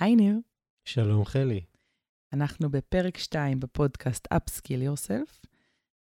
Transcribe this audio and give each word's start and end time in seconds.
היי 0.00 0.16
ניר. 0.16 0.38
שלום 0.84 1.24
חלי. 1.24 1.60
אנחנו 2.32 2.70
בפרק 2.70 3.18
2 3.18 3.60
בפודקאסט 3.60 4.28
Upskill 4.34 4.96
Yourself. 4.96 5.46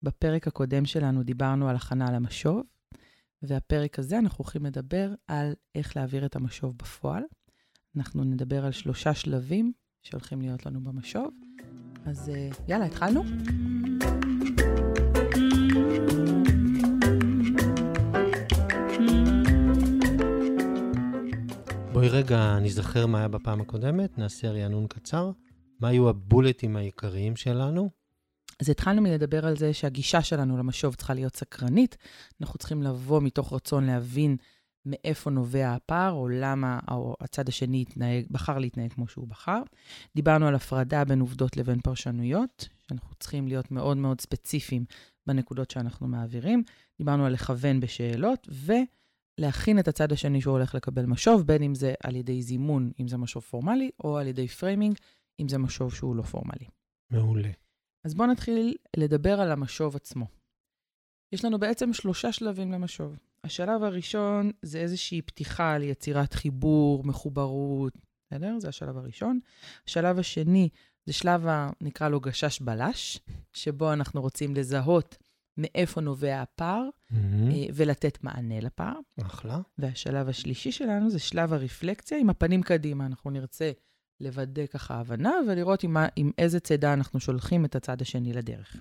בפרק 0.03 0.49
הקודם 0.49 0.85
שלנו 0.85 1.23
דיברנו 1.23 1.69
על 1.69 1.77
הכנה 1.77 2.13
למשוב, 2.13 2.63
והפרק 3.43 3.99
הזה 3.99 4.19
אנחנו 4.19 4.45
הולכים 4.45 4.67
לדבר 4.67 5.15
על 5.27 5.55
איך 5.75 5.97
להעביר 5.97 6.27
את 6.27 6.37
המשוב 6.37 6.79
בפועל. 6.79 7.23
אנחנו 7.97 8.25
נדבר 8.25 8.65
על 8.65 8.73
שלושה 8.73 9.15
שלבים 9.15 9.73
שהולכים 10.03 10.41
להיות 10.41 10.67
לנו 10.67 10.81
במשוב. 10.81 11.35
אז 12.07 12.29
אה, 12.29 12.49
יאללה, 12.69 12.85
התחלנו? 12.85 13.23
בואי 22.05 22.17
רגע 22.17 22.59
נזכר 22.63 23.07
מה 23.07 23.19
היה 23.19 23.29
בפעם 23.29 23.61
הקודמת, 23.61 24.19
נעשה 24.19 24.51
רענון 24.51 24.87
קצר. 24.87 25.31
מה 25.81 25.89
היו 25.89 26.09
הבולטים 26.09 26.77
העיקריים 26.77 27.37
שלנו? 27.37 27.91
אז 28.61 28.69
התחלנו 28.69 29.03
מלדבר 29.03 29.47
על 29.47 29.57
זה 29.57 29.73
שהגישה 29.73 30.23
שלנו 30.23 30.59
למשוב 30.59 30.95
צריכה 30.95 31.15
להיות 31.15 31.37
סקרנית. 31.37 31.97
אנחנו 32.41 32.59
צריכים 32.59 32.83
לבוא 32.83 33.23
מתוך 33.23 33.53
רצון 33.53 33.85
להבין 33.85 34.37
מאיפה 34.87 35.31
נובע 35.31 35.71
הפער, 35.75 36.13
או 36.13 36.29
למה 36.29 36.79
או 36.91 37.17
הצד 37.21 37.49
השני 37.49 37.83
התנהג, 37.83 38.25
בחר 38.31 38.59
להתנהג 38.59 38.93
כמו 38.93 39.09
שהוא 39.09 39.29
בחר. 39.29 39.63
דיברנו 40.17 40.47
על 40.47 40.55
הפרדה 40.55 41.05
בין 41.05 41.21
עובדות 41.21 41.57
לבין 41.57 41.81
פרשנויות, 41.81 42.69
שאנחנו 42.89 43.15
צריכים 43.15 43.49
להיות 43.49 43.71
מאוד 43.71 43.97
מאוד 43.97 44.21
ספציפיים 44.21 44.85
בנקודות 45.27 45.71
שאנחנו 45.71 46.09
מעבירים. 46.09 46.63
דיברנו 46.99 47.27
על 47.27 47.33
לכוון 47.33 47.81
בשאלות, 47.81 48.49
ולהכין 49.39 49.79
את 49.79 49.89
הצד 49.89 50.13
השני 50.13 50.41
שהוא 50.41 50.53
הולך 50.53 50.75
לקבל 50.75 51.07
משוב, 51.07 51.43
בין 51.43 51.63
אם 51.63 51.75
זה 51.75 51.95
על 52.03 52.17
ידי 52.17 52.43
זימון, 52.43 52.91
אם 53.01 53.09
זה 53.09 53.17
משוב 53.17 53.43
פורמלי, 53.43 53.91
או 54.05 54.19
על 54.19 54.27
ידי 54.27 54.49
framing, 54.49 54.97
אם 55.41 55.49
זה 55.49 55.59
משוב 55.59 55.95
שהוא 55.95 56.17
לא 56.17 56.23
פורמלי. 56.23 56.67
מעולה. 57.11 57.51
אז 58.05 58.15
בואו 58.15 58.29
נתחיל 58.29 58.77
לדבר 58.97 59.41
על 59.41 59.53
המשוב 59.53 59.97
עצמו. 59.97 60.27
יש 61.33 61.45
לנו 61.45 61.59
בעצם 61.59 61.93
שלושה 61.93 62.33
שלבים 62.33 62.73
למשוב. 62.73 63.17
השלב 63.45 63.83
הראשון 63.83 64.51
זה 64.63 64.79
איזושהי 64.79 65.23
פתיחה 65.23 65.79
ליצירת 65.79 66.35
חיבור, 66.35 67.05
מחוברות, 67.05 67.93
בסדר? 68.27 68.59
זה 68.59 68.69
השלב 68.69 68.97
הראשון. 68.97 69.39
השלב 69.87 70.19
השני 70.19 70.69
זה 71.07 71.13
שלב, 71.13 71.47
ה, 71.47 71.71
נקרא 71.81 72.09
לו 72.09 72.21
גשש 72.21 72.61
בלש, 72.61 73.21
שבו 73.53 73.93
אנחנו 73.93 74.21
רוצים 74.21 74.55
לזהות 74.55 75.17
מאיפה 75.57 76.01
נובע 76.01 76.43
הפער 76.43 76.89
mm-hmm. 77.15 77.73
ולתת 77.75 78.19
מענה 78.23 78.61
לפער. 78.61 78.99
אחלה. 79.23 79.61
והשלב 79.79 80.29
השלישי 80.29 80.73
שלנו 80.73 81.11
זה 81.11 81.19
שלב 81.19 81.53
הרפלקציה 81.53 82.19
עם 82.19 82.31
הפנים 82.31 82.63
קדימה. 82.63 83.07
אנחנו 83.07 83.31
נרצה 83.31 83.73
לוודא 84.21 84.67
ככה 84.67 84.95
הבנה 84.95 85.33
ולראות 85.49 85.83
עם, 85.83 85.97
עם 86.17 86.31
איזה 86.39 86.61
צידה 86.61 86.93
אנחנו 86.93 87.21
שולחים 87.21 87.65
את 87.65 87.77
הצד 87.77 88.03
השני 88.03 88.33
לדרך. 88.33 88.77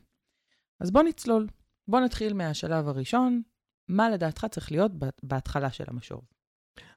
אז 0.79 0.91
בוא 0.91 1.03
נצלול. 1.03 1.47
בוא 1.87 1.99
נתחיל 1.99 2.33
מהשלב 2.33 2.87
הראשון. 2.87 3.41
מה 3.87 4.09
לדעתך 4.09 4.45
צריך 4.51 4.71
להיות 4.71 4.91
בהתחלה 5.23 5.71
של 5.71 5.83
המשוב? 5.87 6.21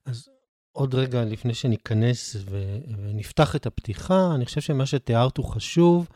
אז 0.04 0.28
עוד 0.72 0.94
רגע 0.94 1.24
לפני 1.24 1.54
שניכנס 1.54 2.36
ו- 2.36 2.78
ונפתח 2.98 3.56
את 3.56 3.66
הפתיחה, 3.66 4.34
אני 4.34 4.44
חושב 4.44 4.60
שמה 4.60 4.86
שתיארת 4.86 5.36
הוא 5.36 5.46
חשוב 5.46 6.08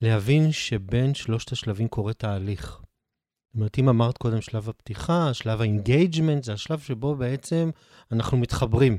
להבין 0.00 0.52
שבין 0.52 1.14
שלושת 1.14 1.52
השלבים 1.52 1.88
קורה 1.88 2.12
תהליך. 2.12 2.82
זאת 3.50 3.54
אומרת, 3.54 3.78
אם 3.78 3.88
אמרת 3.88 4.18
קודם 4.18 4.40
שלב 4.40 4.68
הפתיחה, 4.68 5.34
שלב 5.34 5.60
ה 5.60 5.67
engagement, 5.67 6.44
זה 6.44 6.52
השלב 6.52 6.78
שבו 6.78 7.14
בעצם 7.14 7.70
אנחנו 8.12 8.36
מתחברים. 8.36 8.98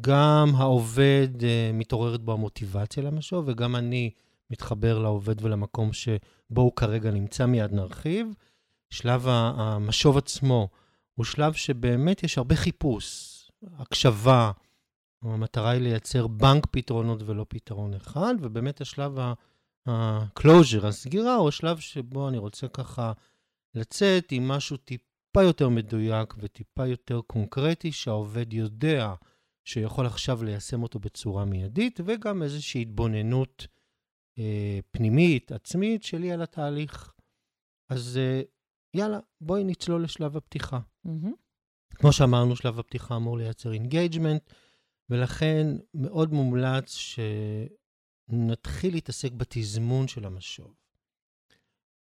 גם 0.00 0.52
העובד 0.56 1.28
אה, 1.42 1.70
מתעוררת 1.74 2.22
בו 2.22 2.32
המוטיבציה 2.32 3.02
למשוב, 3.02 3.44
וגם 3.48 3.76
אני 3.76 4.10
מתחבר 4.50 4.98
לעובד 4.98 5.44
ולמקום 5.44 5.92
שבו 5.92 6.60
הוא 6.60 6.72
כרגע 6.76 7.10
נמצא, 7.10 7.46
מיד 7.46 7.72
נרחיב. 7.72 8.26
שלב 8.90 9.26
המשוב 9.28 10.16
עצמו 10.16 10.68
הוא 11.14 11.24
שלב 11.24 11.52
שבאמת 11.52 12.22
יש 12.22 12.38
הרבה 12.38 12.56
חיפוש, 12.56 13.38
הקשבה. 13.78 14.50
המטרה 15.22 15.70
היא 15.70 15.82
לייצר 15.82 16.26
בנק 16.26 16.66
פתרונות 16.70 17.22
ולא 17.26 17.46
פתרון 17.48 17.94
אחד, 17.94 18.34
ובאמת 18.40 18.80
השלב 18.80 19.18
ה-closure, 19.86 20.86
הסגירה, 20.86 21.34
הוא 21.34 21.48
השלב 21.48 21.78
שבו 21.78 22.28
אני 22.28 22.38
רוצה 22.38 22.68
ככה 22.68 23.12
לצאת 23.74 24.32
עם 24.32 24.48
משהו 24.48 24.76
טיפה 24.76 25.42
יותר 25.42 25.68
מדויק 25.68 26.34
וטיפה 26.38 26.86
יותר 26.86 27.20
קונקרטי, 27.26 27.92
שהעובד 27.92 28.52
יודע 28.52 29.14
שיכול 29.64 30.06
עכשיו 30.06 30.42
ליישם 30.42 30.82
אותו 30.82 30.98
בצורה 30.98 31.44
מיידית, 31.44 32.00
וגם 32.06 32.42
איזושהי 32.42 32.82
התבוננות 32.82 33.66
אה, 34.38 34.78
פנימית, 34.90 35.52
עצמית, 35.52 36.02
שלי 36.02 36.32
על 36.32 36.42
התהליך. 36.42 37.12
אז 37.90 38.16
אה, 38.16 38.42
יאללה, 38.94 39.18
בואי 39.40 39.64
נצלול 39.64 40.04
לשלב 40.04 40.36
הפתיחה. 40.36 40.78
Mm-hmm. 41.06 41.36
כמו 41.94 42.12
שאמרנו, 42.12 42.56
שלב 42.56 42.78
הפתיחה 42.78 43.16
אמור 43.16 43.38
לייצר 43.38 43.72
engagement, 43.72 44.52
ולכן 45.10 45.66
מאוד 45.94 46.32
מומלץ 46.32 46.96
שנתחיל 48.30 48.94
להתעסק 48.94 49.32
בתזמון 49.32 50.08
של 50.08 50.24
המשוב. 50.24 50.81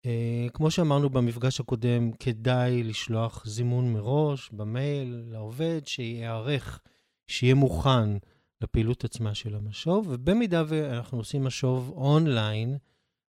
Uh, 0.07 0.51
כמו 0.53 0.71
שאמרנו 0.71 1.11
במפגש 1.11 1.61
הקודם, 1.61 2.13
כדאי 2.13 2.83
לשלוח 2.83 3.47
זימון 3.47 3.93
מראש 3.93 4.51
במייל 4.53 5.25
לעובד 5.27 5.81
שייערך 5.87 6.81
שיהיה 7.27 7.55
מוכן 7.55 8.09
לפעילות 8.61 9.05
עצמה 9.05 9.35
של 9.35 9.55
המשוב, 9.55 10.07
ובמידה 10.11 10.63
ואנחנו 10.67 11.19
עושים 11.19 11.45
משוב 11.45 11.93
אונליין, 11.97 12.79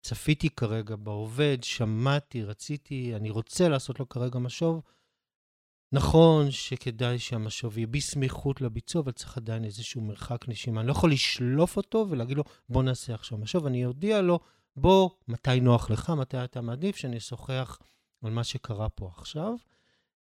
צפיתי 0.02 0.50
כרגע 0.50 0.96
בעובד, 0.96 1.58
שמעתי, 1.62 2.44
רציתי, 2.44 3.16
אני 3.16 3.30
רוצה 3.30 3.70
לעשות 3.70 4.00
לו 4.00 4.10
כרגע 4.10 4.40
משוב, 4.40 4.82
נכון 5.92 6.52
שכדאי 6.52 7.20
שהמשוב 7.20 7.78
יהיה 7.78 7.88
בסמיכות 7.88 8.62
לביצוע, 8.62 9.02
אבל 9.02 9.12
צריך 9.12 9.38
עדיין 9.38 9.66
איזשהו 9.66 10.02
מרחק 10.02 10.46
נשימה. 10.48 10.80
אני 10.82 10.88
לא 10.88 10.92
יכול 10.92 11.12
לשלוף 11.12 11.78
אותו 11.78 12.06
ולהגיד 12.10 12.38
לו, 12.38 12.44
בוא 12.70 12.84
נעשה 12.84 13.14
עכשיו 13.14 13.38
משוב. 13.38 13.66
אני 13.66 13.86
אודיע 13.86 14.22
לו, 14.22 14.40
בוא, 14.76 15.10
מתי 15.28 15.60
נוח 15.60 15.90
לך, 15.90 16.10
מתי 16.10 16.44
אתה 16.44 16.62
מעדיף 16.62 16.96
שאני 16.96 17.18
אשוחח 17.18 17.80
על 18.24 18.32
מה 18.32 18.44
שקרה 18.44 18.90
פה 18.90 19.10
עכשיו. 19.18 19.54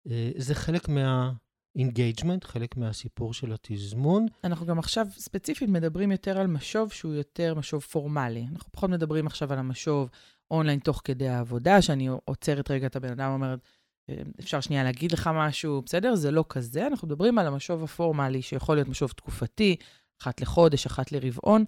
אה, 0.07 0.31
זה 0.37 0.55
חלק 0.55 0.89
מה... 0.89 1.31
engagement, 1.75 2.43
חלק 2.43 2.77
מהסיפור 2.77 3.33
של 3.33 3.53
התזמון. 3.53 4.25
אנחנו 4.43 4.65
גם 4.65 4.79
עכשיו 4.79 5.07
ספציפית 5.17 5.69
מדברים 5.69 6.11
יותר 6.11 6.37
על 6.37 6.47
משוב 6.47 6.91
שהוא 6.91 7.13
יותר 7.13 7.55
משוב 7.55 7.81
פורמלי. 7.81 8.45
אנחנו 8.51 8.71
פחות 8.71 8.89
מדברים 8.89 9.27
עכשיו 9.27 9.53
על 9.53 9.59
המשוב 9.59 10.09
אונליין 10.51 10.79
תוך 10.79 11.01
כדי 11.03 11.27
העבודה, 11.27 11.81
שאני 11.81 12.07
עוצרת 12.25 12.71
רגע 12.71 12.87
את 12.87 12.95
הבן 12.95 13.11
אדם 13.11 13.29
ואומרת, 13.31 13.59
אה, 14.09 14.21
אפשר 14.39 14.61
שנייה 14.61 14.83
להגיד 14.83 15.11
לך 15.11 15.29
משהו, 15.33 15.81
בסדר? 15.85 16.15
זה 16.15 16.31
לא 16.31 16.45
כזה. 16.49 16.87
אנחנו 16.87 17.07
מדברים 17.07 17.37
על 17.37 17.47
המשוב 17.47 17.83
הפורמלי, 17.83 18.41
שיכול 18.41 18.75
להיות 18.75 18.87
משוב 18.87 19.11
תקופתי, 19.11 19.75
אחת 20.21 20.41
לחודש, 20.41 20.85
אחת 20.85 21.11
לרבעון, 21.11 21.63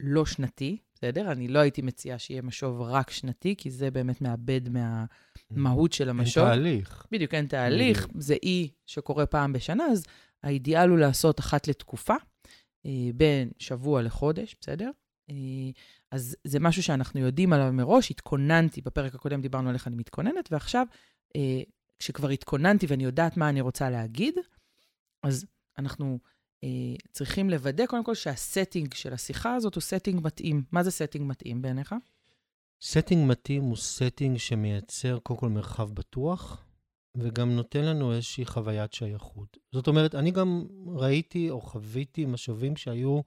לא 0.00 0.26
שנתי, 0.26 0.78
בסדר? 0.96 1.32
אני 1.32 1.48
לא 1.48 1.58
הייתי 1.58 1.82
מציעה 1.82 2.18
שיהיה 2.18 2.42
משוב 2.42 2.80
רק 2.80 3.10
שנתי, 3.10 3.54
כי 3.58 3.70
זה 3.70 3.90
באמת 3.90 4.20
מאבד 4.20 4.60
מהמהות 4.68 5.92
של 5.92 6.08
המשוב. 6.08 6.44
אין 6.44 6.52
תהליך. 6.52 7.06
בדיוק, 7.12 7.34
אין 7.34 7.46
תהליך. 7.46 8.08
זה 8.18 8.34
אי 8.42 8.70
שקורה 8.86 9.26
פעם 9.26 9.52
בשנה, 9.52 9.84
אז 9.84 10.04
האידיאל 10.42 10.88
הוא 10.88 10.98
לעשות 10.98 11.40
אחת 11.40 11.68
לתקופה, 11.68 12.14
אה, 12.86 13.10
בין 13.14 13.50
שבוע 13.58 14.02
לחודש, 14.02 14.56
בסדר? 14.60 14.90
אה, 15.30 15.34
אז 16.10 16.36
זה 16.44 16.60
משהו 16.60 16.82
שאנחנו 16.82 17.20
יודעים 17.20 17.52
עליו 17.52 17.72
מראש, 17.72 18.10
התכוננתי, 18.10 18.80
בפרק 18.80 19.14
הקודם 19.14 19.40
דיברנו 19.40 19.68
על 19.68 19.74
איך 19.74 19.86
אני 19.86 19.96
מתכוננת, 19.96 20.48
ועכשיו, 20.52 20.86
אה, 21.36 21.62
כשכבר 21.98 22.28
התכוננתי 22.28 22.86
ואני 22.86 23.04
יודעת 23.04 23.36
מה 23.36 23.48
אני 23.48 23.60
רוצה 23.60 23.90
להגיד, 23.90 24.34
אז 25.22 25.46
אנחנו 25.78 26.18
צריכים 27.12 27.50
לוודא 27.50 27.86
קודם 27.86 28.04
כל 28.04 28.14
שה 28.14 28.38
setting 28.38 28.94
של 28.94 29.12
השיחה 29.12 29.54
הזאת 29.54 29.74
הוא 29.74 29.82
setting 29.82 30.20
מתאים. 30.26 30.62
מה 30.72 30.82
זה 30.82 30.90
setting 30.90 31.26
מתאים 31.26 31.62
בעיניך? 31.62 31.94
setting 32.82 33.30
מתאים 33.30 33.62
הוא 33.62 33.76
setting 33.76 34.36
שמייצר 34.36 35.18
קודם 35.18 35.40
כל 35.40 35.48
מרחב 35.48 35.90
בטוח, 35.92 36.66
וגם 37.16 37.56
נותן 37.56 37.84
לנו 37.84 38.12
איזושהי 38.12 38.44
חוויית 38.44 38.92
שייכות. 38.92 39.56
זאת 39.72 39.86
אומרת, 39.86 40.14
אני 40.14 40.30
גם 40.30 40.66
ראיתי 40.86 41.50
או 41.50 41.60
חוויתי 41.60 42.26
משובים 42.26 42.76
שהיו 42.76 43.20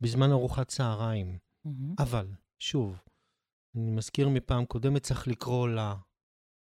בזמן 0.00 0.30
ארוחת 0.30 0.68
צהריים. 0.68 1.38
Mm-hmm. 1.66 1.70
אבל, 1.98 2.26
שוב, 2.58 2.98
אני 3.76 3.90
מזכיר 3.90 4.28
מפעם 4.28 4.64
קודמת, 4.64 5.02
צריך 5.02 5.28
לקרוא 5.28 5.68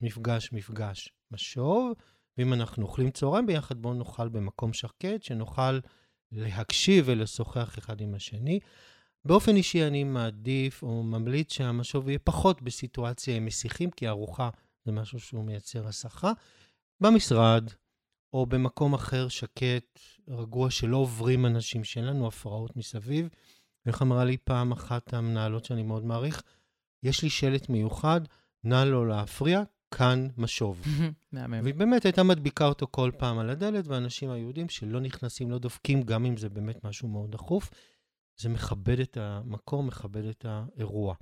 למפגש 0.03 0.53
מפגש 0.53 1.13
משוב, 1.31 1.93
ואם 2.39 2.53
אנחנו 2.53 2.83
אוכלים 2.83 3.11
צהריים 3.11 3.47
ביחד, 3.47 3.83
בואו 3.83 3.95
נאכל 3.95 4.29
במקום 4.29 4.73
שקט, 4.73 5.23
שנוכל 5.23 5.81
להקשיב 6.33 7.05
ולשוחח 7.09 7.79
אחד 7.79 8.01
עם 8.01 8.15
השני. 8.15 8.61
באופן 9.25 9.57
אישי 9.57 9.87
אני 9.87 10.05
מעדיף 10.05 10.83
או 10.83 11.03
ממליץ 11.03 11.53
שהמשוב 11.53 12.09
יהיה 12.09 12.19
פחות 12.19 12.63
בסיטואציה 12.63 13.37
עם 13.37 13.45
מסיחים, 13.45 13.91
כי 13.91 14.09
ארוחה 14.09 14.51
זה 14.85 14.93
משהו 14.93 15.21
שהוא 15.21 15.45
מייצר 15.45 15.87
הסחה. 15.87 16.33
במשרד 17.01 17.71
או 18.33 18.47
במקום 18.47 18.95
אחר 18.95 19.29
שקט, 19.29 20.01
רגוע, 20.29 20.71
שלא 20.71 20.97
עוברים 20.97 21.47
אנשים, 21.47 21.85
שאין 21.85 22.05
לנו 22.05 22.27
הפרעות 22.27 22.77
מסביב. 22.77 23.29
איך 23.87 24.03
אמרה 24.03 24.25
לי 24.25 24.37
פעם 24.37 24.73
אחת 24.73 25.15
המנהלות 25.15 25.65
שאני 25.65 25.83
מאוד 25.83 26.05
מעריך, 26.05 26.43
יש 27.03 27.23
לי 27.23 27.31
שלט 27.31 27.69
מיוחד, 27.69 28.21
נא 28.65 28.85
לא 28.85 29.09
להפריע, 29.09 29.63
כאן 29.91 30.29
משוב. 30.37 30.83
מהמם. 31.33 31.61
והיא 31.63 31.75
באמת 31.75 32.05
הייתה 32.05 32.23
מדביקה 32.23 32.67
אותו 32.67 32.87
כל 32.91 33.11
פעם 33.19 33.39
על 33.39 33.51
הדלת, 33.51 33.87
ואנשים 33.87 34.31
היהודים 34.31 34.69
שלא 34.69 35.01
נכנסים, 35.01 35.51
לא 35.51 35.59
דופקים, 35.59 36.03
גם 36.03 36.25
אם 36.25 36.37
זה 36.37 36.49
באמת 36.49 36.85
משהו 36.85 37.09
מאוד 37.09 37.33
דחוף. 37.33 37.71
זה 38.41 38.49
מכבד 38.49 39.01
את 39.01 39.17
המקום, 39.21 39.87
מכבד 39.87 40.25
את 40.25 40.47
האירוע. 40.49 41.15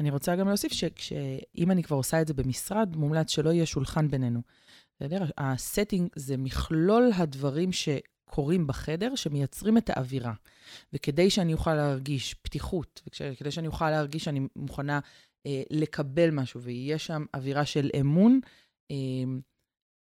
אני 0.00 0.10
רוצה 0.10 0.36
גם 0.36 0.48
להוסיף 0.48 0.72
שאם 0.72 1.70
אני 1.70 1.82
כבר 1.82 1.96
עושה 1.96 2.20
את 2.20 2.28
זה 2.28 2.34
במשרד, 2.34 2.96
מומלץ 2.96 3.30
שלא 3.30 3.50
יהיה 3.50 3.66
שולחן 3.66 4.08
בינינו. 4.08 4.40
בסדר? 4.96 5.24
הסטינג 5.38 6.08
זה 6.16 6.36
מכלול 6.36 7.10
הדברים 7.16 7.70
שקורים 7.72 8.66
בחדר, 8.66 9.14
שמייצרים 9.14 9.78
את 9.78 9.90
האווירה. 9.90 10.32
וכדי 10.92 11.30
שאני 11.30 11.52
אוכל 11.52 11.74
להרגיש 11.74 12.34
פתיחות, 12.34 13.02
וכדי 13.06 13.50
שאני 13.50 13.66
אוכל 13.66 13.90
להרגיש 13.90 14.24
שאני 14.24 14.40
מוכנה 14.56 15.00
לקבל 15.70 16.30
משהו, 16.30 16.62
ויהיה 16.62 16.98
שם 16.98 17.24
אווירה 17.34 17.64
של 17.64 17.90
אמון, 18.00 18.40
אה, 18.90 18.96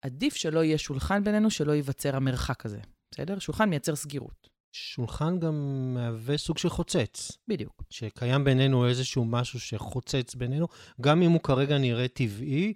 עדיף 0.03 0.35
שלא 0.35 0.65
יהיה 0.65 0.79
שולחן 0.79 1.25
בינינו, 1.25 1.51
שלא 1.51 1.73
ייווצר 1.73 2.17
המרחק 2.17 2.67
הזה. 2.67 2.81
בסדר? 3.11 3.39
שולחן 3.39 3.71
מייצר 3.71 3.97
סגירות. 3.97 4.49
שולחן 4.73 5.39
גם 5.39 5.55
מהווה 5.95 6.37
סוג 6.37 6.59
של 6.59 6.69
חוצץ. 6.69 7.33
בדיוק. 7.49 7.83
שקיים 7.91 8.45
בינינו 8.45 8.89
איזשהו 8.89 9.25
משהו 9.25 9.61
שחוצץ 9.61 10.35
בינינו, 10.35 10.67
גם 11.01 11.23
אם 11.23 11.31
הוא 11.31 11.41
כרגע 11.41 11.79
נראה 11.79 12.09
טבעי, 12.09 12.75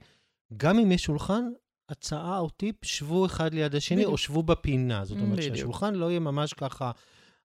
גם 0.57 0.79
אם 0.79 0.93
יש 0.93 1.03
שולחן, 1.03 1.45
הצעה 1.89 2.39
או 2.39 2.51
טיפ, 2.51 2.85
שבו 2.85 3.27
אחד 3.27 3.55
ליד 3.55 3.75
השני, 3.75 3.97
בדיוק. 3.97 4.13
או 4.13 4.19
שבו 4.19 4.43
בפינה. 4.43 5.05
זאת 5.05 5.19
אומרת, 5.21 5.39
בדיוק. 5.39 5.57
שהשולחן 5.57 5.95
לא 5.95 6.11
יהיה 6.11 6.21
ממש 6.21 6.53
ככה... 6.53 6.91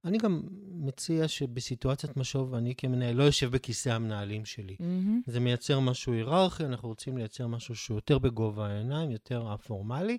אני 0.08 0.18
גם 0.18 0.42
מציע 0.72 1.28
שבסיטואציית 1.28 2.18
משוב, 2.18 2.54
אני 2.54 2.76
כמנהל 2.76 3.16
לא 3.16 3.24
יושב 3.24 3.52
בכיסא 3.52 3.90
המנהלים 3.90 4.46
שלי. 4.46 4.76
Mm-hmm. 4.80 5.32
זה 5.32 5.40
מייצר 5.40 5.80
משהו 5.80 6.14
היררכי, 6.14 6.66
אנחנו 6.66 6.90
רוצים 6.90 7.18
לייצר 7.18 7.48
משהו 7.48 7.76
שהוא 7.76 7.98
יותר 7.98 8.18
בגובה 8.18 8.68
העיניים, 8.68 9.12
יותר 9.12 9.52
הפורמלי. 9.52 10.18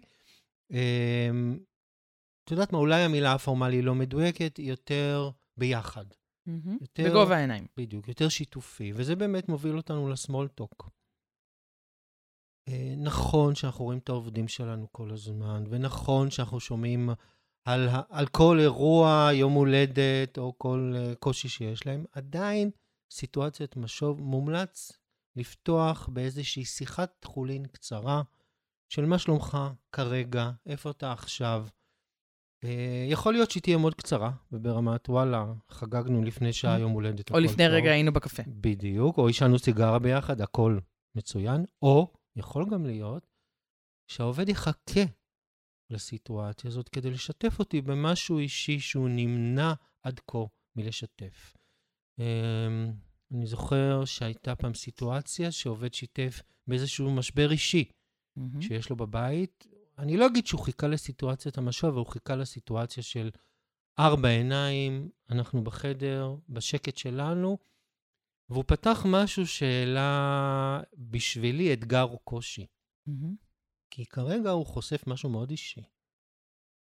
אמ, 0.70 1.58
את 2.44 2.50
יודעת 2.50 2.72
מה, 2.72 2.78
אולי 2.78 3.02
המילה 3.02 3.32
הפורמלי 3.32 3.82
לא 3.82 3.94
מדויקת, 3.94 4.58
יותר 4.58 5.30
ביחד. 5.56 6.04
Mm-hmm. 6.08 6.70
יותר, 6.80 7.04
בגובה 7.10 7.36
העיניים. 7.36 7.66
בדיוק, 7.76 8.08
יותר 8.08 8.28
שיתופי, 8.28 8.92
וזה 8.94 9.16
באמת 9.16 9.48
מוביל 9.48 9.76
אותנו 9.76 10.08
לסמולטוק. 10.08 10.90
אה, 12.68 12.94
נכון 12.96 13.54
שאנחנו 13.54 13.84
רואים 13.84 13.98
את 13.98 14.08
העובדים 14.08 14.48
שלנו 14.48 14.86
כל 14.92 15.10
הזמן, 15.10 15.64
ונכון 15.68 16.30
שאנחנו 16.30 16.60
שומעים 16.60 17.10
על, 17.68 17.88
על 18.08 18.26
כל 18.26 18.58
אירוע, 18.60 19.30
יום 19.32 19.52
הולדת, 19.52 20.38
או 20.38 20.54
כל 20.58 20.92
uh, 20.94 21.16
קושי 21.16 21.48
שיש 21.48 21.86
להם, 21.86 22.04
עדיין 22.12 22.70
סיטואציית 23.12 23.76
משוב 23.76 24.20
מומלץ 24.20 24.92
לפתוח 25.36 26.08
באיזושהי 26.12 26.64
שיחת 26.64 27.24
חולין 27.24 27.66
קצרה 27.66 28.22
של 28.92 29.04
מה 29.04 29.18
שלומך 29.18 29.58
כרגע, 29.92 30.50
איפה 30.66 30.90
אתה 30.90 31.12
עכשיו. 31.12 31.66
Uh, 32.64 32.68
יכול 33.10 33.32
להיות 33.32 33.50
שהיא 33.50 33.62
תהיה 33.62 33.78
מאוד 33.78 33.94
קצרה, 33.94 34.30
וברמת 34.52 35.08
וואלה, 35.08 35.52
חגגנו 35.70 36.22
לפני 36.22 36.52
שעה 36.52 36.76
mm. 36.76 36.80
יום 36.80 36.92
הולדת. 36.92 37.30
או 37.30 37.38
לפני 37.38 37.68
רגע 37.68 37.90
היינו 37.90 38.12
בקפה. 38.12 38.42
בדיוק, 38.46 39.18
או 39.18 39.26
עישנו 39.26 39.58
סיגרה 39.58 39.98
ביחד, 39.98 40.40
הכל 40.40 40.78
מצוין. 41.14 41.64
או, 41.82 42.12
יכול 42.36 42.66
גם 42.70 42.86
להיות, 42.86 43.26
שהעובד 44.10 44.48
יחכה 44.48 45.00
לסיטואציה 45.90 46.68
הזאת 46.68 46.88
כדי 46.88 47.10
לשתף 47.10 47.58
אותי 47.58 47.80
במשהו 47.80 48.38
אישי 48.38 48.80
שהוא 48.80 49.08
נמנע 49.08 49.72
עד 50.02 50.20
כה 50.26 50.38
מלשתף. 50.76 51.56
אמ, 52.18 52.92
אני 53.34 53.46
זוכר 53.46 54.04
שהייתה 54.04 54.56
פעם 54.56 54.74
סיטואציה 54.74 55.52
שעובד 55.52 55.94
שיתף 55.94 56.42
באיזשהו 56.66 57.10
משבר 57.10 57.50
אישי 57.50 57.84
mm-hmm. 57.84 58.60
שיש 58.60 58.90
לו 58.90 58.96
בבית. 58.96 59.66
אני 59.98 60.16
לא 60.16 60.26
אגיד 60.26 60.46
שהוא 60.46 60.60
חיכה 60.60 60.88
לסיטואציית 60.88 61.58
המשוב, 61.58 61.90
אבל 61.90 61.98
הוא 61.98 62.06
חיכה 62.06 62.36
לסיטואציה 62.36 63.02
של 63.02 63.30
ארבע 63.98 64.28
עיניים, 64.28 65.10
אנחנו 65.30 65.64
בחדר, 65.64 66.36
בשקט 66.48 66.96
שלנו, 66.96 67.58
והוא 68.50 68.64
פתח 68.66 69.02
משהו 69.06 69.46
שהעלה 69.46 70.80
בשבילי 70.98 71.72
אתגר 71.72 72.02
או 72.02 72.18
קושי. 72.18 72.66
Mm-hmm. 73.08 73.47
כי 73.98 74.06
כרגע 74.06 74.50
הוא 74.50 74.66
חושף 74.66 75.06
משהו 75.06 75.30
מאוד 75.30 75.50
אישי. 75.50 75.82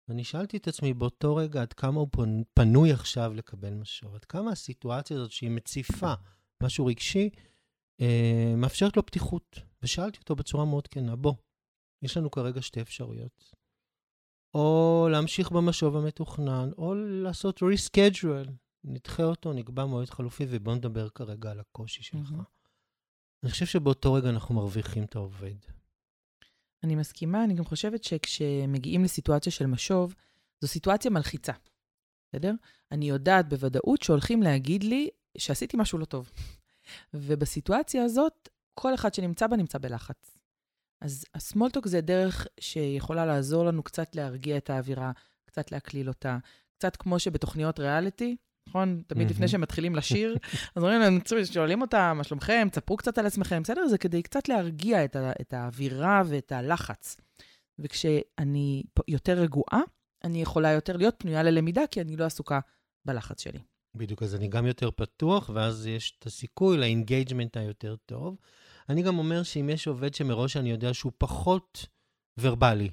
ואני 0.08 0.24
שאלתי 0.24 0.56
את 0.56 0.68
עצמי 0.68 0.94
באותו 0.94 1.36
רגע 1.36 1.62
עד 1.62 1.72
כמה 1.72 2.00
הוא 2.00 2.08
פנוי 2.54 2.92
עכשיו 2.92 3.34
לקבל 3.34 3.74
משוב, 3.74 4.14
עד 4.14 4.24
כמה 4.24 4.50
הסיטואציה 4.52 5.16
הזאת 5.16 5.30
שהיא 5.30 5.50
מציפה 5.50 6.12
משהו 6.62 6.86
רגשי, 6.86 7.30
אה, 8.00 8.54
מאפשרת 8.56 8.96
לו 8.96 9.06
פתיחות. 9.06 9.58
ושאלתי 9.82 10.18
אותו 10.18 10.36
בצורה 10.36 10.64
מאוד 10.64 10.88
כנה, 10.88 11.16
בוא, 11.16 11.34
יש 12.02 12.16
לנו 12.16 12.30
כרגע 12.30 12.62
שתי 12.62 12.80
אפשרויות. 12.80 13.54
או 14.54 15.08
להמשיך 15.12 15.50
במשוב 15.50 15.96
המתוכנן, 15.96 16.70
או 16.78 16.94
לעשות 16.94 17.62
reschedule, 17.62 18.50
נדחה 18.84 19.24
אותו, 19.24 19.52
נקבע 19.52 19.84
מועד 19.84 20.10
חלופי, 20.10 20.46
ובוא 20.48 20.74
נדבר 20.74 21.08
כרגע 21.08 21.50
על 21.50 21.60
הקושי 21.60 22.02
שלך. 22.02 22.30
Mm-hmm. 22.30 22.44
אני 23.42 23.50
חושב 23.50 23.66
שבאותו 23.66 24.12
רגע 24.12 24.28
אנחנו 24.28 24.54
מרוויחים 24.54 25.04
את 25.04 25.16
העובד. 25.16 25.56
אני 26.84 26.94
מסכימה, 26.94 27.44
אני 27.44 27.54
גם 27.54 27.64
חושבת 27.64 28.04
שכשמגיעים 28.04 29.04
לסיטואציה 29.04 29.52
של 29.52 29.66
משוב, 29.66 30.14
זו 30.60 30.68
סיטואציה 30.68 31.10
מלחיצה, 31.10 31.52
בסדר? 32.28 32.52
אני 32.92 33.08
יודעת 33.08 33.48
בוודאות 33.48 34.02
שהולכים 34.02 34.42
להגיד 34.42 34.84
לי 34.84 35.08
שעשיתי 35.38 35.76
משהו 35.76 35.98
לא 35.98 36.04
טוב. 36.04 36.32
ובסיטואציה 37.14 38.04
הזאת, 38.04 38.48
כל 38.74 38.94
אחד 38.94 39.14
שנמצא 39.14 39.46
בה 39.46 39.56
נמצא 39.56 39.78
בלחץ. 39.78 40.36
אז 41.00 41.24
הסמולטוק 41.34 41.86
זה 41.86 42.00
דרך 42.00 42.46
שיכולה 42.60 43.26
לעזור 43.26 43.64
לנו 43.64 43.82
קצת 43.82 44.16
להרגיע 44.16 44.56
את 44.56 44.70
האווירה, 44.70 45.12
קצת 45.44 45.72
להקליל 45.72 46.08
אותה. 46.08 46.38
קצת 46.74 46.96
כמו 46.96 47.18
שבתוכניות 47.18 47.80
ריאליטי, 47.80 48.36
נכון? 48.68 49.02
תמיד 49.06 49.30
לפני 49.30 49.48
שהם 49.48 49.60
מתחילים 49.60 49.96
לשיר, 49.96 50.36
אז 50.76 50.82
אומרים 50.82 51.00
להם, 51.00 51.18
שואלים 51.52 51.82
אותם, 51.82 52.14
מה 52.16 52.24
שלומכם? 52.24 52.68
תספרו 52.72 52.96
קצת 52.96 53.18
על 53.18 53.26
עצמכם, 53.26 53.62
בסדר? 53.62 53.86
זה 53.88 53.98
כדי 53.98 54.22
קצת 54.22 54.48
להרגיע 54.48 55.04
את, 55.04 55.16
ה- 55.16 55.32
את 55.40 55.52
האווירה 55.52 56.22
ואת 56.26 56.52
הלחץ. 56.52 57.16
וכשאני 57.78 58.82
יותר 59.08 59.32
רגועה, 59.32 59.80
אני 60.24 60.42
יכולה 60.42 60.72
יותר 60.72 60.96
להיות 60.96 61.14
פנויה 61.18 61.42
ללמידה, 61.42 61.82
כי 61.90 62.00
אני 62.00 62.16
לא 62.16 62.24
עסוקה 62.24 62.60
בלחץ 63.04 63.42
שלי. 63.42 63.58
בדיוק, 63.96 64.22
אז 64.22 64.34
אני 64.34 64.48
גם 64.48 64.66
יותר 64.66 64.90
פתוח, 64.90 65.50
ואז 65.54 65.86
יש 65.86 66.16
את 66.18 66.26
הסיכוי 66.26 66.76
ל 66.76 66.83
engagement 66.83 67.56
היותר 67.56 67.96
טוב. 68.06 68.36
אני 68.88 69.02
גם 69.02 69.18
אומר 69.18 69.42
שאם 69.42 69.68
יש 69.70 69.86
עובד 69.86 70.14
שמראש 70.14 70.56
אני 70.56 70.70
יודע 70.70 70.94
שהוא 70.94 71.12
פחות 71.18 71.86
ורבלי, 72.40 72.90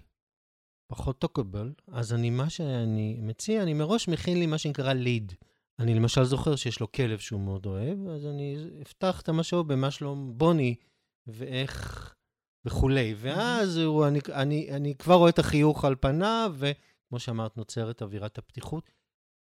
פחות 0.91 1.19
טוקבל, 1.19 1.73
אז 1.87 2.13
אני, 2.13 2.29
מה 2.29 2.49
שאני 2.49 3.19
מציע, 3.21 3.63
אני 3.63 3.73
מראש 3.73 4.07
מכין 4.07 4.39
לי 4.39 4.45
מה 4.45 4.57
שנקרא 4.57 4.93
ליד. 4.93 5.33
אני 5.81 5.93
למשל 5.93 6.23
זוכר 6.23 6.55
שיש 6.55 6.79
לו 6.79 6.91
כלב 6.91 7.19
שהוא 7.19 7.41
מאוד 7.41 7.65
אוהב, 7.65 8.07
אז 8.07 8.25
אני 8.25 8.57
אפתח 8.81 9.21
את 9.21 9.29
המשוב 9.29 9.73
במה 9.73 9.91
שלום 9.91 10.37
בוני, 10.37 10.75
ואיך 11.27 12.15
וכולי. 12.65 13.15
ואז 13.17 13.77
הוא, 13.77 14.07
אני, 14.07 14.19
אני, 14.33 14.71
אני 14.75 14.95
כבר 14.95 15.13
רואה 15.13 15.29
את 15.29 15.39
החיוך 15.39 15.85
על 15.85 15.95
פניו, 15.95 16.55
וכמו 16.57 17.19
שאמרת, 17.19 17.57
נוצרת 17.57 18.01
אווירת 18.01 18.37
הפתיחות 18.37 18.91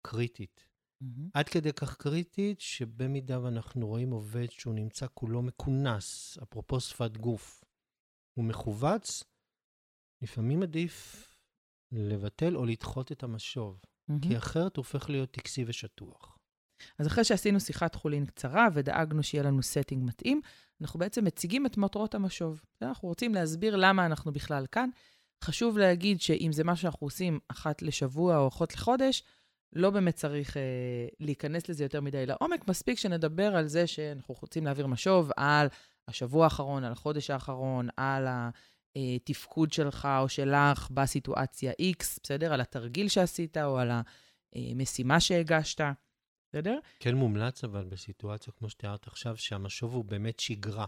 קריטית. 0.07 0.67
Mm-hmm. 1.03 1.31
עד 1.35 1.49
כדי 1.49 1.73
כך 1.73 1.97
קריטית, 1.97 2.61
שבמידה 2.61 3.43
ואנחנו 3.43 3.87
רואים 3.87 4.11
עובד 4.11 4.51
שהוא 4.51 4.75
נמצא 4.75 5.07
כולו 5.15 5.43
מכונס, 5.43 6.39
אפרופו 6.43 6.81
שפת 6.81 7.17
גוף, 7.17 7.65
הוא 8.35 8.45
מכווץ, 8.45 9.25
לפעמים 10.23 10.63
עדיף 10.63 11.27
לבטל 11.93 12.57
או 12.57 12.67
לדחות 12.67 13.13
את 13.13 13.23
המשוב. 13.23 13.81
Mm-hmm. 14.11 14.29
כי 14.29 14.37
אחרת 14.37 14.77
הוא 14.77 14.83
הופך 14.85 15.11
להיות 15.11 15.31
טקסי 15.31 15.65
ושטוח. 15.67 16.39
אז 16.99 17.07
אחרי 17.07 17.25
שעשינו 17.25 17.61
שיחת 17.61 17.95
חולין 17.95 18.27
קצרה 18.27 18.69
ודאגנו 18.75 19.23
שיהיה 19.23 19.45
לנו 19.45 19.61
setting 19.61 19.97
מתאים, 19.97 20.41
אנחנו 20.81 20.99
בעצם 20.99 21.25
מציגים 21.25 21.67
את 21.67 21.77
מטרות 21.77 22.15
המשוב. 22.15 22.63
אנחנו 22.83 23.09
רוצים 23.09 23.35
להסביר 23.35 23.77
למה 23.77 24.07
אנחנו 24.07 24.33
בכלל 24.33 24.67
כאן. 24.73 24.91
חשוב 25.45 25.79
להגיד 25.79 26.21
שאם 26.21 26.51
זה 26.53 26.65
מה 26.65 26.77
שאנחנו 26.77 27.07
עושים 27.07 27.39
אחת 27.49 27.83
לשבוע 27.83 28.39
או 28.39 28.49
אחות 28.49 28.75
לחודש, 28.75 29.23
לא 29.73 29.91
באמת 29.91 30.15
צריך 30.15 30.57
אה, 30.57 30.63
להיכנס 31.21 31.69
לזה 31.69 31.85
יותר 31.85 32.01
מדי 32.01 32.27
לעומק, 32.27 32.69
מספיק 32.69 32.99
שנדבר 32.99 33.57
על 33.57 33.67
זה 33.67 33.87
שאנחנו 33.87 34.35
רוצים 34.41 34.65
להעביר 34.65 34.87
משוב 34.87 35.31
על 35.37 35.69
השבוע 36.09 36.45
האחרון, 36.45 36.85
על 36.85 36.93
החודש 36.93 37.31
האחרון, 37.31 37.89
על 37.97 38.27
התפקוד 38.97 39.73
שלך 39.73 40.09
או 40.21 40.29
שלך 40.29 40.89
בסיטואציה 40.91 41.73
X, 41.73 42.05
בסדר? 42.23 42.53
על 42.53 42.61
התרגיל 42.61 43.09
שעשית 43.09 43.57
או 43.57 43.79
על 43.79 43.91
המשימה 44.55 45.21
שהגשת, 45.21 45.81
בסדר? 46.49 46.79
כן 47.01 47.15
מומלץ, 47.15 47.65
אבל 47.65 47.85
בסיטואציה 47.85 48.53
כמו 48.59 48.69
שתיארת 48.69 49.07
עכשיו, 49.07 49.37
שהמשוב 49.37 49.95
הוא 49.95 50.05
באמת 50.05 50.41
שגרה. 50.41 50.87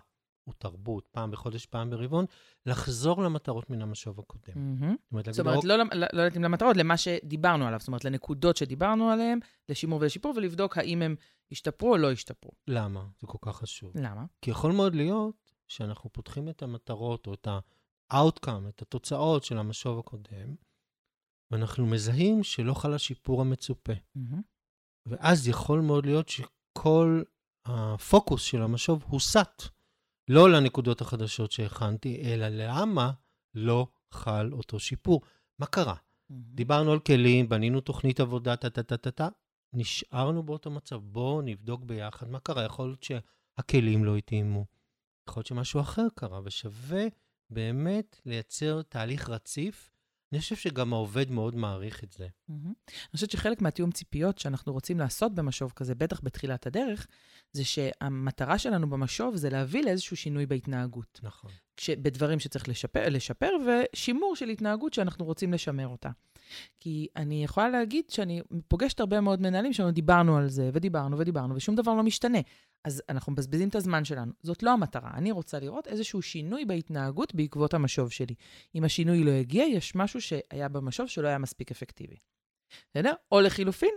ותרבות, 0.48 1.08
פעם 1.10 1.30
בחודש, 1.30 1.66
פעם 1.66 1.90
ברבעון, 1.90 2.24
לחזור 2.66 3.22
למטרות 3.22 3.70
מן 3.70 3.82
המשוב 3.82 4.18
הקודם. 4.20 4.52
מהמם. 4.56 4.96
זאת 5.00 5.12
אומרת, 5.12 5.34
זאת 5.34 5.40
אומרת, 5.40 5.56
"אוקיי, 5.56 5.68
לא, 5.68 5.76
למ- 5.76 5.88
לא 6.12 6.24
להתאים 6.24 6.42
למטרות, 6.44 6.76
למה 6.76 6.96
שדיברנו 6.96 7.66
עליו, 7.66 7.78
זאת 7.78 7.88
אומרת, 7.88 8.04
לנקודות 8.04 8.56
שדיברנו 8.56 9.10
עליהן, 9.10 9.38
לשימור 9.68 9.98
ולשיפור, 10.00 10.32
ולבדוק 10.36 10.78
האם 10.78 11.02
הם 11.02 11.16
השתפרו 11.52 11.92
או 11.92 11.96
לא 11.96 12.12
השתפרו. 12.12 12.50
למה 12.66 13.06
זה 13.20 13.26
כל 13.26 13.38
כך 13.40 13.56
חשוב? 13.56 13.92
למה? 13.94 14.24
כי 14.42 14.50
יכול 14.50 14.72
מאוד 14.72 14.94
להיות 14.94 15.34
שאנחנו 15.68 16.10
פותחים 16.12 16.48
את 16.48 16.62
המטרות 16.62 17.26
או 17.26 17.34
את 17.34 17.48
ה-outcome, 18.10 18.68
את 18.68 18.82
התוצאות 18.82 19.44
של 19.44 19.58
המשוב 19.58 19.98
הקודם, 19.98 20.54
ואנחנו 21.50 21.86
מזהים 21.86 22.42
שלא 22.42 22.74
חל 22.74 22.94
השיפור 22.94 23.40
המצופה. 23.40 23.92
מהמם. 24.14 24.42
ואז 25.06 25.48
יכול 25.48 25.80
מאוד 25.80 26.06
להיות 26.06 26.28
שכל 26.28 27.22
הפוקוס 27.64 28.42
של 28.42 28.62
המשוב 28.62 29.04
הוסט, 29.08 29.62
לא 30.28 30.50
לנקודות 30.50 31.00
החדשות 31.00 31.52
שהכנתי, 31.52 32.22
אלא 32.22 32.46
למה 32.48 33.12
לא 33.54 33.86
חל 34.10 34.52
אותו 34.52 34.80
שיפור. 34.80 35.22
מה 35.58 35.66
קרה? 35.66 35.94
מהמם. 36.30 36.42
דיברנו 36.54 36.92
על 36.92 36.98
כלים, 36.98 37.48
בנינו 37.48 37.80
תוכנית 37.80 38.20
עבודה, 38.20 38.56
טה-טה-טה-טה, 38.56 39.28
נשארנו 39.72 40.42
באותו 40.42 40.70
מצב. 40.70 40.96
בואו 40.96 41.42
נבדוק 41.42 41.84
ביחד 41.84 42.28
מה 42.28 42.40
קרה. 42.40 42.64
יכול 42.64 42.86
להיות 42.86 43.02
שהכלים 43.02 44.04
לא 44.04 44.16
התאימו, 44.16 44.66
יכול 45.28 45.40
להיות 45.40 45.46
שמשהו 45.46 45.80
אחר 45.80 46.06
קרה, 46.14 46.40
ושווה 46.44 47.04
באמת 47.50 48.20
לייצר 48.26 48.82
תהליך 48.82 49.28
רציף. 49.28 49.90
אני 50.32 50.40
חושב 50.40 50.56
שגם 50.56 50.92
העובד 50.92 51.30
מאוד 51.30 51.54
מעריך 51.54 52.04
את 52.04 52.12
זה. 52.12 52.26
מהמם. 52.48 52.64
אני 52.88 53.12
חושבת 53.12 53.30
שחלק 53.30 53.62
מהתיאום 53.62 53.90
ציפיות 53.90 54.38
שאנחנו 54.38 54.72
רוצים 54.72 54.98
לעשות 54.98 55.34
במשוב 55.34 55.72
כזה, 55.76 55.94
בטח 55.94 56.20
בתחילת 56.22 56.66
הדרך, 56.66 57.06
זה 57.52 57.64
שהמטרה 57.64 58.58
שלנו 58.58 58.90
במשוב 58.90 59.36
זה 59.36 59.50
להביא 59.50 59.84
לאיזשהו 59.84 60.16
שינוי 60.16 60.46
בהתנהגות. 60.46 61.20
נכון. 61.22 61.50
כש- 61.76 61.90
בדברים 61.90 62.40
שצריך 62.40 62.68
לשפר, 62.68 63.08
לשפר, 63.08 63.50
ושימור 63.66 64.36
של 64.36 64.48
התנהגות 64.48 64.94
שאנחנו 64.94 65.24
רוצים 65.24 65.52
לשמר 65.52 65.88
אותה. 65.88 66.10
כי 66.80 67.06
אני 67.16 67.44
יכולה 67.44 67.68
להגיד 67.68 68.04
שאני 68.10 68.42
פוגשת 68.68 69.00
הרבה 69.00 69.20
מאוד 69.20 69.40
מנהלים 69.40 69.72
שאנחנו 69.72 69.92
דיברנו 69.92 70.36
על 70.36 70.48
זה, 70.48 70.70
ודיברנו 70.72 71.18
ודיברנו, 71.18 71.54
ושום 71.56 71.74
דבר 71.74 71.94
לא 71.94 72.02
משתנה. 72.02 72.38
אז 72.84 73.02
אנחנו 73.08 73.32
מבזבזים 73.32 73.68
את 73.68 73.74
הזמן 73.74 74.04
שלנו. 74.04 74.32
זאת 74.42 74.62
לא 74.62 74.70
המטרה. 74.70 75.10
אני 75.14 75.32
רוצה 75.32 75.58
לראות 75.58 75.86
איזשהו 75.86 76.22
שינוי 76.22 76.64
בהתנהגות 76.64 77.34
בעקבות 77.34 77.74
המשוב 77.74 78.10
שלי. 78.10 78.34
אם 78.74 78.84
השינוי 78.84 79.24
לא 79.24 79.30
הגיע, 79.30 79.64
יש 79.64 79.94
משהו 79.94 80.20
שהיה 80.20 80.68
במשוב 80.68 81.06
שלא 81.06 81.28
היה 81.28 81.38
מספיק 81.38 81.70
אפקטיבי. 81.70 82.16
בסדר? 82.90 83.12
או 83.32 83.40
לחילופין, 83.40 83.94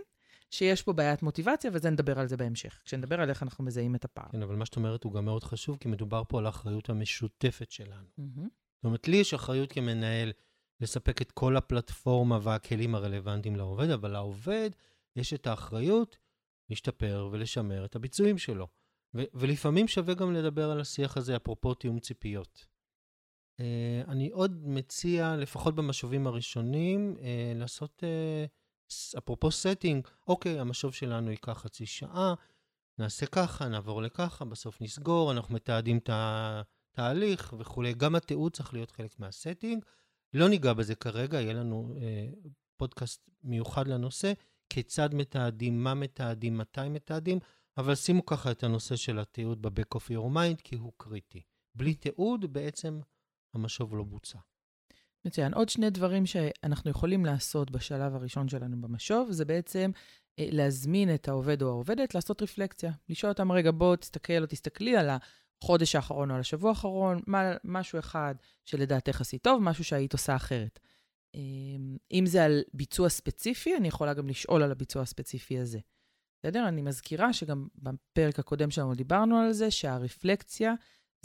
שיש 0.50 0.82
פה 0.82 0.92
בעיית 0.92 1.22
מוטיבציה, 1.22 1.70
וזה 1.74 1.90
נדבר 1.90 2.18
על 2.18 2.26
זה 2.26 2.36
בהמשך. 2.36 2.80
כשנדבר 2.84 3.20
על 3.20 3.30
איך 3.30 3.42
אנחנו 3.42 3.64
מזהים 3.64 3.94
את 3.94 4.04
הפער. 4.04 4.28
כן, 4.32 4.42
אבל 4.42 4.56
מה 4.56 4.66
שאת 4.66 4.76
אומרת 4.76 5.04
הוא 5.04 5.12
גם 5.12 5.24
מאוד 5.24 5.44
חשוב, 5.44 5.76
כי 5.80 5.88
מדובר 5.88 6.22
פה 6.28 6.38
על 6.38 6.46
האחריות 6.46 6.90
המשותפת 6.90 7.70
שלנו. 7.70 8.08
מהמם. 8.18 8.48
זאת 8.76 8.84
אומרת, 8.84 9.08
לי 9.08 9.16
יש 9.16 9.34
אחריות 9.34 9.72
כמנהל 9.72 10.32
לספק 10.80 11.22
את 11.22 11.32
כל 11.32 11.56
הפלטפורמה 11.56 12.38
והכלים 12.42 12.94
הרלוונטיים 12.94 13.56
לעובד, 13.56 13.90
אבל 13.90 14.10
לעובד 14.10 14.70
יש 15.16 15.34
את 15.34 15.46
האחריות 15.46 16.16
להשתפר 16.72 17.28
ולשמר 17.32 17.84
את 17.84 17.96
הביצועים 17.96 18.38
שלו. 18.38 18.68
ו- 19.14 19.22
ולפעמים 19.34 19.88
שווה 19.88 20.14
גם 20.14 20.32
לדבר 20.32 20.70
על 20.70 20.80
השיח 20.80 21.16
הזה, 21.16 21.36
אפרופו 21.36 21.74
תיאום 21.74 21.98
ציפיות. 21.98 22.66
Uh, 23.60 23.64
אני 24.08 24.30
עוד 24.30 24.62
מציע, 24.64 25.36
לפחות 25.36 25.74
במשובים 25.74 26.26
הראשונים, 26.26 27.16
uh, 27.18 27.22
לעשות, 27.58 28.02
uh, 28.02 29.18
אפרופו 29.18 29.48
setting, 29.48 30.08
אוקיי, 30.28 30.60
המשוב 30.60 30.94
שלנו 30.94 31.30
ייקח 31.30 31.52
חצי 31.52 31.86
שעה, 31.86 32.34
נעשה 32.98 33.26
ככה, 33.26 33.68
נעבור 33.68 34.02
לככה, 34.02 34.44
בסוף 34.44 34.80
נסגור, 34.80 35.32
אנחנו 35.32 35.54
מתעדים 35.54 35.98
את 35.98 36.10
התהליך 36.12 37.54
וכולי. 37.58 37.94
גם 37.94 38.14
התיעוד 38.14 38.52
צריך 38.52 38.74
להיות 38.74 38.90
חלק 38.90 39.20
מהסטינג. 39.20 39.84
לא 40.34 40.48
ניגע 40.48 40.72
בזה 40.72 40.94
כרגע, 40.94 41.40
יהיה 41.40 41.52
לנו 41.52 41.94
אה, 41.96 42.28
פודקאסט 42.76 43.30
מיוחד 43.44 43.88
לנושא, 43.88 44.32
כיצד 44.72 45.14
מתעדים, 45.14 45.84
מה 45.84 45.94
מתעדים, 45.94 46.58
מתי 46.58 46.88
מתעדים, 46.88 47.38
אבל 47.78 47.94
שימו 47.94 48.26
ככה 48.26 48.50
את 48.50 48.64
הנושא 48.64 48.96
של 48.96 49.18
התיעוד 49.18 49.62
ב-back 49.62 49.96
of 49.96 50.10
your 50.10 50.34
mind, 50.34 50.62
כי 50.64 50.76
הוא 50.76 50.92
קריטי. 50.96 51.42
בלי 51.74 51.94
תיעוד, 51.94 52.52
בעצם 52.52 53.00
המשוב 53.54 53.96
לא 53.96 54.04
בוצע. 54.04 54.38
מצוין. 55.24 55.54
עוד 55.54 55.68
שני 55.68 55.90
דברים 55.90 56.26
שאנחנו 56.26 56.90
יכולים 56.90 57.24
לעשות 57.24 57.70
בשלב 57.70 58.14
הראשון 58.14 58.48
שלנו 58.48 58.80
במשוב, 58.80 59.30
זה 59.30 59.44
בעצם 59.44 59.90
אה, 60.38 60.48
להזמין 60.52 61.14
את 61.14 61.28
העובד 61.28 61.62
או 61.62 61.68
העובדת 61.68 62.14
לעשות 62.14 62.42
רפלקציה. 62.42 62.92
לשאול 63.08 63.32
אותם, 63.32 63.52
רגע, 63.52 63.70
בוא 63.70 63.96
תסתכל 63.96 64.42
או 64.42 64.46
תסתכלי 64.46 64.96
על 64.96 65.08
החודש 65.62 65.94
האחרון 65.94 66.30
או 66.30 66.34
על 66.34 66.40
השבוע 66.40 66.70
האחרון, 66.70 67.20
מה, 67.26 67.52
משהו 67.64 67.98
אחד 67.98 68.34
שלדעתך 68.64 69.20
עשית 69.20 69.42
טוב, 69.42 69.62
משהו 69.62 69.84
שהיית 69.84 70.12
עושה 70.12 70.36
אחרת. 70.36 70.80
אה, 71.34 71.40
אם 72.12 72.26
זה 72.26 72.44
על 72.44 72.62
ביצוע 72.74 73.08
ספציפי, 73.08 73.76
אני 73.76 73.88
יכולה 73.88 74.14
גם 74.14 74.28
לשאול 74.28 74.62
על 74.62 74.70
הביצוע 74.72 75.02
הספציפי 75.02 75.58
הזה. 75.58 75.78
בסדר? 76.38 76.68
אני 76.68 76.82
מזכירה 76.82 77.32
שגם 77.32 77.68
בפרק 77.74 78.38
הקודם 78.38 78.70
שלנו 78.70 78.94
דיברנו 78.94 79.38
על 79.38 79.52
זה, 79.52 79.70
שהרפלקציה 79.70 80.74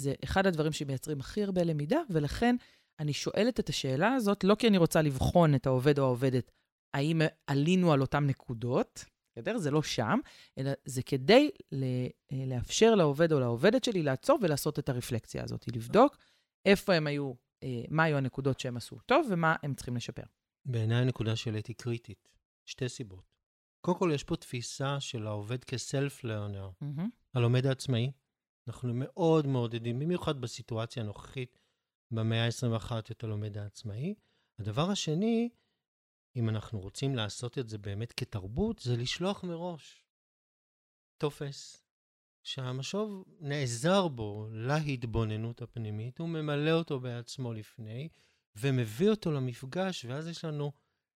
זה 0.01 0.13
אחד 0.23 0.47
הדברים 0.47 0.71
שמייצרים 0.71 1.19
הכי 1.19 1.43
הרבה 1.43 1.63
למידה, 1.63 1.99
ולכן 2.09 2.55
אני 2.99 3.13
שואלת 3.13 3.59
את 3.59 3.69
השאלה 3.69 4.13
הזאת, 4.13 4.43
לא 4.43 4.55
כי 4.55 4.67
אני 4.67 4.77
רוצה 4.77 5.01
לבחון 5.01 5.55
את 5.55 5.65
העובד 5.65 5.99
או 5.99 6.03
העובדת, 6.03 6.51
האם 6.93 7.21
עלינו 7.47 7.93
על 7.93 8.01
אותן 8.01 8.25
נקודות, 8.25 9.05
בסדר? 9.31 9.57
זה 9.57 9.71
לא 9.71 9.83
שם, 9.83 10.19
אלא 10.57 10.71
זה 10.85 11.03
כדי 11.03 11.49
ל- 11.71 12.07
לאפשר 12.47 12.95
לעובד 12.95 13.33
או 13.33 13.39
לעובדת 13.39 13.83
שלי 13.83 14.03
לעצור 14.03 14.39
ולעשות 14.41 14.79
את 14.79 14.89
הרפלקציה 14.89 15.43
הזאת, 15.43 15.67
לבדוק 15.67 16.17
איפה 16.65 16.93
הם 16.93 17.07
היו, 17.07 17.27
אה, 17.27 17.35
מה 17.89 18.03
היו 18.03 18.17
הנקודות 18.17 18.59
שהם 18.59 18.77
עשו 18.77 18.99
טוב 18.99 19.27
ומה 19.31 19.55
הם 19.63 19.73
צריכים 19.73 19.95
לשפר. 19.95 20.23
בעיניי 20.65 20.97
הנקודה 20.97 21.35
שהעליתי 21.35 21.73
קריטית. 21.73 22.27
שתי 22.65 22.89
סיבות. 22.89 23.37
קודם 23.85 23.99
כל, 23.99 24.11
יש 24.13 24.23
פה 24.23 24.35
תפיסה 24.35 24.99
של 24.99 25.27
העובד 25.27 25.63
כסלף-לרנר, 25.63 26.69
מהמם. 26.81 27.09
הלומד 27.33 27.65
העצמאי. 27.65 28.11
אנחנו 28.67 28.93
מאוד 28.93 29.47
מעודדים, 29.47 29.99
במיוחד 29.99 30.41
בסיטואציה 30.41 31.03
הנוכחית, 31.03 31.59
במאה 32.11 32.45
ה-21, 32.45 32.91
את 33.11 33.23
הלומד 33.23 33.57
העצמאי. 33.57 34.15
הדבר 34.59 34.89
השני, 34.91 35.49
אם 36.35 36.49
אנחנו 36.49 36.79
רוצים 36.79 37.15
לעשות 37.15 37.57
את 37.57 37.69
זה 37.69 37.77
באמת 37.77 38.13
כתרבות, 38.13 38.79
זה 38.79 38.97
לשלוח 38.97 39.43
מראש 39.43 40.03
טופס 41.17 41.86
שהמשוב 42.47 43.23
נעזר 43.39 44.07
בו 44.07 44.47
להתבוננות 44.51 45.61
הפנימית, 45.61 46.19
הוא 46.19 46.29
ממלא 46.29 46.71
אותו 46.71 46.99
בעצמו 46.99 47.53
לפני, 47.53 48.09
ומביא 48.55 49.09
אותו 49.09 49.31
למפגש, 49.31 50.05
ואז 50.05 50.27
יש 50.27 50.45
לנו 50.45 50.71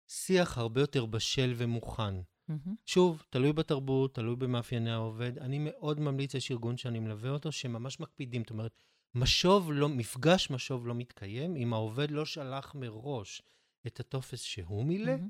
שיח 0.07 0.59
הרבה 0.59 0.81
יותר 0.81 1.07
בשל 1.07 1.53
ומוכן. 1.57 2.15
מהמם. 2.49 2.75
שוב, 2.87 3.23
תלוי 3.31 3.53
בתרבות, 3.53 4.15
תלוי 4.15 4.37
במאפייני 4.37 4.91
העובד. 4.91 5.39
אני 5.39 5.59
מאוד 5.59 6.01
ממליץ, 6.01 6.35
יש 6.35 6.51
ארגון 6.51 6.77
שאני 6.77 6.99
מלווה 6.99 7.31
אותו, 7.31 7.53
שממש 7.53 8.01
מקפידים. 8.01 8.43
זאת 8.43 8.51
אומרת, 8.51 8.73
משוב 9.15 9.73
לא, 9.73 9.89
מפגש 9.89 10.51
משוב 10.51 10.87
לא 10.87 10.95
מתקיים 10.95 11.57
אם 11.57 11.73
העובד 11.73 12.11
לא 12.11 12.25
שלח 12.25 12.75
מראש 12.75 13.43
את 13.87 14.01
הטופס 14.01 14.41
שהוא 14.41 14.85
מילא, 14.85 15.17
מהמם. 15.17 15.29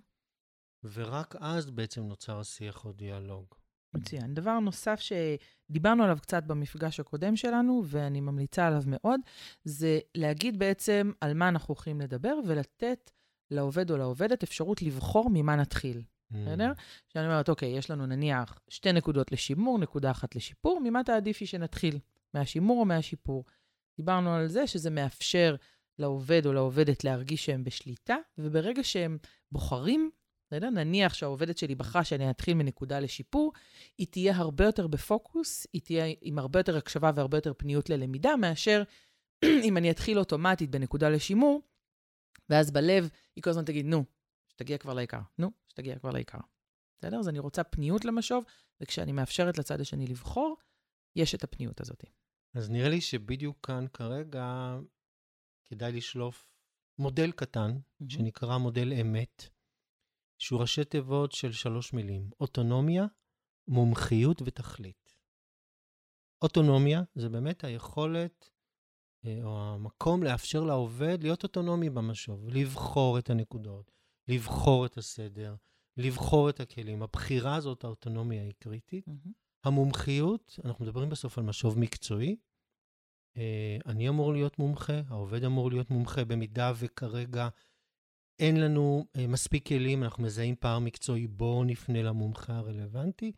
ורק 0.84 1.36
אז 1.36 1.70
בעצם 1.70 2.02
נוצר 2.02 2.40
השיח 2.40 2.84
או 2.84 2.92
דיאלוג. 2.92 3.54
מצוין. 3.94 4.34
דבר 4.34 4.58
נוסף 4.58 5.00
שדיברנו 5.00 6.04
עליו 6.04 6.18
קצת 6.22 6.42
במפגש 6.44 7.00
הקודם 7.00 7.36
שלנו, 7.36 7.82
ואני 7.86 8.20
ממליצה 8.20 8.66
עליו 8.66 8.82
מאוד, 8.86 9.20
זה 9.64 9.98
להגיד 10.14 10.58
בעצם 10.58 11.12
על 11.20 11.34
מה 11.34 11.48
אנחנו 11.48 11.74
הולכים 11.74 12.00
לדבר, 12.00 12.38
ולתת 12.46 13.10
לעובד 13.50 13.90
או 13.90 13.96
לעובדת 13.96 14.42
אפשרות 14.42 14.82
לבחור 14.82 15.30
ממה 15.32 15.56
נתחיל. 15.56 16.02
בסדר? 16.30 16.72
שאני 17.08 17.26
אומרת, 17.26 17.48
אוקיי, 17.48 17.68
יש 17.68 17.90
לנו 17.90 18.06
נניח 18.06 18.58
שתי 18.68 18.92
נקודות 18.92 19.32
לשימור, 19.32 19.78
נקודה 19.78 20.10
אחת 20.10 20.36
לשיפור, 20.36 20.80
ממה 20.84 21.04
תעדיפי 21.04 21.46
שנתחיל? 21.46 21.98
מהשימור 22.34 22.80
או 22.80 22.84
מהשיפור? 22.84 23.44
דיברנו 23.96 24.34
על 24.34 24.46
זה 24.46 24.66
שזה 24.66 24.90
מאפשר 24.90 25.56
לעובד 25.98 26.46
או 26.46 26.52
לעובדת 26.52 27.04
להרגיש 27.04 27.46
שהם 27.46 27.64
בשליטה, 27.64 28.16
וברגע 28.38 28.84
שהם 28.84 29.18
בוחרים, 29.52 30.10
בסדר? 30.48 30.70
נניח 30.70 31.14
שהעובדת 31.14 31.58
שלי 31.58 31.74
בחרה 31.74 32.04
שאני 32.04 32.30
אתחיל 32.30 32.54
מנקודה 32.54 33.00
לשיפור, 33.00 33.52
היא 33.98 34.06
תהיה 34.10 34.36
הרבה 34.36 34.64
יותר 34.64 34.86
בפוקוס, 34.86 35.66
היא 35.72 35.82
תהיה 35.82 36.14
עם 36.20 36.38
הרבה 36.38 36.60
יותר 36.60 36.76
הקשבה 36.76 37.10
והרבה 37.14 37.36
יותר 37.36 37.52
פניות 37.56 37.90
ללמידה, 37.90 38.36
מאשר 38.36 38.82
אם 39.66 39.76
אני 39.76 39.90
אתחיל 39.90 40.18
אוטומטית 40.18 40.70
בנקודה 40.70 41.08
לשימור, 41.08 41.62
ואז 42.50 42.70
בלב 42.70 43.10
היא 43.36 43.42
כל 43.42 43.50
הזמן 43.50 43.64
תגיד, 43.64 43.86
נו, 43.86 44.04
שתגיע 44.48 44.78
כבר 44.78 44.94
לעיקר, 44.94 45.20
נו, 45.38 45.50
שתגיע 45.68 45.98
כבר 45.98 46.10
לעיקר. 46.10 46.38
בסדר? 46.98 47.18
אז 47.18 47.28
אני 47.28 47.38
רוצה 47.38 47.64
פניות 47.64 48.04
למשוב, 48.04 48.44
וכשאני 48.80 49.12
מאפשרת 49.12 49.58
לצד 49.58 49.80
השני 49.80 50.06
לבחור, 50.06 50.56
יש 51.16 51.34
את 51.34 51.44
הפניות 51.44 51.80
הזאת. 51.80 52.04
אז 52.54 52.70
נראה 52.70 52.88
לי 52.88 53.00
שבדיוק 53.00 53.66
כאן 53.66 53.86
כרגע 53.92 54.76
כדאי 55.66 55.92
לשלוף 55.92 56.50
מודל 56.98 57.32
קטן, 57.32 57.70
מהמם. 57.70 58.10
שנקרא 58.10 58.58
מודל 58.58 58.92
אמת, 58.92 59.48
שהוא 60.38 60.60
ראשי 60.60 60.84
תיבות 60.84 61.32
של 61.32 61.52
שלוש 61.52 61.92
מילים, 61.92 62.30
אוטונומיה, 62.40 63.06
מומחיות 63.68 64.42
ותכלית. 64.44 65.16
אוטונומיה 66.42 67.02
זה 67.14 67.28
באמת 67.28 67.64
היכולת 67.64 68.50
אה, 69.24 69.38
או 69.42 69.60
המקום 69.60 70.22
לאפשר 70.22 70.64
לעובד 70.64 71.18
להיות 71.22 71.42
אוטונומי 71.42 71.90
במשוב, 71.90 72.48
לבחור 72.48 73.18
את 73.18 73.30
הנקודות, 73.30 73.90
לבחור 74.28 74.86
את 74.86 74.98
הסדר, 74.98 75.54
לבחור 75.96 76.50
את 76.50 76.60
הכלים. 76.60 77.02
הבחירה 77.02 77.54
הזאת, 77.54 77.84
האוטונומיה 77.84 78.42
היא 78.42 78.52
קריטית. 78.58 79.06
מהמם. 79.06 79.32
המומחיות, 79.64 80.58
אנחנו 80.64 80.84
מדברים 80.84 81.08
בסוף 81.08 81.38
על 81.38 81.44
משוב 81.44 81.78
מקצועי. 81.78 82.36
אה, 83.36 83.76
אני 83.86 84.08
אמור 84.08 84.32
להיות 84.32 84.58
מומחה, 84.58 85.00
העובד 85.08 85.44
אמור 85.44 85.70
להיות 85.70 85.90
מומחה, 85.90 86.24
במידה 86.24 86.72
וכרגע 86.76 87.48
אין 88.38 88.60
לנו 88.60 89.04
אה, 89.16 89.26
מספיק 89.26 89.68
כלים, 89.68 90.04
אנחנו 90.04 90.22
מזהים 90.22 90.56
פער 90.56 90.78
מקצועי, 90.78 91.26
בואו 91.26 91.64
נפנה 91.64 92.02
למומחה 92.02 92.56
הרלוונטי. 92.56 93.32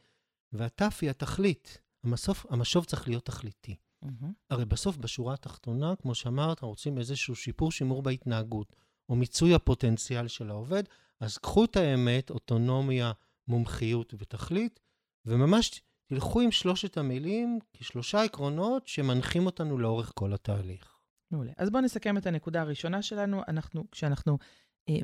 והתף 0.53 0.99
היא 1.03 1.11
התכלית. 1.11 1.79
המסוף, 2.05 2.47
המשוב 2.51 2.85
צריך 2.85 3.09
להיות 3.09 3.25
תכליתי. 3.25 3.77
מהמם. 4.03 4.33
הרי 4.51 4.65
בסוף, 4.65 4.97
בשורה 4.97 5.35
התחתונה, 5.35 5.97
כמו 5.97 6.15
שאמרת, 6.15 6.49
אנחנו 6.49 6.69
רוצים 6.69 6.99
איזשהו 6.99 7.37
שיפור, 7.37 7.73
שימור 7.73 8.03
בהתנהגות, 8.03 8.77
או 9.09 9.17
מיצוי 9.17 9.55
הפוטנציאל 9.55 10.29
של 10.29 10.51
העובד, 10.51 10.83
אז 11.21 11.39
קחו 11.39 11.65
את 11.65 11.77
האמת, 11.77 12.31
אוטונומיה, 12.31 13.13
מומחיות 13.49 14.15
ותכלית, 14.19 14.81
וממש 15.27 15.83
תלכו 16.07 16.41
עם 16.41 16.51
שלושת 16.51 16.97
המילים 16.97 17.59
כשלושה 17.73 18.23
עקרונות 18.23 18.89
שמנחים 18.89 19.47
אותנו 19.47 19.79
לאורך 19.79 20.13
כל 20.15 20.33
התהליך. 20.33 20.97
מעולה. 21.31 21.53
אז 21.57 21.71
בואו 21.71 21.83
נסכם 21.83 22.17
את 22.17 22.27
הנקודה 22.27 22.61
הראשונה 22.61 23.03
שלנו. 23.03 23.43
אנחנו, 23.49 23.85
כשאנחנו 23.91 24.39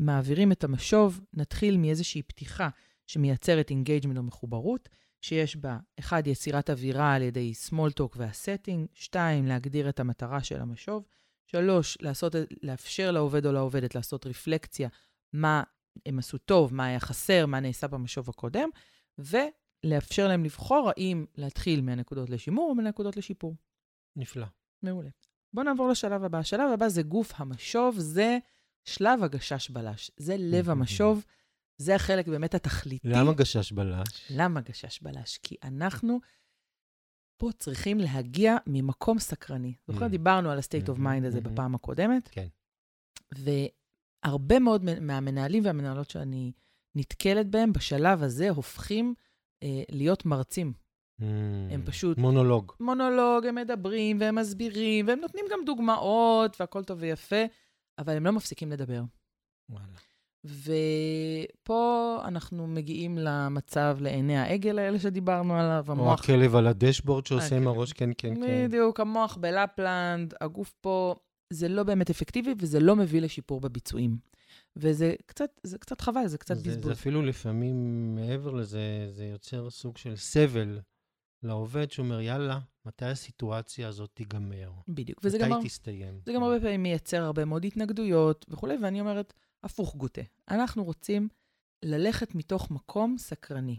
מעבירים 0.00 0.52
את 0.52 0.64
המשוב, 0.64 1.20
נתחיל 1.34 1.76
מאיזושהי 1.76 2.22
פתיחה 2.22 2.68
שמייצרת 3.06 3.70
engagement 3.70 4.16
או 4.16 4.22
מחוברות, 4.22 4.88
שיש 5.20 5.56
בה, 5.56 5.78
אחד, 5.98 6.26
יצירת 6.26 6.70
אווירה 6.70 7.14
על 7.14 7.22
ידי 7.22 7.52
small 7.68 8.00
talk 8.00 8.16
וה 8.16 8.30
setting, 8.30 8.86
שתיים, 8.94 9.46
להגדיר 9.46 9.88
את 9.88 10.00
המטרה 10.00 10.42
של 10.42 10.60
המשוב, 10.60 11.04
שלוש, 11.46 11.98
לעשות, 12.00 12.34
לאפשר 12.62 13.10
לעובד 13.10 13.46
או 13.46 13.52
לעובדת 13.52 13.94
לעשות 13.94 14.26
רפלקציה, 14.26 14.88
מה 15.32 15.62
הם 16.06 16.18
עשו 16.18 16.38
טוב, 16.38 16.74
מה 16.74 16.86
היה 16.86 17.00
חסר, 17.00 17.46
מה 17.46 17.60
נעשה 17.60 17.86
במשוב 17.86 18.28
הקודם, 18.28 18.68
ולאפשר 19.18 20.28
להם 20.28 20.44
לבחור 20.44 20.90
האם 20.90 21.24
להתחיל 21.34 21.80
מהנקודות 21.80 22.30
לשימור 22.30 22.70
או 22.70 22.74
מהנקודות 22.74 23.16
לשיפור. 23.16 23.54
נפלא. 24.16 24.46
מעולה. 24.82 25.10
בואו 25.52 25.64
נעבור 25.64 25.88
לשלב 25.88 26.24
הבא. 26.24 26.38
השלב 26.38 26.70
הבא 26.72 26.88
זה 26.88 27.02
גוף 27.02 27.32
המשוב, 27.36 27.94
זה 27.98 28.38
שלב 28.88 29.22
הגשש 29.22 29.70
בלש. 29.70 30.10
זה 30.16 30.36
לב 30.38 30.70
המשוב, 30.70 31.24
זה 31.78 31.94
החלק 31.94 32.28
באמת 32.28 32.54
התכליתי. 32.54 33.08
למה 33.08 33.32
גשש 33.32 33.72
בלש? 33.72 34.26
למה 34.30 34.60
גשש 34.60 35.00
בלש? 35.02 35.38
כי 35.42 35.56
אנחנו 35.64 36.18
פה 37.36 37.50
צריכים 37.58 37.98
להגיע 37.98 38.56
ממקום 38.66 39.18
סקרני. 39.18 39.74
זוכר, 39.88 40.06
Mm. 40.06 40.08
דיברנו 40.08 40.50
על 40.50 40.58
ה-state 40.58 40.88
of 40.88 40.98
mind 40.98 41.26
הזה. 41.26 41.40
בפעם 41.40 41.74
הקודמת? 41.74 42.28
כן. 42.32 42.46
והרבה 44.24 44.58
מאוד 44.58 44.84
מהמנהלים 45.00 45.64
והמנהלות 45.64 46.10
שאני 46.10 46.52
נתקלת 46.94 47.46
בהם, 47.50 47.72
בשלב 47.72 48.22
הזה 48.22 48.50
הופכים 48.50 49.14
אה, 49.62 49.82
להיות 49.90 50.26
מרצים. 50.26 50.72
הם 51.70 51.82
פשוט- 51.86 52.18
מונולוג. 52.18 52.72
מונולוג, 52.80 53.46
הם 53.46 53.54
מדברים 53.54 54.20
והם 54.20 54.34
מסבירים, 54.34 55.06
והם 55.08 55.18
נותנים 55.20 55.44
גם 55.52 55.58
דוגמאות, 55.66 56.56
והכל 56.60 56.84
טוב 56.84 56.98
ויפה, 57.00 57.44
אבל 57.98 58.16
הם 58.16 58.26
לא 58.26 58.32
מפסיקים 58.32 58.72
לדבר. 58.72 59.02
וואלה. 59.70 59.86
ופה 60.44 62.18
אנחנו 62.24 62.66
מגיעים 62.66 63.18
למצב 63.18 63.98
לעיני 64.00 64.36
העגל 64.36 64.78
האלה 64.78 64.98
שדיברנו 64.98 65.54
עליו, 65.56 65.84
או 65.88 65.92
המוח... 65.92 66.20
הכלב 66.20 66.56
על 66.56 66.66
הדשבורד 66.66 67.26
שעושה 67.26 67.56
עם. 67.56 67.66
הראש, 67.68 67.92
כן, 67.92 68.10
כן, 68.18 68.34
כן. 68.34 68.66
בדיוק, 68.68 69.00
המוח 69.00 69.36
בלפלנד, 69.36 70.34
הגוף 70.40 70.74
פה, 70.80 71.14
זה 71.52 71.68
לא 71.68 71.82
באמת 71.82 72.10
אפקטיבי 72.10 72.54
וזה 72.58 72.80
לא 72.80 72.96
מביא 72.96 73.20
לשיפור 73.20 73.60
בביצועים. 73.60 74.18
וזה 74.76 75.14
קצת, 75.26 75.50
זה 75.62 75.78
קצת 75.78 76.00
חבל, 76.00 76.26
זה 76.26 76.38
קצת 76.38 76.56
זה- 76.56 76.62
זה 76.62 76.70
בזבוז. 76.70 76.92
אפילו 76.92 77.22
לפעמים, 77.22 77.74
מעבר 78.14 78.50
לזה, 78.50 78.80
זה 79.10 79.24
יוצר 79.24 79.70
סוג 79.70 79.96
של 79.98 80.16
סבל 80.16 80.80
לעובד 81.42 81.90
שאומר, 81.90 82.20
יאללה, 82.20 82.58
מתי 82.86 83.04
הסיטואציה 83.06 83.88
הזאת 83.88 84.10
תיגמר? 84.14 84.70
בדיוק, 84.88 85.20
וזה 85.24 85.38
גם, 85.38 85.44
מתי 85.44 85.54
הר- 85.54 85.60
היא 85.60 85.68
תסתיים? 85.68 86.20
זה 86.26 86.32
גם 86.32 86.42
הרבה 86.42 86.60
פעמים 86.60 86.82
מייצר 86.82 87.22
הרבה 87.22 87.44
מאוד 87.44 87.64
התנגדויות 87.64 88.46
וכולי, 88.48 88.76
ואני 88.82 89.00
אומרת, 89.00 89.32
הפוך 89.64 89.96
גוטה. 89.96 90.22
אנחנו 90.50 90.84
רוצים 90.84 91.28
ללכת 91.82 92.34
מתוך 92.34 92.70
מקום 92.70 93.18
סקרני. 93.18 93.78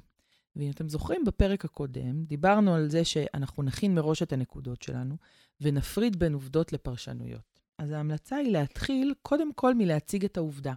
ואם 0.56 0.70
אתם 0.72 0.90
זוכרים, 0.90 1.24
בפרק 1.26 1.66
הקודם 1.66 2.24
דיברנו 2.26 2.76
על 2.76 2.90
זה 2.90 3.06
שאנחנו 3.06 3.64
נכין 3.64 3.96
מראש 3.96 4.24
את 4.24 4.34
הנקודות 4.34 4.82
שלנו 4.82 5.18
ונפריד 5.62 6.20
בין 6.20 6.34
עובדות 6.34 6.74
לפרשנויות. 6.74 7.60
אז 7.78 7.92
ההמלצה 7.92 8.36
היא 8.36 8.52
להתחיל 8.52 9.14
קודם 9.22 9.54
כל 9.54 9.74
מלהציג 9.76 10.26
את 10.26 10.38
העובדה, 10.38 10.74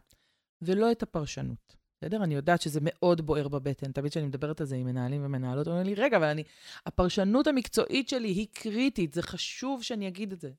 ולא 0.62 0.93
את 0.93 1.03
הפרשנות. 1.03 1.77
בסדר? 2.01 2.25
אני 2.25 2.35
יודעת 2.35 2.63
שזה 2.63 2.81
מאוד 2.83 3.21
בוער 3.21 3.49
בבטן. 3.49 3.93
תמיד 3.93 4.11
כשאני 4.11 4.27
מדברת 4.27 4.61
על 4.61 4.67
זה 4.67 4.77
עם 4.77 4.87
מנהלים 4.87 5.25
ומנהלות, 5.25 5.67
אומרים 5.67 5.87
לי, 5.87 5.95
רגע, 5.95 6.17
אבל 6.17 6.27
אני, 6.27 6.43
הפרשנות 6.87 7.47
המקצועית 7.47 8.09
שלי 8.09 8.29
היא 8.29 8.47
קריטית, 8.53 9.15
זה 9.15 9.23
חשוב 9.23 9.83
שאני 9.83 10.09
אגיד 10.09 10.33
את 10.33 10.41
זה. 10.41 10.51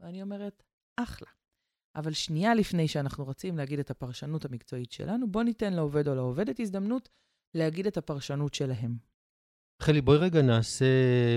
ואני 0.00 0.22
אומרת, 0.22 0.62
אחלה. 0.96 1.28
אבל 1.96 2.12
שנייה 2.12 2.54
לפני 2.54 2.88
שאנחנו 2.88 3.28
רצים 3.28 3.58
להגיד 3.58 3.78
את 3.78 3.90
הפרשנות 3.90 4.44
המקצועית 4.44 4.92
שלנו, 4.92 5.30
בוא 5.30 5.42
ניתן 5.42 5.72
לעובד 5.72 6.08
או 6.08 6.14
לעובדת 6.14 6.60
הזדמנות 6.60 7.08
להגיד 7.54 7.86
את 7.86 7.96
הפרשנות 7.96 8.54
שלהם. 8.54 8.96
חלי, 9.82 10.00
בואי 10.00 10.18
רגע 10.18 10.42
נעשה, 10.42 10.84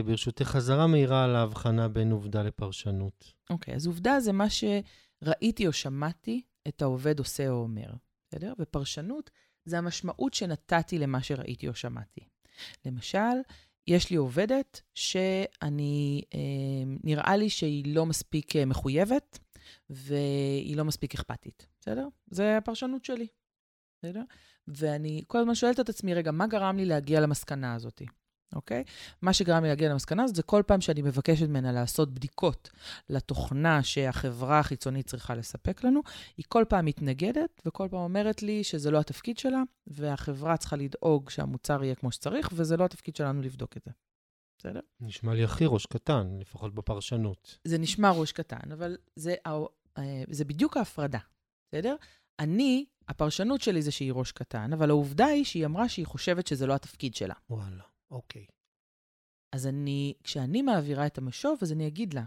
ברשותך, 0.06 0.46
חזרה 0.46 0.88
מהירה 0.88 1.24
על 1.24 1.36
ההבחנה 1.36 1.88
בין 1.88 2.12
עובדה 2.12 2.44
לפרשנות. 2.44 3.34
אוקיי, 3.50 3.76
אז 3.76 3.88
עובדה 3.88 4.20
זה 4.20 4.32
מה 4.32 4.48
שראיתי 4.50 5.68
או 5.68 5.74
שמעתי 5.74 6.42
את 6.68 6.82
העובד 6.82 7.20
עושה 7.20 7.50
או 7.50 7.56
אומר, 7.56 7.94
בסדר? 8.28 8.54
ופרשנות 8.60 9.30
זה 9.66 9.78
המשמעות 9.78 10.34
שנתתי 10.34 10.98
למה 10.98 11.24
שראיתי 11.24 11.68
או 11.68 11.76
שמעתי. 11.76 12.22
למשל, 12.86 13.38
יש 13.88 14.10
לי 14.10 14.16
עובדת 14.16 14.82
שאני, 14.94 16.22
אה, 16.34 16.40
נראה 17.04 17.38
לי 17.38 17.50
שהיא 17.50 17.96
לא 17.96 18.06
מספיק 18.06 18.56
אה, 18.56 18.66
מחויבת 18.66 19.40
והיא 19.90 20.78
לא 20.78 20.86
מספיק 20.86 21.14
אכפתית, 21.14 21.68
בסדר? 21.80 22.08
זה 22.28 22.58
הפרשנות 22.58 23.06
שלי, 23.06 23.28
בסדר? 23.98 24.24
ואני 24.68 25.24
כל 25.28 25.38
הזמן 25.38 25.56
שואלת 25.56 25.80
את 25.80 25.90
עצמי, 25.90 26.14
רגע, 26.14 26.32
מה 26.32 26.48
גרם 26.48 26.78
לי 26.78 26.86
להגיע 26.86 27.20
למסקנה 27.20 27.74
הזאת, 27.74 28.02
אוקיי? 28.56 28.84
מה 29.22 29.34
שגרם 29.34 29.64
לי 29.64 29.70
להגיע 29.70 29.90
למסקנה 29.90 30.24
הזאת 30.24 30.36
זה 30.36 30.44
כל 30.44 30.64
פעם 30.68 30.82
שאני 30.82 31.02
מבקשת 31.02 31.48
ממנה 31.48 31.72
לעשות 31.72 32.14
בדיקות 32.14 32.70
לתוכנה 33.10 33.84
שהחברה 33.84 34.60
החיצונית 34.60 35.08
צריכה 35.08 35.36
לספק 35.36 35.84
לנו, 35.84 36.02
היא 36.38 36.46
כל 36.50 36.66
פעם 36.70 36.86
מתנגדת 36.86 37.62
וכל 37.66 37.88
פעם 37.92 38.00
אומרת 38.00 38.44
לי 38.44 38.64
שזה 38.64 38.92
לא 38.92 39.00
התפקיד 39.00 39.38
שלה, 39.38 39.62
והחברה 39.88 40.58
צריכה 40.58 40.76
לדאוג 40.76 41.30
שהמוצר 41.30 41.84
יהיה 41.84 41.96
כמו 41.96 42.12
שצריך, 42.12 42.50
וזה 42.54 42.78
לא 42.78 42.86
התפקיד 42.86 43.16
שלנו 43.16 43.42
לבדוק 43.42 43.78
את 43.78 43.84
זה. 43.86 43.92
בסדר? 44.60 44.80
נשמע 45.02 45.34
לי 45.34 45.44
הכי 45.44 45.66
ראש 45.68 45.86
קטן, 45.86 46.38
לפחות 46.40 46.76
בפרשנות. 46.76 47.58
זה 47.64 47.78
נשמע 47.78 48.12
ראש 48.12 48.32
קטן, 48.32 48.72
אבל 48.74 48.98
זה, 49.16 49.36
אה, 49.48 50.24
זה 50.30 50.46
בדיוק 50.46 50.78
ההפרדה, 50.78 51.20
בסדר? 51.68 51.96
אני, 52.40 52.86
הפרשנות 53.08 53.62
שלי 53.62 53.82
זה 53.82 53.92
שהיא 53.92 54.14
ראש 54.14 54.32
קטן, 54.32 54.74
אבל 54.74 54.90
העובדה 54.90 55.26
היא 55.26 55.46
שהיא 55.46 55.66
אמרה 55.66 55.90
שהיא 55.90 56.06
חושבת 56.06 56.48
שזה 56.48 56.68
לא 56.68 56.74
התפקיד 56.74 57.16
שלה. 57.16 57.34
וואלה, 57.50 57.84
אוקיי. 58.12 58.46
אז 59.56 59.68
אני, 59.68 60.14
כשאני 60.24 60.62
מעבירה 60.62 61.08
את 61.08 61.18
המשוב, 61.18 61.60
אז 61.62 61.72
אני 61.72 61.88
אגיד 61.88 62.14
לה, 62.14 62.24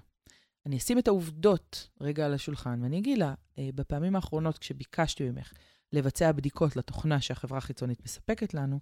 אני 0.66 0.77
אשים 0.77 0.99
את 0.99 1.09
העובדות 1.09 1.88
רגע 2.01 2.27
על 2.27 2.35
השולחן, 2.35 2.83
ואני 2.83 2.99
אגיד 2.99 3.18
לה, 3.18 3.35
"אה, 3.59 3.71
בפעמים 3.75 4.16
האחרונות 4.16 4.59
כשביקשתי 4.59 5.31
ממך 5.31 5.53
לבצע 5.92 6.33
בדיקות 6.33 6.77
לתוכנה 6.77 7.21
שהחברה 7.21 7.59
החיצונית 7.59 8.05
מספקת 8.05 8.55
לנו, 8.55 8.81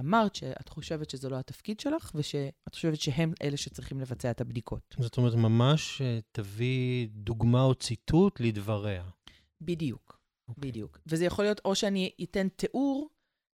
אמרת 0.00 0.34
שאת 0.34 0.68
חושבת 0.68 1.10
שזה 1.10 1.28
לא 1.28 1.38
התפקיד 1.38 1.80
שלך, 1.80 2.10
ושאת 2.14 2.74
חושבת 2.74 3.00
שהם 3.00 3.32
אלה 3.42 3.56
שצריכים 3.56 4.00
לבצע 4.00 4.30
את 4.30 4.40
הבדיקות. 4.40 4.96
זאת 5.00 5.16
אומרת, 5.16 5.34
ממש 5.34 6.02
אה, 6.02 6.18
תביא 6.32 7.08
דוגמה 7.10 7.62
או 7.62 7.74
ציטוט 7.74 8.40
לדבריה. 8.40 9.04
בדיוק, 9.60 10.20
אוקיי. 10.48 10.70
בדיוק. 10.70 10.98
וזה 11.06 11.24
יכול 11.24 11.44
להיות 11.44 11.60
או 11.64 11.74
שאני 11.74 12.10
אתן 12.22 12.48
תיאור 12.48 13.10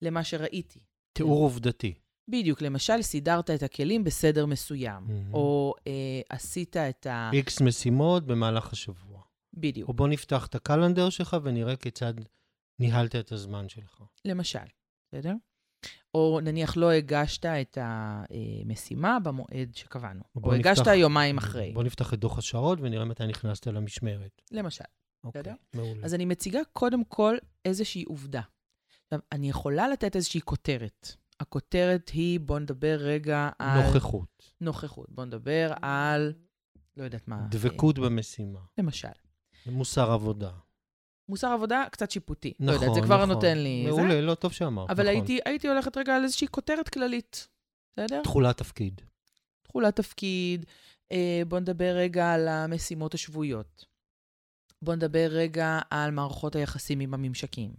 למה 0.02 0.24
שראיתי. 0.24 0.80
תיאור 1.14 1.44
עובדתי. 1.44 1.94
בדיוק, 2.28 2.62
למשל, 2.62 3.02
סידרת 3.02 3.50
את 3.50 3.64
הכלים 3.64 4.04
בסדר 4.04 4.46
מסוים, 4.46 5.04
Mhm. 5.08 5.34
או 5.34 5.74
אה, 5.88 5.92
עשית 6.30 6.78
את 6.78 7.06
ה... 7.08 7.30
איקס 7.34 7.62
משימות 7.62 8.26
במהלך 8.26 8.74
השבוע. 8.74 9.22
בדיוק, 9.54 9.90
או 9.90 9.94
בוא 9.94 10.08
נפתח 10.08 10.48
את 10.48 10.56
הקלנדר 10.56 11.10
שלך 11.10 11.38
ונראה 11.44 11.76
כיצד 11.76 12.14
ניהלת 12.80 13.16
את 13.16 13.32
הזמן 13.32 13.70
שלך. 13.70 14.02
למשל, 14.26 14.60
בסדר? 15.12 15.34
או 16.16 16.40
נניח 16.44 16.78
לא 16.78 16.92
הגשת 16.92 17.46
את 17.46 17.78
המשימה 17.82 19.18
במועד 19.24 19.72
שקבענו, 19.76 20.22
או 20.44 20.54
הגשת 20.54 20.82
נפתח- 20.82 20.92
יומיים 20.94 21.38
אחרי, 21.38 21.72
בוא 21.74 21.84
נפתח 21.84 22.14
את 22.14 22.20
דוח 22.20 22.38
השעות 22.38 22.80
ונראה 22.82 23.06
מתי 23.06 23.28
נכנסת 23.28 23.68
למשמרת. 23.68 24.42
למשל. 24.52 24.84
אוקיי, 25.24 25.42
בסדר? 25.42 25.54
מעולה. 25.74 26.02
אז 26.06 26.14
אני 26.14 26.26
מציגה 26.26 26.60
קודם 26.74 27.04
כל 27.04 27.36
איזושהי 27.66 28.04
עובדה. 28.04 28.42
עכשיו, 29.06 29.20
אני 29.32 29.50
יכולה 29.50 29.88
לתת 29.88 30.16
איזושהי 30.16 30.42
כותרת. 30.42 31.16
הכותרת 31.44 32.10
היא, 32.10 32.40
בוא 32.40 32.60
נדבר 32.60 32.98
רגע 33.00 33.50
על... 33.60 33.82
נוכחות. 33.84 34.54
נוכחות. 34.62 35.06
בוא 35.10 35.26
נדבר 35.26 35.74
על 35.82 36.34
לא 36.98 37.04
יודעת 37.04 37.28
מה. 37.28 37.48
דבקות 37.50 38.00
במשימה. 38.00 38.60
למשל. 38.78 39.08
מוסר 39.66 40.12
עבודה. 40.12 40.52
מוסר 41.30 41.48
עבודה 41.48 41.86
קצת 41.92 42.12
שיפוטי. 42.12 42.54
נכון, 42.60 42.68
לא 42.68 42.72
יודעת, 42.74 42.94
זה 42.94 43.02
כבר 43.02 43.18
נכון. 43.18 43.30
נותן 43.30 43.58
לי... 43.58 43.86
מעולה, 43.86 44.14
זה. 44.14 44.22
לא, 44.22 44.36
טוב 44.36 44.52
שאמרת, 44.52 44.90
אבל 44.90 45.04
נכון. 45.04 45.16
הייתי, 45.16 45.40
הייתי 45.46 45.68
הולכת 45.68 45.98
רגע 45.98 46.16
על 46.16 46.24
איזושהי 46.24 46.48
כותרת 46.48 46.90
כללית, 46.90 47.48
בסדר? 47.94 48.22
תכולת 48.24 48.58
תפקיד. 48.58 49.02
תכולת 49.62 49.96
תפקיד, 49.96 50.66
אה, 51.12 51.42
בואו 51.48 51.62
נדבר 51.62 51.94
רגע 51.96 52.34
על 52.34 52.48
המשימות 52.48 53.14
השבועיות. 53.14 53.86
בואו 54.82 54.96
נדבר 54.96 55.28
רגע 55.30 55.80
על 55.90 56.12
מערכות 56.12 56.56
היחסים 56.56 57.00
עם 57.00 57.14
הממשקים. 57.14 57.74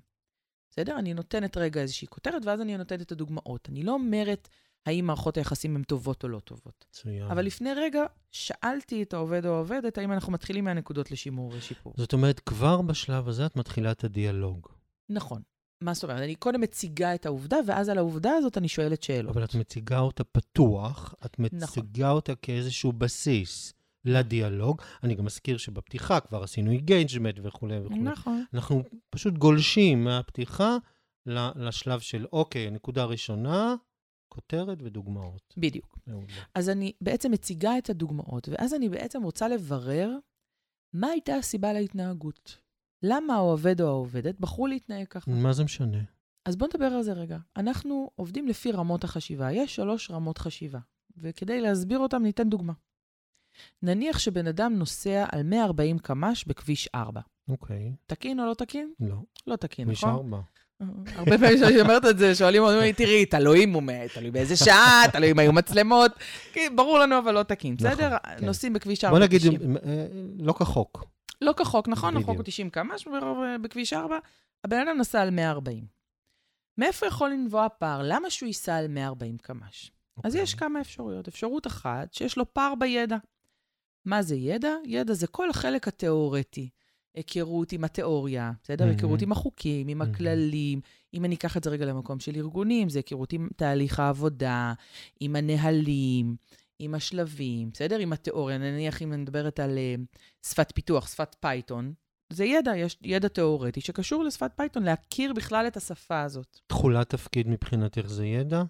בסדר? 0.75 0.99
אני 0.99 1.15
נותנת 1.15 1.57
רגע 1.57 1.81
איזושהי 1.81 2.09
כותרת, 2.09 2.45
ואז 2.45 2.61
אני 2.61 2.77
נותנת 2.77 3.03
את 3.03 3.13
הדוגמאות. 3.13 3.69
אני 3.69 3.83
לא 3.83 3.93
אומרת 3.93 4.49
האם 4.87 5.07
מערכות 5.07 5.37
היחסים 5.37 5.77
הן 5.77 5.83
טובות 5.83 6.25
או 6.25 6.29
לא 6.29 6.41
טובות. 6.41 6.85
מצוין. 6.91 7.23
אבל 7.23 7.45
לפני 7.45 7.75
רגע 7.75 8.03
שאלתי 8.33 9.03
את 9.03 9.15
העובד 9.15 9.47
או 9.47 9.55
העובדת, 9.55 9.99
האם 9.99 10.13
אנחנו 10.13 10.33
מתחילים 10.33 10.65
מהנקודות 10.65 11.11
לשימור 11.11 11.53
ושיפור. 11.57 11.95
זאת 11.97 12.13
אומרת, 12.13 12.41
כבר 12.41 12.83
בשלב 12.83 13.29
הזה 13.29 13.47
את 13.47 13.57
מתחילה 13.57 13.91
את 13.91 14.05
הדיאלוג. 14.05 14.69
נכון. 15.09 15.43
מה 15.81 15.95
זאת 15.95 16.05
אומרת? 16.05 16.19
אני 16.19 16.35
קודם 16.35 16.61
מציגה 16.61 17.15
את 17.15 17.27
העובדה, 17.27 17.57
ואז 17.67 17.89
על 17.89 17.99
העובדה 17.99 18.31
הזאת 18.31 18.59
אני 18.59 18.69
שואלת 18.69 19.03
שאלות. 19.03 19.37
אבל 19.37 19.45
את 19.45 19.55
מציגה 19.55 19.99
אותה 19.99 20.25
פתוח, 20.25 21.15
את 21.25 21.41
נכון. 21.41 21.83
מציגה 21.83 22.11
אותה 22.11 22.35
כאיזשהו 22.35 22.93
בסיס 22.93 23.75
לדיאלוג. 24.05 24.83
אני 25.03 25.15
גם 25.15 25.25
מזכיר 25.25 25.57
שבפתיחה 25.57 26.21
כבר 26.21 26.43
עשינו 26.43 26.71
engagement 26.71 27.41
וכולי 27.43 27.81
וכולי. 27.81 28.01
נכון. 28.01 28.45
אנחנו 28.55 28.83
פשוט 29.11 29.35
גולשים 29.35 30.05
מהפתיחה 30.05 30.77
לשלב 31.57 32.01
של, 32.01 32.27
אוקיי, 32.33 32.71
נקודה 32.71 33.05
ראשונה, 33.05 33.75
כותרת 34.29 34.79
ודוגמאות. 34.83 35.55
בדיוק. 35.57 35.99
מעולה. 36.07 36.33
אז 36.55 36.69
אני 36.69 36.93
בעצם 37.01 37.31
מציגה 37.31 37.79
את 37.79 37.91
הדוגמאות, 37.91 38.49
ואז 38.49 38.75
אני 38.75 38.89
בעצם 38.89 39.23
רוצה 39.23 39.49
לברר 39.49 40.11
מה 40.93 41.07
הייתה 41.07 41.35
הסיבה 41.35 41.73
להתנהגות. 41.73 42.59
למה 43.03 43.35
העובד 43.35 43.81
או 43.81 43.87
העובדת 43.87 44.41
בחרו 44.41 44.67
להתנהג 44.67 45.07
ככה? 45.07 45.31
מה 45.31 45.53
זה 45.53 45.65
משנה? 45.65 45.99
אז 46.45 46.57
בואו 46.57 46.71
נדבר 46.75 46.87
על 46.87 47.03
זה 47.03 47.13
רגע. 47.13 47.39
אנחנו 47.57 48.11
עובדים 48.15 48.49
לפי 48.49 48.73
רמות 48.73 49.05
החשיבה. 49.05 49.53
יש 49.53 49.77
שלוש 49.77 50.11
רמות 50.11 50.39
חשיבה, 50.39 50.79
וכדי 51.17 51.61
להסביר 51.61 51.99
אותם 51.99 52.23
ניתן 52.23 52.49
דוגמה. 52.49 52.73
נניח 53.83 54.19
שבן 54.19 54.47
אדם 54.47 54.75
נוסע 54.75 55.25
על 55.33 55.43
140 55.43 55.99
קמ"ש 55.99 56.45
בכביש 56.45 56.89
4. 56.95 57.21
אוקיי, 57.49 57.93
תקין 58.07 58.41
או 58.41 58.47
לא 58.47 58.55
תקין? 58.55 58.93
לא. 59.01 59.17
לא 59.47 59.57
תקין, 59.57 59.85
כביש 59.85 60.05
נכון? 60.05 60.15
ארבע. 60.15 60.41
הרבה 61.19 61.39
פעמים 61.39 61.57
כשאני 61.57 61.81
אומרת 61.81 62.07
את 62.07 62.19
זה, 62.19 62.35
שואלים 62.35 62.63
אותי, 62.63 62.93
תראי, 62.93 63.27
תלוי 63.27 63.65
אם 63.65 63.73
הוא 63.73 63.83
מת, 63.83 64.11
תלוי 64.15 64.31
באיזה 64.31 64.57
שעה, 64.57 65.03
תלוי 65.13 65.31
אם 65.31 65.39
היו 65.39 65.53
מצלמות. 65.53 66.13
ברור 66.75 66.99
לנו, 66.99 67.19
אבל 67.19 67.35
לא 67.35 67.43
תקין, 67.43 67.77
נכון, 67.81 67.91
בסדר? 67.91 68.17
כן. 68.39 68.47
נוסעים 68.47 68.73
בכביש 68.73 69.05
4 69.05 69.19
בוא 69.19 69.25
נגיד, 69.25 69.41
90. 69.41 69.77
אה, 69.77 70.07
לא 70.39 70.53
כחוק. 70.53 71.05
לא 71.41 71.53
כחוק, 71.57 71.89
נכון? 71.89 72.17
החוק 72.17 72.29
הוא 72.29 72.35
בדיוק. 72.35 72.49
90 72.49 72.71
קמ"ש 72.71 73.09
בכביש 73.63 73.93
4, 73.93 74.19
הבן 74.65 74.77
אדם 74.89 74.99
נסע 74.99 75.23
על 75.23 75.31
140. 75.31 75.85
מאיפה 76.79 77.07
יכול 77.07 77.31
לנבוע 77.31 77.67
פער? 77.79 78.01
למה 78.05 78.31
שהוא 78.31 78.47
ייסע 78.47 78.77
על 78.77 78.89
140 78.89 79.39
קמ"ש? 79.39 79.91
אז 80.25 80.33
אוקיי. 80.33 80.43
יש 80.43 80.55
כמה 80.55 80.81
אפשרויות. 80.81 81.29
אפשרות 81.29 81.67
אחת, 81.67 82.15
שיש 82.15 82.39
לו 82.39 82.55
פער 82.55 82.75
בידע. 82.75 83.17
מה 84.05 84.23
זה 84.23 84.37
ידע? 84.37 84.75
ידע 84.85 85.15
זה 85.15 85.27
כל 85.27 85.51
החלק 85.51 85.89
התיאורטי. 85.89 86.69
היכרות 87.15 87.73
עם 87.73 87.85
התיאוריה, 87.85 88.53
בסדר? 88.63 88.85
מהמם. 88.85 88.97
היכרות 88.97 89.23
עם 89.23 89.33
החוקים, 89.33 89.89
עם 89.89 89.99
מהמם. 89.99 90.11
הכללים. 90.11 90.81
אם 91.15 91.25
אני 91.25 91.35
אקח 91.35 91.57
את 91.57 91.65
זה 91.65 91.71
רגע 91.71 91.87
למקום 91.87 92.21
של 92.21 92.37
ארגונים, 92.37 92.89
זה 92.89 92.99
היכרות 92.99 93.33
עם 93.33 93.49
תהליך 93.57 94.01
העבודה, 94.01 94.73
עם 95.21 95.37
הנהלים, 95.37 96.37
עם 96.79 96.95
השלבים, 96.95 97.71
בסדר? 97.73 97.99
עם 97.99 98.13
התיאוריה. 98.13 98.59
נניח 98.59 99.03
אם 99.03 99.13
אני 99.13 99.23
מדברת 99.23 99.61
על 99.61 99.79
uh, 99.79 100.19
שפת 100.49 100.73
פיתוח, 100.75 101.09
שפת 101.09 101.37
פייתון, 101.41 101.93
זה 102.33 102.45
ידע, 102.45 102.77
יש 102.77 102.99
ידע 103.03 103.29
תיאורטי 103.29 103.81
שקשור 103.81 104.25
לשפת 104.25 104.51
פייתון, 104.57 104.83
להכיר 104.83 105.33
בכלל 105.33 105.67
את 105.67 105.77
השפה 105.77 106.23
הזאת. 106.23 106.59
תכולת 106.67 107.09
תפקיד 107.09 107.49
מבחינתך 107.49 108.07
זה 108.07 108.27
ידע? 108.27 108.63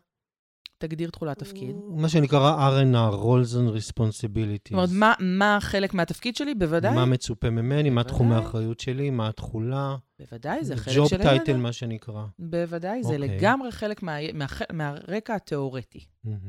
תגדיר 0.86 1.10
תכולת 1.10 1.38
תפקיד. 1.38 1.76
מה 1.88 2.08
שנקרא 2.08 2.70
R&R, 2.70 3.14
Roles 3.14 3.54
and 3.54 3.76
Responsibilities. 3.76 4.70
זאת 4.70 4.72
אומרת, 4.72 4.88
מה, 4.92 5.14
מה 5.20 5.58
חלק 5.60 5.94
מהתפקיד 5.94 6.36
שלי? 6.36 6.54
בוודאי. 6.54 6.94
מה 6.94 7.04
מצופה 7.04 7.50
ממני, 7.50 7.90
מה 7.90 8.04
תחומי 8.04 8.28
בוודאי. 8.28 8.46
האחריות 8.46 8.80
שלי, 8.80 9.10
מה 9.10 9.28
התכולה. 9.28 9.96
בוודאי, 10.18 10.64
זה 10.64 10.76
חלק 10.76 10.96
job 10.96 11.08
של 11.08 11.20
הידע. 11.20 11.30
title, 11.30 11.56
מה 11.56 11.72
שנקרא. 11.72 12.24
בוודאי, 12.38 13.02
זה 13.02 13.14
אוקיי. 13.14 13.28
לגמרי 13.28 13.72
חלק 13.72 14.02
מה, 14.02 14.16
מה, 14.34 14.46
מהרקע 14.72 15.34
התיאורטי. 15.34 16.04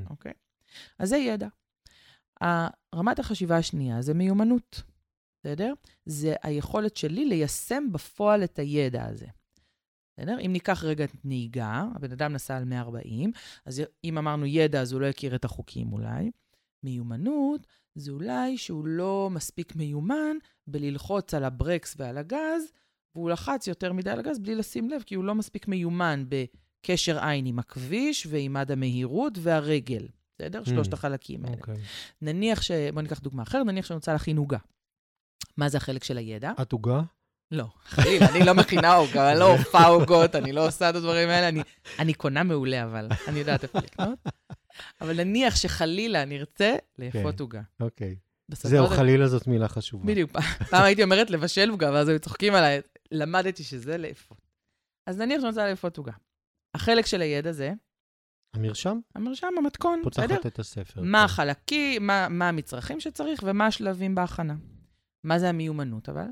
אוקיי? 0.09 0.33
אז 0.99 1.09
זה 1.09 1.17
ידע. 1.17 1.47
רמת 2.95 3.19
החשיבה 3.19 3.57
השנייה 3.57 4.01
זה 4.01 4.13
מיומנות, 4.13 4.83
בסדר? 5.39 5.73
זה 6.05 6.35
היכולת 6.43 6.97
שלי 6.97 7.25
ליישם 7.25 7.83
בפועל 7.91 8.43
את 8.43 8.59
הידע 8.59 9.05
הזה. 9.05 9.25
בסדר? 10.17 10.38
אם 10.45 10.51
ניקח 10.54 10.84
רגע 10.84 11.04
את 11.04 11.12
נהיגה, 11.23 11.86
הבן 11.95 12.12
אדם 12.12 12.34
נסע 12.34 12.58
על 12.58 12.65
140, 12.65 13.32
אז 13.65 13.84
אם 14.04 14.17
אמרנו 14.17 14.45
ידע, 14.45 14.82
אז 14.82 14.91
הוא 14.91 15.01
לא 15.01 15.06
יכיר 15.06 15.36
את 15.36 15.45
החוקים 15.45 15.93
אולי. 15.93 16.32
מיומנות 16.84 17.67
זה 17.95 18.12
אולי 18.12 18.58
שהוא 18.58 18.86
לא 18.86 19.30
מספיק 19.32 19.75
מיומן 19.75 20.38
בללחוץ 20.67 21.34
על 21.34 21.43
הברקס 21.43 21.95
ועל 21.97 22.17
הגז, 22.17 22.63
והוא 23.15 23.30
לחץ 23.30 23.67
יותר 23.67 23.93
מדי 23.93 24.10
על 24.10 24.19
הגז 24.19 24.39
בלי 24.39 24.56
לשים 24.56 24.89
לב, 24.89 25.04
כי 25.06 25.15
הוא 25.15 25.23
לא 25.23 25.36
מספיק 25.36 25.67
מיומן 25.67 26.25
בקשר 26.30 27.25
עין 27.25 27.45
עם 27.45 27.60
הכביש 27.60 28.28
ועם 28.30 28.54
מד 28.54 28.71
המהירות 28.71 29.34
והרגל. 29.41 30.08
בסדר? 30.36 30.62
Mm. 30.62 30.69
שלושת 30.69 30.93
החלקים 30.93 31.45
האלה. 31.45 31.56
אוקיי. 31.56 31.75
נניח 32.21 32.62
ש... 32.62 32.71
בואו 32.71 33.01
ניקח 33.01 33.19
דוגמה 33.19 33.43
אחרת, 33.43 33.65
נניח 33.65 33.86
שאני 33.86 33.95
רוצה 33.95 34.13
להכין 34.13 34.38
עוגה. 34.38 34.58
מה 35.58 35.69
זה 35.69 35.78
החלק 35.78 36.04
של 36.04 36.17
הידע? 36.17 36.51
את 36.62 36.71
עוגה? 36.71 37.01
לא, 37.51 37.65
חלילה, 37.86 38.29
אני 38.29 38.45
לא 38.45 38.53
מכינה 38.53 38.93
עוגה, 38.93 39.31
אני 39.31 39.39
לא 39.39 39.51
אופה 39.58 39.84
עוגות, 39.86 40.36
אני 40.36 40.51
לא 40.51 40.67
עושה 40.67 40.89
את 40.89 40.95
הדברים 40.95 41.29
האלה, 41.29 41.49
אני, 41.49 41.62
אני 41.99 42.13
קונה 42.13 42.43
מעולה, 42.43 42.84
אבל 42.84 43.08
אני 43.27 43.39
יודעת 43.39 43.63
איפה 43.63 43.79
לקנות. 43.79 44.19
אבל 45.01 45.23
נניח 45.23 45.55
שחלילה 45.55 46.23
אני 46.23 46.39
ארצה 46.39 46.75
לאפות 46.99 47.36
כן. 47.38 47.43
עוגה. 47.43 47.62
אוקיי. 47.79 48.15
זהו, 48.51 48.88
של- 48.88 48.95
חלילה 48.95 49.27
זאת 49.27 49.47
מילה 49.47 49.67
חשובה. 49.67 50.05
בדיוק. 50.05 50.31
פעם 50.69 50.84
הייתי 50.84 51.03
אומרת 51.03 51.29
לבשל 51.29 51.69
עוגה, 51.69 51.91
ואז 51.93 52.08
היו 52.08 52.19
צוחקים 52.19 52.53
עליי. 52.53 52.81
למדתי 53.12 53.63
שזה 53.63 53.97
לאפות. 53.97 54.38
אז 55.08 55.17
נניח 55.17 55.38
שאני 55.41 55.49
רוצה 55.49 55.69
לאפות 55.69 55.97
עוגה. 55.97 56.12
החלק 56.75 57.05
של 57.05 57.21
הידע 57.21 57.51
זה 57.51 57.73
המרשם? 58.53 58.99
המרשם, 59.15 59.47
המתכון, 59.58 60.01
בסדר? 60.05 60.27
פותחת 60.27 60.45
את 60.45 60.60
הספר. 60.60 61.01
מה 61.01 61.17
כן. 61.19 61.23
החלקים, 61.25 62.08
מה, 62.08 62.27
מה 62.29 62.49
המצרכים 62.49 62.99
שצריך 62.99 63.39
ומה 63.43 63.65
השלבים 63.67 64.15
בהכנה. 64.15 64.55
מה 65.23 65.39
זה 65.39 65.49
המיומנות, 65.49 66.10
אבל? 66.10 66.25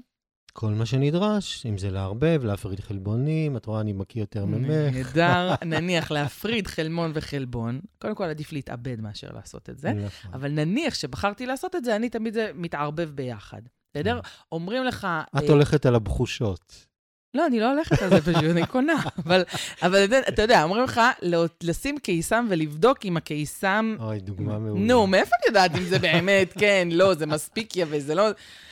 כל 0.54 0.74
מה 0.74 0.86
שנדרש, 0.86 1.66
אם 1.66 1.78
זה 1.78 1.92
לערבב, 1.92 2.42
להפריד 2.44 2.80
חלבונים, 2.80 3.58
את 3.58 3.66
רואה, 3.66 3.82
אני 3.82 3.94
מכיר 3.94 4.22
יותר 4.22 4.46
ממך. 4.46 4.70
נהדר, 4.94 5.56
נניח 5.66 6.12
להפריד 6.12 6.68
חלמון 6.68 7.12
וחלבון. 7.14 7.82
קודם 8.00 8.16
כל, 8.16 8.24
עדיף 8.24 8.52
להתאבד 8.52 9.02
מאשר 9.02 9.32
לעשות 9.32 9.70
את 9.70 9.80
זה. 9.80 9.94
נכון. 9.94 10.32
אבל 10.34 10.52
נניח 10.52 10.94
שבחרתי 10.94 11.46
לעשות 11.46 11.76
את 11.76 11.84
זה, 11.84 11.96
אני 11.96 12.10
תמיד 12.10 12.34
זה 12.34 12.52
מתערבב 12.56 13.10
ביחד. 13.16 13.62
בסדר? 13.94 14.20
אומרים 14.52 14.84
לך... 14.84 15.08
את 15.38 15.44
אה, 15.44 15.50
הולכת 15.50 15.86
על 15.86 15.96
הבחושות. 15.96 16.86
לא, 17.34 17.48
אני 17.48 17.60
לא 17.60 17.72
הולכת 17.72 18.02
על 18.02 18.10
זה 18.10 18.22
פשוט, 18.22 18.44
אני 18.52 18.68
קונה. 18.68 18.94
אבל, 19.26 19.44
אבל 19.82 20.06
אתה- 20.28 20.42
יודע, 20.42 20.64
אומרים 20.64 20.84
לך 20.84 21.02
לא- 21.22 21.46
לשים 21.64 21.98
קיסם 21.98 22.46
ולבדוק 22.50 23.06
אם 23.06 23.18
הקיסם... 23.18 23.96
אוי, 24.00 24.20
דוגמה 24.20 24.60
מעולה. 24.60 24.82
נו, 24.82 25.08
מאיפה 25.08 25.32
אני 25.36 25.48
יודעת 25.48 25.76
אם 25.76 25.84
זה 25.84 26.00
באמת, 26.00 26.54
כן, 26.60 26.88
לא, 26.92 27.14
זה 27.14 27.26
מספיק 27.26 27.78
יפה, 27.78 28.00
זה 28.00 28.16
לא... 28.16 28.24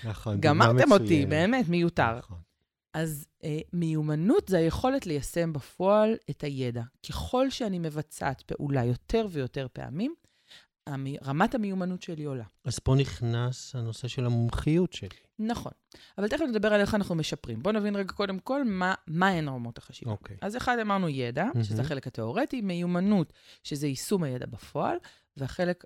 נכון, 0.04 0.36
דוגמה 0.42 0.66
גמרתם 0.66 0.92
אותי, 0.92 1.04
מצוינת. 1.04 1.30
באמת, 1.30 1.70
מיותר. 1.70 2.18
נכון. 2.18 2.38
אז 2.94 3.28
אה, 3.44 3.60
מיומנות 3.74 4.48
זה 4.48 4.58
היכולת 4.58 5.06
ליישם 5.06 5.54
בפועל 5.54 6.16
את 6.30 6.44
הידע. 6.44 6.82
ככל 7.10 7.50
שאני 7.50 7.80
מבצעת 7.80 8.42
פעולה 8.42 8.86
יותר 8.86 9.28
ויותר 9.32 9.68
פעמים, 9.74 10.14
המי, 10.88 11.18
רמת 11.26 11.56
המיומנות 11.56 12.02
שלי 12.02 12.24
עולה. 12.24 12.44
אז 12.66 12.80
פה 12.80 12.96
נכנס 12.96 13.76
הנושא 13.76 14.08
של 14.08 14.26
המומחיות 14.26 14.94
שלי. 14.94 15.10
נכון. 15.40 15.72
אבל 16.18 16.28
תכף 16.28 16.42
נדבר 16.50 16.74
על 16.74 16.82
איך 16.82 16.96
אנחנו 16.96 17.16
משפרים. 17.16 17.64
בואו 17.64 17.76
נבין 17.76 17.96
רגע 17.96 18.14
קודם 18.14 18.40
כל 18.40 18.64
מה, 18.64 18.94
מה 19.08 19.28
הן 19.28 19.50
רמות 19.50 19.78
החשיבה. 19.78 20.12
אוקיי. 20.12 20.38
אז 20.42 20.58
אחד 20.58 20.80
אמרנו 20.80 21.10
ידע, 21.10 21.46
שזה 21.64 21.76
מהמם. 21.76 21.86
החלק 21.86 22.08
התיאורטי, 22.08 22.62
מיומנות, 22.62 23.34
שזה 23.64 23.88
יישום 23.88 24.24
הידע 24.24 24.46
בפועל, 24.46 24.98
והחלק, 25.38 25.84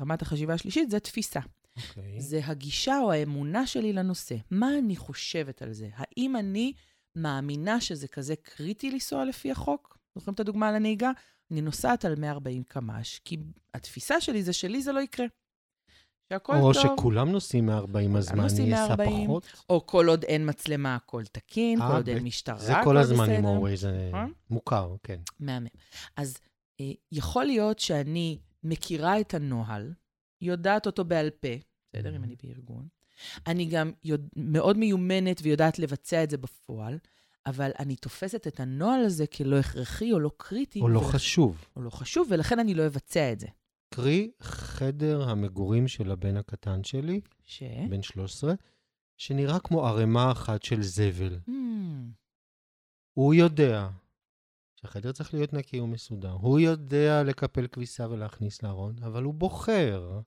רמת 0.00 0.22
החשיבה 0.22 0.54
השלישית, 0.54 0.90
זה 0.90 1.00
תפיסה. 1.00 1.40
אוקיי. 1.76 2.20
זה 2.20 2.40
הגישה 2.44 2.98
או 2.98 3.12
האמונה 3.12 3.66
שלי 3.66 3.92
לנושא. 3.92 4.36
מה 4.50 4.68
אני 4.78 4.96
חושבת 4.96 5.62
על 5.62 5.72
זה? 5.72 5.88
האם 5.94 6.36
אני 6.36 6.72
מאמינה 7.16 7.80
שזה 7.80 8.08
כזה 8.08 8.34
קריטי 8.36 8.90
לנסוע 8.90 9.24
לפי 9.24 9.50
החוק? 9.50 9.98
זוכרים 10.14 10.34
את 10.34 10.40
הדוגמה 10.40 10.68
על 10.68 10.74
הנהיגה? 10.74 11.10
אני 11.50 11.60
נוסעת 11.60 12.04
על 12.04 12.14
140 12.18 12.62
קמ"ש, 12.62 13.18
כי 13.24 13.36
התפיסה 13.74 14.20
שלי 14.20 14.42
זה 14.42 14.52
שלי 14.52 14.82
זה 14.82 14.92
לא 14.92 15.00
יקרה. 15.00 15.26
שהכל 16.32 16.52
או 16.56 16.72
טוב, 16.72 16.82
שכולם 16.82 17.32
נוסעים 17.32 17.66
מ-40 17.66 18.18
אז 18.18 18.32
מה, 18.32 18.42
אני 18.42 18.74
אסע 18.74 18.96
140, 18.96 19.24
פחות? 19.26 19.46
או 19.70 19.86
כל 19.86 20.08
עוד 20.08 20.24
אין 20.24 20.48
מצלמה, 20.48 20.94
הכל 20.94 21.22
תקין, 21.32 21.82
אה, 21.82 21.88
כל 21.88 21.94
עוד 21.94 22.08
אין 22.08 22.18
בט- 22.18 22.24
משטרה, 22.24 22.58
זה 22.58 22.72
כל 22.84 22.96
הזמן 22.96 23.30
עם. 23.30 23.44
Waze, 23.44 23.76
זה 23.76 24.08
נכון? 24.12 24.32
מוכר, 24.50 24.94
כן. 25.02 25.20
מהמם. 25.40 25.66
אז 26.16 26.38
אה, 26.80 26.90
יכול 27.12 27.44
להיות 27.44 27.78
שאני 27.78 28.38
מכירה 28.62 29.20
את 29.20 29.34
הנוהל, 29.34 29.92
יודעת 30.40 30.86
אותו 30.86 31.04
בעל 31.04 31.30
פה, 31.30 31.48
בסדר? 31.92 32.16
אם. 32.16 32.24
אני 32.24 32.36
בארגון. 32.42 32.88
אני 33.46 33.64
גם 33.66 33.92
יודע, 34.04 34.28
מאוד 34.36 34.78
מיומנת 34.78 35.40
ויודעת 35.42 35.78
לבצע 35.78 36.24
את 36.24 36.30
זה 36.30 36.36
בפועל, 36.36 36.98
אבל 37.46 37.70
אני 37.78 37.96
תופסת 37.96 38.46
את 38.46 38.60
הנוהל 38.60 39.04
הזה 39.04 39.26
כלא 39.26 39.56
הכרחי 39.58 40.12
או 40.12 40.18
לא 40.18 40.30
קריטי. 40.36 40.80
או 40.80 40.88
לא 40.88 40.98
ולכ- 41.00 41.12
חשוב. 41.12 41.64
או 41.76 41.82
לא 41.82 41.90
חשוב, 41.90 42.28
ולכן 42.30 42.58
אני 42.58 42.74
לא 42.74 42.86
אבצע 42.86 43.32
את 43.32 43.40
זה. 43.40 43.46
קרי, 43.94 44.30
חדר 44.40 45.22
המגורים 45.22 45.88
של 45.88 46.10
הבן 46.10 46.36
הקטן 46.36 46.84
שלי, 46.84 47.20
ש... 47.44 47.62
בן 47.90 48.02
13, 48.02 48.54
שנראה 49.16 49.58
כמו 49.60 49.86
ערימה 49.86 50.32
אחת 50.32 50.62
של 50.62 50.82
זבל. 50.82 51.38
Hmm, 51.48 51.52
הוא 53.14 53.34
יודע 53.34 53.88
שהחדר 54.80 55.12
צריך 55.12 55.34
להיות 55.34 55.52
נקי 55.52 55.80
ומסודר. 55.80 56.30
הוא 56.30 56.60
יודע 56.60 57.22
לקפל 57.22 57.66
כביסה 57.66 58.08
ולהכניס 58.10 58.62
לארון, 58.62 58.94
אבל 59.02 59.22
הוא 59.22 59.34
בוחר, 59.34 60.20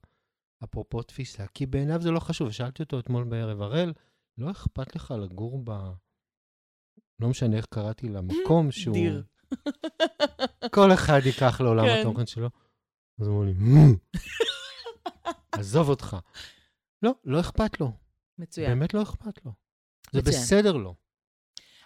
אפרופו 0.64 1.02
תפיסה, 1.02 1.46
כי 1.46 1.66
בעיניו 1.66 2.02
זה 2.02 2.10
לא 2.10 2.20
חשוב. 2.20 2.50
שאלתי 2.50 2.82
אותו 2.82 2.98
אתמול 2.98 3.24
בערב, 3.24 3.62
הראל, 3.62 3.92
לא 4.38 4.50
אכפת 4.50 4.96
לך 4.96 5.10
לגור 5.10 5.60
ב... 5.64 5.70
לא 7.20 7.28
משנה 7.28 7.56
איך 7.56 7.66
קראתי 7.66 8.08
למקום 8.08 8.70
שהוא... 8.78 8.94
דיר. 8.94 9.24
כל 10.70 10.92
אחד 10.92 11.20
ייקח 11.24 11.60
לעולם 11.60 11.84
כן. 11.84 12.00
התוכן 12.00 12.26
שלו. 12.26 12.50
אז 13.20 13.26
הוא 13.26 13.44
אמר 13.44 13.46
לי. 13.46 13.96
עזוב 15.52 15.88
אותך. 15.88 16.16
לא, 17.02 17.12
לא 17.24 17.40
אכפת 17.40 17.80
לו. 17.80 17.92
מצוין. 18.38 18.70
באמת 18.70 18.94
לא 18.94 19.02
אכפת 19.02 19.44
לו. 19.44 19.52
זה 20.12 20.20
מצוין. 20.20 20.36
בסדר 20.36 20.72
לו. 20.72 20.94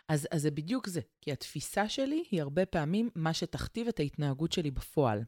אז, 0.09 0.29
אז 0.31 0.43
זה 0.43 0.51
בדיוק 0.51 0.89
זה, 0.89 1.01
כי 1.21 1.33
התפיסה 1.33 1.89
שלי 1.89 2.25
היא 2.31 2.43
הרבה 2.43 2.67
פעמים 2.67 3.11
מה 3.15 3.35
שתכתיב 3.35 3.89
את 3.89 4.01
ההתנהגות 4.01 4.53
שלי 4.53 4.71
בפועל. 4.71 5.25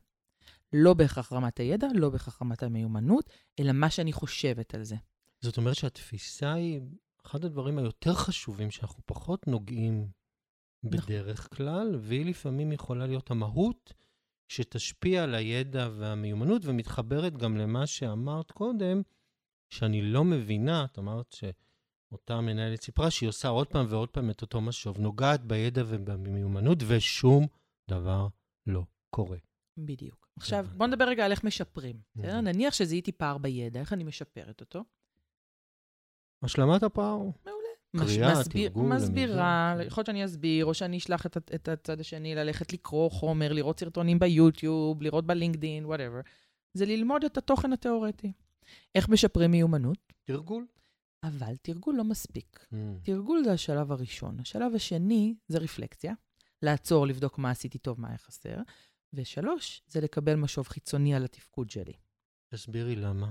לא 0.72 0.94
בהכרח 0.94 1.32
רמת 1.32 1.58
הידע, 1.60 1.86
לא 1.94 2.10
בהכרח 2.10 2.42
רמת 2.42 2.62
המיומנות, 2.62 3.30
אלא 3.60 3.72
מה 3.72 3.90
שאני 3.90 4.12
חושבת 4.12 4.74
על 4.74 4.84
זה. 4.84 4.96
זאת 5.40 5.56
אומרת 5.56 5.74
שהתפיסה 5.74 6.52
היא 6.52 6.80
אחד 7.26 7.44
הדברים 7.44 7.78
היותר 7.78 8.14
חשובים 8.14 8.70
שאנחנו 8.70 9.02
פחות 9.06 9.46
נוגעים 9.46 10.08
נכון. 10.82 11.00
בדרך 11.00 11.56
כלל, 11.56 11.96
והיא 12.00 12.26
לפעמים 12.26 12.72
יכולה 12.72 13.06
להיות 13.06 13.30
המהות 13.30 13.92
שתשפיע 14.48 15.22
על 15.22 15.34
הידע 15.34 15.88
והמיומנות 15.96 16.62
ומתחברת 16.64 17.36
גם 17.36 17.56
למה 17.56 17.86
שאמרת 17.86 18.50
קודם, 18.50 19.02
שאני 19.70 20.02
לא 20.02 20.24
מבינה, 20.24 20.84
את 20.84 20.98
אמרת 20.98 21.32
שאותה 21.32 22.40
מנהלת 22.40 22.82
סיפרה 22.82 23.10
שהיא 23.10 23.28
עושה 23.28 23.48
עוד 23.48 23.66
פעם 23.66 23.86
ועוד 23.88 24.08
פעם 24.08 24.30
את 24.30 24.42
אותו 24.42 24.60
משוב, 24.60 24.98
נוגעת 24.98 25.44
בידע 25.44 25.82
ובמיומנות, 25.86 26.78
ושום 26.86 27.46
דבר 27.90 28.28
לא 28.66 28.82
קורה. 29.10 29.38
בדיוק. 29.76 30.28
עכשיו. 30.36 30.66
בוא 30.76 30.86
נדבר 30.86 31.04
רגע 31.04 31.24
על 31.24 31.30
איך 31.30 31.44
משפרים. 31.44 32.00
נניח 32.16 32.74
שזיהיתי 32.74 33.12
פער 33.12 33.38
בידע, 33.38 33.80
איך 33.80 33.92
אני 33.92 34.04
משפרת 34.04 34.60
אותו? 34.60 34.84
השלמת 36.44 36.82
הפער. 36.82 37.18
מש- 37.94 38.02
קריאה, 38.02 38.40
מסביר- 38.40 38.68
תרגול, 38.68 38.94
מסבירה. 38.94 39.76
יכול 39.86 40.00
להיות 40.00 40.06
שאני 40.06 40.24
אסביר, 40.24 40.66
או 40.66 40.74
שאני 40.74 40.98
אשלח 40.98 41.26
את, 41.26 41.36
את 41.54 41.68
הצד 41.68 42.00
השני 42.00 42.34
ללכת 42.34 42.72
לקרוא 42.72 43.10
חומר, 43.10 43.52
לראות 43.52 43.80
סרטונים 43.80 44.18
ביוטיוב, 44.18 45.02
לראות 45.02 45.26
בלינקדין, 45.26 45.86
וואטאבר. 45.86 46.20
זה 46.74 46.86
ללמוד 46.86 47.24
את 47.24 47.36
התוכן 47.38 47.72
התיאורטי. 47.72 48.32
איך 48.94 49.08
משפרים 49.08 49.50
מיומנות? 49.50 49.98
תרגול. 50.24 50.66
אבל 51.22 51.56
תרגול 51.62 51.94
לא 51.96 52.04
מספיק. 52.04 52.66
Mm. 52.72 52.76
תרגול 53.02 53.42
זה 53.44 53.52
השלב 53.52 53.92
הראשון. 53.92 54.40
השלב 54.40 54.74
השני 54.74 55.34
זה 55.48 55.58
רפלקציה, 55.58 56.14
לעצור, 56.62 57.06
לבדוק 57.06 57.38
מה 57.38 57.50
עשיתי 57.50 57.78
טוב, 57.78 58.00
מה 58.00 58.08
היה 58.08 58.18
חסר. 58.18 58.56
ושלוש, 59.12 59.82
זה 59.86 60.00
לקבל 60.00 60.34
משוב 60.34 60.68
חיצוני 60.68 61.14
על 61.14 61.24
התפקוד 61.24 61.70
שלי. 61.70 61.92
תסבירי 62.54 62.96
למה. 62.96 63.30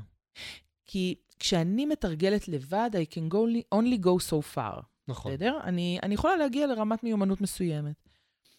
כי 0.86 1.16
כשאני 1.40 1.86
מתרגלת 1.86 2.48
לבד, 2.48 2.90
I 2.94 3.14
can 3.14 3.34
go, 3.34 3.76
only 3.76 4.06
go 4.06 4.30
so 4.30 4.56
far, 4.56 4.82
נכון. 5.08 5.32
בסדר? 5.32 5.60
אני, 5.64 6.00
אני 6.04 6.14
יכולה 6.14 6.36
להגיע 6.36 6.68
לרמת 6.68 7.04
מיומנות 7.04 7.42
מסוימת. 7.42 8.10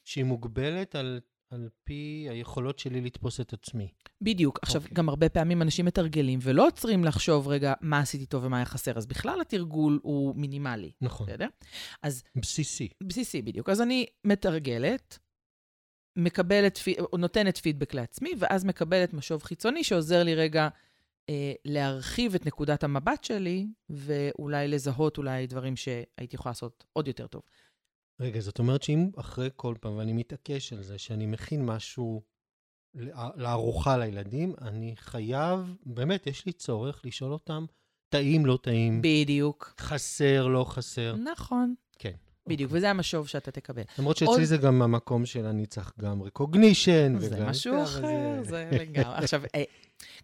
שהיא 0.04 0.24
מוגבלת 0.24 0.94
על, 0.94 1.20
על 1.50 1.68
פי 1.84 2.26
היכולות 2.30 2.78
שלי 2.78 3.00
לתפוס 3.00 3.40
את 3.40 3.52
עצמי. 3.52 3.88
בדיוק. 4.20 4.58
עכשיו, 4.62 4.82
אוקיי. 4.82 4.94
גם 4.94 5.08
הרבה 5.08 5.28
פעמים 5.28 5.62
אנשים 5.62 5.84
מתרגלים 5.84 6.38
ולא 6.42 6.66
עוצרים 6.66 7.04
לחשוב, 7.04 7.48
רגע, 7.48 7.72
מה 7.80 7.98
עשיתי 7.98 8.26
טוב 8.26 8.44
ומה 8.44 8.56
היה 8.56 8.66
חסר, 8.66 8.98
אז 8.98 9.06
בכלל 9.06 9.40
התרגול 9.40 10.00
הוא 10.02 10.36
מינימלי, 10.36 10.92
נכון. 11.00 11.26
בסדר? 11.26 11.46
אז 12.02 12.22
בסיסי. 12.36 12.88
בסיסי 13.02 13.42
בדיוק. 13.42 13.68
אז 13.68 13.80
אני 13.80 14.06
מתרגלת, 14.24 15.18
מקבלת, 16.16 16.78
נותנת 17.18 17.56
פידבק 17.56 17.94
לעצמי, 17.94 18.30
ואז 18.38 18.64
מקבלת 18.64 19.14
משוב 19.14 19.42
חיצוני 19.42 19.84
שעוזר 19.84 20.22
לי 20.22 20.34
רגע 20.34 20.68
להרחיב 21.64 22.34
את 22.34 22.46
נקודת 22.46 22.84
המבט 22.84 23.24
שלי, 23.24 23.66
ואולי 23.90 24.68
לזהות 24.68 25.18
אולי 25.18 25.46
דברים 25.46 25.76
שהייתי 25.76 26.36
יכולה 26.36 26.50
לעשות 26.50 26.84
עוד 26.92 27.08
יותר 27.08 27.26
טוב. 27.26 27.42
רגע, 28.20 28.40
זאת 28.40 28.58
אומרת 28.58 28.82
שאם 28.82 29.10
אחרי 29.16 29.48
כל 29.56 29.74
פעם, 29.80 29.96
ואני 29.96 30.12
מתעקש 30.12 30.72
על 30.72 30.82
זה, 30.82 30.98
שאני 30.98 31.26
מכין 31.26 31.64
משהו 31.66 32.22
לא- 32.94 33.12
לארוחה 33.36 33.96
לילדים, 33.96 34.54
אני 34.62 34.94
חייב, 34.96 35.74
באמת, 35.86 36.26
יש 36.26 36.46
לי 36.46 36.52
צורך 36.52 37.00
לשאול 37.04 37.32
אותם, 37.32 37.64
טעים, 38.08 38.46
לא 38.46 38.58
טעים, 38.62 39.02
בדיוק. 39.02 39.74
חסר, 39.80 40.46
לא 40.46 40.64
חסר. 40.68 41.16
נכון. 41.32 41.74
כן. 41.98 42.12
בדיוק, 42.46 42.68
אוקיי. 42.68 42.78
וזה 42.78 42.90
המשוב 42.90 43.28
שאתה 43.28 43.50
תקבל. 43.50 43.82
למרות 43.98 44.22
עוד- 44.22 44.30
שאצלי 44.30 44.46
זה 44.46 44.56
גם 44.56 44.82
המקום 44.82 45.26
של 45.26 45.44
אני 45.46 45.66
צריך 45.66 45.92
גם 46.00 46.22
recognition. 46.22 47.18
זה 47.18 47.36
וגם 47.36 47.46
משהו 47.46 47.74
אבל 47.74 47.82
אחר, 47.82 48.42
זה 48.44 48.68
לגמרי. 48.72 49.14
עכשיו, 49.24 49.42
אה, 49.54 49.62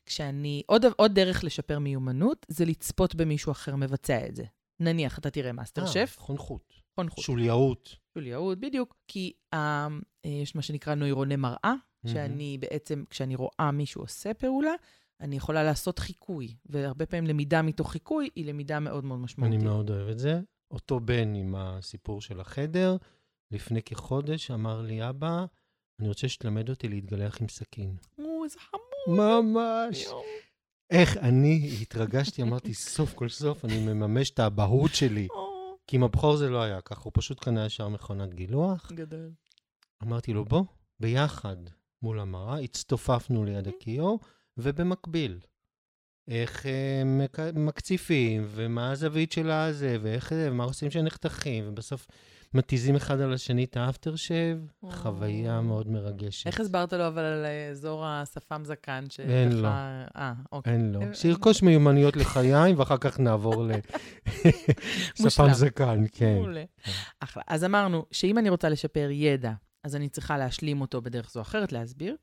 כשאני, 0.07 0.63
עוד, 0.67 0.85
עוד 0.97 1.15
דרך 1.15 1.45
לשפר 1.45 1.79
מיומנות, 1.79 2.47
זה 2.49 2.65
לצפות 2.65 3.15
במישהו 3.15 3.53
אחר 3.53 3.77
מבצע 3.77 4.27
את 4.27 4.37
זה. 4.37 4.45
נניח, 4.81 5.19
אתה 5.19 5.31
תראה 5.31 5.53
מאסטר 5.53 5.83
אה, 5.83 5.87
שף, 5.87 6.17
חונכות. 6.19 6.75
חונכות. 6.95 7.25
שולייאות. 7.25 7.97
שולייאות, 8.15 8.61
בדיוק, 8.61 8.97
כי 9.09 9.33
אה, 9.55 9.89
יש 10.25 10.55
מה 10.55 10.63
שנקרא 10.63 10.95
נוירוני 10.95 11.37
מראה, 11.37 11.57
מהמם. 11.65 12.15
שאני 12.15 12.59
בעצם, 12.61 13.05
כשאני 13.11 13.37
רואה 13.37 13.71
מישהו 13.73 14.01
עושה 14.01 14.35
פעולה, 14.35 14.73
אני 15.21 15.37
יכולה 15.37 15.63
לעשות 15.63 15.99
חיקוי, 15.99 16.55
והרבה 16.67 17.07
פעמים 17.07 17.27
למידה 17.27 17.63
מתוך 17.63 17.93
חיקוי 17.93 18.29
היא 18.37 18.47
למידה 18.47 18.81
מאוד 18.81 19.05
מאוד 19.05 19.17
אני 19.19 19.25
משמעותית. 19.25 19.63
מאוד 19.63 19.91
אוהב 19.91 20.09
את 20.09 20.19
זה. 20.19 20.41
אותו 20.71 21.01
בן 21.01 21.35
עם 21.35 21.55
הסיפור 21.55 22.21
של 22.21 22.41
החדר, 22.41 22.97
לפני 23.51 23.83
כחודש 23.83 24.51
אמר 24.51 24.83
לי, 24.83 25.09
אבא, 25.09 25.45
אני 26.01 26.09
רוצה 26.09 26.29
שתלמד 26.29 26.69
אותי 26.69 26.89
להתגלח 26.89 27.41
עם 27.41 27.49
סכין. 27.49 27.97
או, 28.41 28.45
איזה 28.45 28.59
חמוד. 28.61 29.19
ממש. 29.19 30.07
איך 30.91 31.17
אני 31.17 31.77
התרגשתי, 31.83 32.43
אמרתי, 32.43 32.75
סוף 32.75 33.15
כל 33.15 33.29
סוף 33.29 33.65
אני 33.65 33.79
מממש 33.87 34.31
את 34.31 34.39
האבהות 34.39 34.95
שלי. 34.95 35.29
כי 35.87 35.97
עם 35.97 36.03
הבכור 36.03 36.37
זה 36.37 36.49
לא 36.49 36.63
היה 36.63 36.81
ככה, 36.81 37.01
הוא 37.05 37.13
פשוט 37.15 37.41
קנה 37.41 37.67
ישר 37.67 37.89
מכונת 37.89 38.35
גילוח. 38.35 38.93
גדול. 38.93 39.31
אמרתי 40.03 40.33
לו, 40.33 40.45
בוא, 40.45 40.65
ביחד 41.01 41.57
מול 42.03 42.21
המראה, 42.21 42.59
הצטופפנו 42.59 43.45
ליד 43.45 43.69
הכיור, 43.69 44.21
ובמקביל, 44.57 45.41
איך 46.29 46.67
אה, 46.67 47.03
מק... 47.05 47.41
מקציפים, 47.41 48.47
ומה 48.47 48.91
הזווית 48.91 49.33
של 49.33 49.51
הזה, 49.51 49.97
ואיך 50.03 50.35
זה, 50.35 50.49
ומה 50.51 50.65
עושים 50.65 50.91
שנחתכים, 50.91 51.65
ובסוף 51.69 52.07
מתיזים 52.55 52.97
אחד 52.97 53.21
על 53.21 53.33
השני 53.33 53.65
את 53.65 53.77
האפטר 53.77 54.15
או. 54.17 54.91
חוויה 54.91 55.61
מאוד 55.61 55.89
מרגשת. 55.89 56.47
איך 56.47 56.61
הסברת 56.61 56.93
לו 56.93 57.07
אבל 57.07 57.23
על 57.23 57.45
אה, 57.45 57.69
אזור 57.71 58.07
השפם 58.07 58.63
זקן? 58.65 59.05
שככה- 59.11 59.29
אין 59.29 59.53
לו. 59.53 59.69
אה, 59.69 60.33
אוקיי. 60.53 60.73
אין 60.73 60.93
לו. 60.93 61.03
אה, 61.03 61.15
שירכוש 61.15 61.63
מיומנויות 61.63 62.17
לחיים, 62.17 62.79
ואחר 62.79 62.97
כך 62.97 63.21
נעבור 63.21 63.65
לשפם. 65.21 65.53
זקן, 65.53 66.05
כן. 66.13 66.35
מעולה. 66.35 66.65
אחלה. 67.21 67.43
אז 67.47 67.65
אמרנו 67.65 68.07
שאם 68.11 68.39
אני 68.39 68.49
רוצה 68.49 68.69
לשפר 68.69 69.09
ידע, 69.13 69.53
אז 69.85 69.97
אני 69.97 70.09
צריכה 70.09 70.39
להשלים 70.39 70.81
אותו 70.81 71.03
בדרך 71.03 71.31
זו 71.31 71.41
או 71.41 71.43
אחרת, 71.43 71.73
להסביר. 71.73 72.17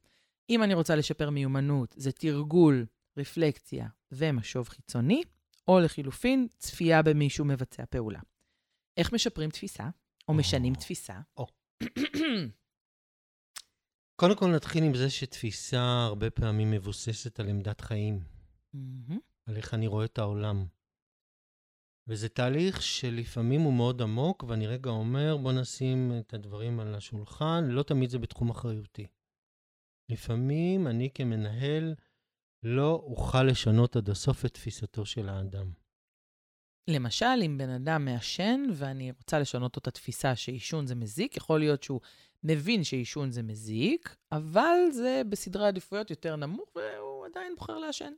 אם 0.49 0.63
אני 0.63 0.73
רוצה 0.73 0.95
לשפר 0.95 1.29
מיומנות, 1.29 1.95
זה 1.97 2.11
תרגול, 2.11 2.85
רפלקציה 3.17 3.87
ומשוב 4.11 4.69
חיצוני, 4.69 5.21
או 5.67 5.79
לחילופין, 5.79 6.47
צפייה 6.57 7.01
במישהו 7.01 7.45
מבצע 7.45 7.83
פעולה. 7.89 8.19
איך 8.97 9.13
משפרים 9.13 9.49
תפיסה, 9.49 9.83
או 10.27 10.33
או. 10.33 10.39
משנים 10.39 10.75
תפיסה? 10.75 11.19
קודם 14.15 14.35
כל 14.37 14.47
נתחיל 14.55 14.83
עם 14.83 14.95
זה 14.95 15.09
שתפיסה 15.09 16.05
הרבה 16.05 16.29
פעמים 16.29 16.71
מבוססת 16.71 17.39
על 17.39 17.49
עמדת 17.49 17.81
חיים. 17.81 18.19
על 19.45 19.57
איך 19.57 19.73
אני 19.73 19.87
רואה 19.87 20.05
את 20.05 20.17
העולם. 20.17 20.65
וזה 22.09 22.29
תהליך 22.29 22.81
שלפעמים 22.81 23.61
הוא 23.61 23.73
מאוד 23.73 24.01
עמוק, 24.01 24.43
ואני 24.43 24.67
רגע 24.67 24.89
אומר, 24.89 25.37
בוא 25.37 25.51
נשים 25.51 26.11
את 26.19 26.33
הדברים 26.33 26.79
על 26.79 26.95
השולחן, 26.95 27.63
לא 27.67 27.83
תמיד 27.83 28.09
זה 28.09 28.19
בתחום 28.19 28.49
אחריותי. 28.49 29.07
לפעמים 30.11 30.87
אני 30.87 31.09
כמנהל 31.13 31.95
לא 32.63 32.91
אוכל 32.93 33.43
לשנות 33.43 33.95
עד 33.95 34.09
הסוף 34.09 34.45
את 34.45 34.53
תפיסתו 34.53 35.05
של 35.05 35.29
האדם. 35.29 35.71
למשל, 36.87 37.25
אם 37.45 37.57
בן 37.57 37.69
אדם 37.69 38.05
מעשן 38.05 38.63
ואני 38.73 39.11
רוצה 39.11 39.39
לשנות 39.39 39.77
לו 39.77 39.79
את 39.81 39.87
התפיסה 39.87 40.35
שעישון 40.35 40.87
זה 40.87 40.95
מזיק, 40.95 41.37
יכול 41.37 41.59
להיות 41.59 41.83
שהוא 41.83 42.01
מבין 42.43 42.83
שעישון 42.83 43.31
זה 43.31 43.43
מזיק, 43.43 44.15
אבל 44.31 44.77
זה 44.91 45.21
בסדרי 45.29 45.67
עדיפויות 45.67 46.09
יותר 46.09 46.35
נמוך 46.35 46.69
והוא 46.75 47.25
עדיין 47.25 47.53
בוחר 47.57 47.77
לעשן. 47.77 48.13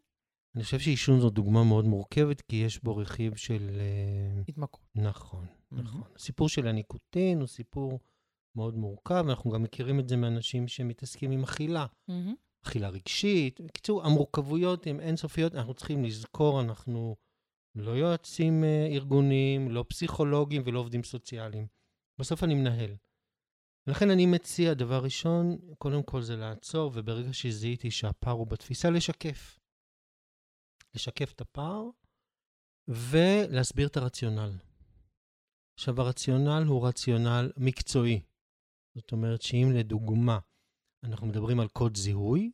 אני 0.55 0.63
חושב 0.63 0.79
שעישון 0.79 1.19
זו 1.19 1.29
דוגמה 1.29 1.63
מאוד 1.63 1.85
מורכבת, 1.85 2.41
כי 2.41 2.55
יש 2.55 2.83
בו 2.83 2.97
רכיב 2.97 3.35
של... 3.35 3.69
אה, 3.79 4.41
התמכרות. 4.47 4.85
נכון, 4.95 5.45
מהמם. 5.71 5.87
נכון. 5.87 6.01
הסיפור 6.15 6.49
של 6.49 6.67
הניקוטין 6.67 7.39
הוא 7.39 7.47
סיפור 7.47 7.99
מאוד 8.55 8.75
מורכב, 8.75 9.23
ואנחנו 9.27 9.51
גם 9.51 9.63
מכירים 9.63 9.99
את 9.99 10.09
זה 10.09 10.15
מאנשים 10.15 10.67
שמתעסקים 10.67 11.31
עם 11.31 11.43
אכילה. 11.43 11.85
מהמם. 12.07 12.35
אכילה 12.65 12.89
רגשית. 12.89 13.61
בקיצור, 13.61 14.05
המורכבויות 14.05 14.87
הן 14.87 14.99
אינסופיות. 14.99 15.55
אנחנו 15.55 15.73
צריכים 15.73 16.05
לזכור, 16.05 16.61
אנחנו 16.61 17.15
לא 17.75 17.91
יועצים 17.91 18.63
אה, 18.63 18.87
ארגוניים, 18.91 19.71
לא 19.71 19.85
פסיכולוגים 19.89 20.61
ולא 20.65 20.79
עובדים 20.79 21.03
סוציאליים. 21.03 21.67
בסוף 22.19 22.43
אני 22.43 22.55
מנהל. 22.55 22.95
לכן 23.87 24.09
אני 24.09 24.25
מציע, 24.25 24.73
דבר 24.73 25.03
ראשון, 25.03 25.57
קודם 25.77 26.03
כל 26.03 26.21
זה 26.21 26.35
לעצור, 26.35 26.91
וברגע 26.93 27.33
שזיהיתי 27.33 27.91
שהפער 27.91 28.33
הוא 28.33 28.47
בתפיסה, 28.47 28.89
לשקף. 28.89 29.59
לשקף 30.95 31.33
את 31.33 31.41
הפער 31.41 31.89
ולהסביר 32.87 33.87
את 33.87 33.97
הרציונל. 33.97 34.51
עכשיו, 35.79 36.01
הרציונל 36.01 36.63
הוא 36.67 36.87
רציונל 36.87 37.51
מקצועי. 37.57 38.21
זאת 38.95 39.11
אומרת 39.11 39.41
שאם 39.41 39.67
לדוגמה 39.73 40.39
אנחנו 41.03 41.27
מדברים 41.27 41.59
על 41.59 41.67
קוד 41.67 41.95
זיהוי, 41.95 42.51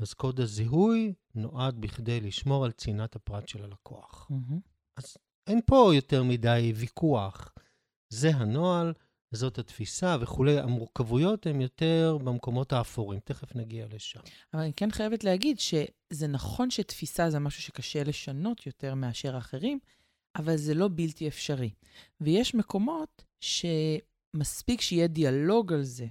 אז 0.00 0.14
קוד 0.14 0.40
הזיהוי 0.40 1.14
נועד 1.34 1.80
בכדי 1.80 2.20
לשמור 2.20 2.64
על 2.64 2.72
צנעת 2.72 3.16
הפרט 3.16 3.48
של 3.48 3.64
הלקוח. 3.64 4.26
מהמם. 4.30 4.60
אין 5.46 5.60
פה 5.66 5.92
יותר 5.94 6.22
מדי 6.22 6.72
ויכוח. 6.76 7.52
זה 8.12 8.30
הנוהל, 8.30 8.92
זאת 9.34 9.58
התפיסה 9.58 10.16
וכולי. 10.20 10.58
המורכבויות 10.58 11.46
הן 11.46 11.60
יותר 11.60 12.18
במקומות 12.24 12.72
האפורים. 12.72 13.20
תכף 13.24 13.56
נגיע 13.56 13.86
לשם. 13.90 14.20
אבל 14.54 14.62
אני 14.62 14.72
כן 14.72 14.90
חייבת 14.90 15.24
להגיד 15.24 15.58
שזה 15.58 16.26
נכון 16.28 16.70
שתפיסה 16.70 17.30
זה 17.30 17.38
משהו 17.38 17.62
שקשה 17.62 18.04
לשנות 18.04 18.66
יותר 18.66 18.94
מאשר 18.94 19.38
אחרים, 19.38 19.78
אבל 20.36 20.56
זה 20.56 20.74
לא 20.74 20.88
בלתי 20.94 21.28
אפשרי. 21.28 21.70
ויש 22.20 22.54
מקומות 22.54 23.24
שמספיק 23.40 24.80
שיהיה 24.80 25.06
דיאלוג 25.06 25.72
על 25.72 25.82
זה, 25.82 26.06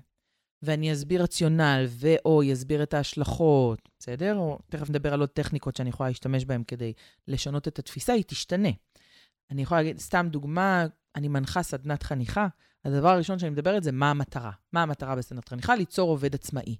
ואני 0.63 0.93
אסביר 0.93 1.23
רציונל, 1.23 1.85
ו/או 1.87 2.43
יסביר 2.43 2.83
את 2.83 2.93
ההשלכות, 2.93 3.89
בסדר? 3.99 4.35
או 4.35 4.59
תכף 4.69 4.89
נדבר 4.89 5.13
על 5.13 5.19
עוד 5.19 5.29
טכניקות 5.29 5.75
שאני 5.75 5.89
יכולה 5.89 6.09
להשתמש 6.09 6.45
בהן 6.45 6.63
כדי 6.67 6.93
לשנות 7.27 7.67
את 7.67 7.79
התפיסה, 7.79 8.13
היא 8.13 8.23
תשתנה. 8.27 8.69
אני 9.51 9.61
יכולה 9.61 9.81
להגיד, 9.81 9.99
סתם 9.99 10.27
דוגמה, 10.29 10.85
אני 11.15 11.27
מנחה 11.27 11.63
סדנת 11.63 12.03
חניכה, 12.03 12.47
הדבר 12.85 13.09
הראשון 13.09 13.39
שאני 13.39 13.49
מדברת 13.49 13.83
זה 13.83 13.91
מה 13.91 14.09
המטרה. 14.11 14.51
מה 14.73 14.81
המטרה 14.81 15.15
בסדנת 15.15 15.49
חניכה? 15.49 15.75
ליצור 15.75 16.09
עובד 16.09 16.35
עצמאי. 16.35 16.75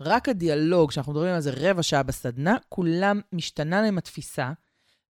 רק 0.00 0.28
הדיאלוג, 0.28 0.90
שאנחנו 0.90 1.12
מדברים 1.12 1.34
על 1.34 1.40
זה 1.40 1.50
רבע 1.56 1.82
שעה 1.82 2.02
בסדנה, 2.02 2.56
כולם 2.68 3.20
משתנה 3.32 3.82
להם 3.82 3.98
התפיסה, 3.98 4.52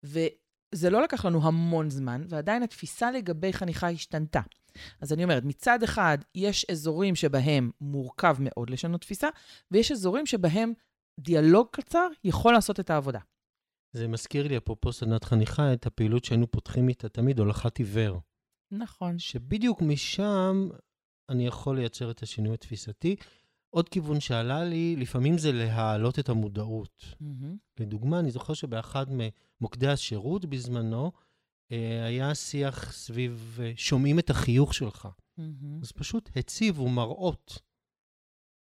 וזה 0.02 0.90
לא 0.90 1.02
לקח 1.02 1.24
לנו 1.24 1.46
המון 1.46 1.90
זמן, 1.90 2.24
ועדיין 2.28 2.62
התפיסה 2.62 3.10
לגבי 3.10 3.52
חניכה 3.52 3.90
השתנתה. 3.90 4.40
אז 5.00 5.12
אני 5.12 5.24
אומרת, 5.24 5.44
מצד 5.44 5.82
אחד, 5.82 6.18
יש 6.34 6.66
אזורים 6.70 7.14
שבהם 7.14 7.70
מורכב 7.80 8.36
מאוד 8.40 8.70
לשנות 8.70 9.00
תפיסה, 9.00 9.28
ויש 9.70 9.92
אזורים 9.92 10.26
שבהם 10.26 10.72
דיאלוג 11.20 11.66
קצר 11.70 12.08
יכול 12.24 12.52
לעשות 12.52 12.80
את 12.80 12.90
העבודה. 12.90 13.18
זה 13.92 14.08
מזכיר 14.08 14.48
לי, 14.48 14.56
אפרופו 14.56 14.92
סדנת 14.92 15.24
חניכה, 15.24 15.72
את 15.72 15.86
הפעילות 15.86 16.24
שהיינו 16.24 16.50
פותחים 16.50 16.88
איתה 16.88 17.08
תמיד, 17.08 17.38
הולכת 17.38 17.78
עיוור. 17.78 18.20
נכון. 18.70 19.18
שבדיוק 19.18 19.82
משם 19.82 20.68
אני 21.28 21.46
יכול 21.46 21.76
לייצר 21.76 22.10
את 22.10 22.22
השינוי 22.22 22.54
התפיסתי. 22.54 23.16
עוד 23.70 23.88
כיוון 23.88 24.20
שעלה 24.20 24.64
לי, 24.64 24.96
לפעמים 24.96 25.38
זה 25.38 25.52
להעלות 25.52 26.18
את 26.18 26.28
המודעות. 26.28 27.04
מהמם. 27.20 27.56
לדוגמה, 27.80 28.18
אני 28.18 28.30
זוכר 28.30 28.54
שבאחד 28.54 29.06
ממוקדי 29.10 29.88
השירות 29.88 30.46
בזמנו, 30.46 31.12
היה 32.04 32.34
שיח 32.34 32.92
סביב 32.92 33.58
אה, 33.62 33.72
שומעים 33.76 34.18
את 34.18 34.30
החיוך 34.30 34.74
שלך. 34.74 35.08
מהמם. 35.36 35.80
אז 35.82 35.92
פשוט 35.92 36.30
הציבו 36.36 36.88
מראות 36.88 37.58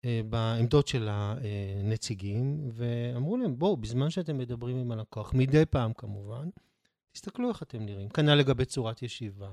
אה, 0.05 0.21
בעמדות 0.29 0.89
של 0.89 1.09
הנציגים, 1.11 2.71
ואמרו 2.73 3.37
להם, 3.37 3.59
בואו, 3.59 3.77
בזמן 3.77 4.11
שאתם 4.11 4.39
מדברים 4.39 4.77
עם 4.77 4.93
הלקוח, 4.93 5.35
מדי 5.35 5.67
פעם 5.71 5.93
כמובן, 5.93 6.49
תסתכלו 7.13 7.49
איך 7.49 7.63
אתם 7.63 7.87
נראים. 7.87 8.09
כנ"ל 8.09 8.35
לגבי 8.35 8.65
צורת 8.65 9.03
ישיבה. 9.03 9.53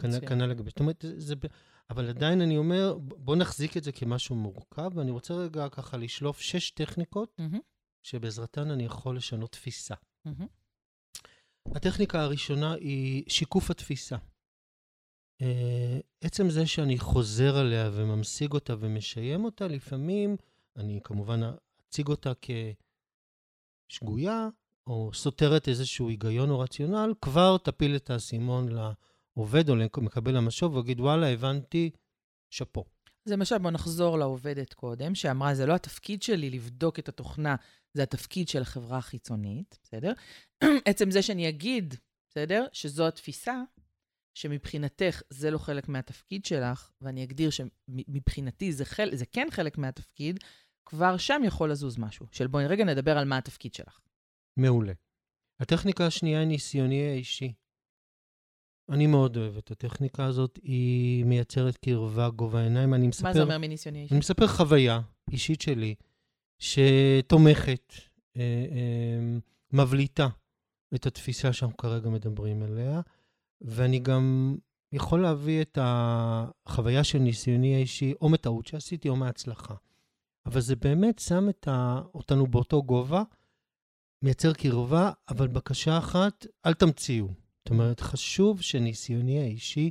כנ"ל 0.00 0.08
מצוין. 0.08 0.28
כנ"ל 0.28 0.46
לגבי... 0.46 0.70
זאת 0.70 0.80
אומרת, 0.80 1.04
זה... 1.16 1.34
אבל 1.90 2.08
עדיין 2.08 2.40
אני 2.40 2.56
אומר, 2.56 2.98
בואו 2.98 3.36
נחזיק 3.36 3.76
את 3.76 3.84
זה 3.84 3.92
כמשהו 3.92 4.36
מורכב, 4.36 4.90
ואני 4.94 5.10
רוצה 5.10 5.34
רגע 5.34 5.68
ככה 5.68 5.96
לשלוף 5.96 6.40
שש 6.40 6.70
טכניקות 6.70 7.34
מהמם. 7.38 7.58
שבעזרתן 8.02 8.70
אני 8.70 8.84
יכול 8.84 9.16
לשנות 9.16 9.52
תפיסה. 9.52 9.94
הטכניקה 11.66 12.22
הראשונה 12.22 12.72
היא 12.72 13.24
שיקוף 13.28 13.70
התפיסה. 13.70 14.16
אה, 15.42 15.98
עצם 16.20 16.50
זה 16.50 16.66
שאני 16.66 16.98
חוזר 16.98 17.56
עליה 17.56 17.90
וממשיג 17.92 18.52
אותה 18.52 18.74
ומשיים 18.78 19.44
אותה, 19.44 19.68
לפעמים 19.68 20.36
אני 20.76 21.00
כמובן 21.04 21.40
אציג 21.80 22.08
אותה 22.08 22.32
כשגויה, 23.90 24.48
או 24.86 25.10
סותרת 25.14 25.68
איזשהו 25.68 26.08
היגיון 26.08 26.50
או 26.50 26.58
רציונל, 26.58 27.14
כבר 27.20 27.56
תפיל 27.58 27.96
את 27.96 28.10
האסימון 28.10 28.66
לעובד 28.68 29.68
או 29.68 29.76
למקבל 29.76 30.36
המשוב 30.36 30.76
ויגיד, 30.76 31.00
וואלה, 31.00 31.28
הבנתי, 31.28 31.90
שאפו. 32.50 32.84
אז 33.26 33.32
למשל, 33.32 33.58
בואו 33.58 33.70
נחזור 33.70 34.18
לעובדת 34.18 34.74
קודם, 34.74 35.14
שאמרה, 35.14 35.54
זה 35.54 35.66
לא 35.66 35.74
התפקיד 35.74 36.22
שלי 36.22 36.50
לבדוק 36.50 36.98
את 36.98 37.08
התוכנה, 37.08 37.56
זה 37.94 38.02
התפקיד 38.02 38.48
של 38.48 38.62
החברה 38.62 38.98
החיצונית, 38.98 39.78
בסדר? 39.82 40.12
עצם 40.88 41.10
זה 41.10 41.22
שאני 41.22 41.48
אגיד, 41.48 41.94
בסדר? 42.30 42.66
שזו 42.72 43.08
התפיסה, 43.08 43.62
שמבחינתך 44.34 45.22
זה 45.30 45.50
לא 45.50 45.58
חלק 45.58 45.88
מהתפקיד 45.88 46.44
שלך, 46.44 46.90
ואני 47.00 47.24
אגדיר 47.24 47.50
שמבחינתי 47.50 48.72
זה, 48.72 48.84
חל... 48.84 49.10
זה 49.14 49.26
כן 49.26 49.48
חלק 49.50 49.78
מהתפקיד, 49.78 50.40
כבר 50.86 51.16
שם 51.16 51.42
יכול 51.44 51.70
לזוז 51.70 51.98
משהו. 51.98 52.26
של 52.32 52.46
בואי 52.46 52.66
רגע 52.66 52.84
נדבר 52.84 53.18
על 53.18 53.24
מה 53.24 53.38
התפקיד 53.38 53.74
שלך. 53.74 54.00
מעולה. 54.56 54.92
הטכניקה 55.60 56.06
השנייה 56.06 56.40
היא 56.40 56.48
ניסיוני 56.48 57.10
האישי. 57.10 57.52
אני 58.90 59.06
מאוד 59.06 59.36
אוהב 59.36 59.56
את 59.56 59.70
הטכניקה 59.70 60.24
הזאת, 60.24 60.58
היא 60.62 61.24
מייצרת 61.24 61.76
קרבה, 61.76 62.30
גובה 62.30 62.60
העיניים. 62.60 62.94
אני 62.94 63.08
מספר... 63.08 63.28
מה 63.28 63.34
זה 63.34 63.42
אומר 63.42 63.58
מניסיוני 63.58 64.02
אישי? 64.02 64.14
אני 64.14 64.18
מספר 64.18 64.46
חוויה 64.46 65.00
אישית 65.30 65.60
שלי, 65.60 65.94
שתומכת, 66.58 67.92
אה, 68.36 68.42
אה, 68.42 69.38
מבליטה 69.72 70.28
את 70.94 71.06
התפיסה 71.06 71.52
שאנחנו 71.52 71.76
כרגע 71.76 72.10
מדברים 72.10 72.62
עליה, 72.62 73.00
ואני 73.60 73.98
גם 73.98 74.56
יכול 74.92 75.22
להביא 75.22 75.62
את 75.62 75.78
החוויה 75.80 77.04
של 77.04 77.18
ניסיוני 77.18 77.74
האישי, 77.74 78.14
או 78.20 78.28
מטעות 78.28 78.66
שעשיתי, 78.66 79.08
או 79.08 79.16
מהצלחה. 79.16 79.74
אבל 80.46 80.60
זה 80.60 80.76
באמת 80.76 81.18
שם 81.18 81.48
ה... 81.66 82.00
אותנו 82.14 82.46
באותו 82.46 82.82
גובה, 82.82 83.22
מייצר 84.22 84.52
קרבה, 84.52 85.10
אבל 85.28 85.48
בקשה 85.48 85.98
אחת, 85.98 86.46
אל 86.66 86.74
תמציאו. 86.74 87.28
זאת 87.58 87.70
אומרת, 87.70 88.00
חשוב 88.00 88.60
שניסיוני 88.60 89.40
האישי 89.40 89.90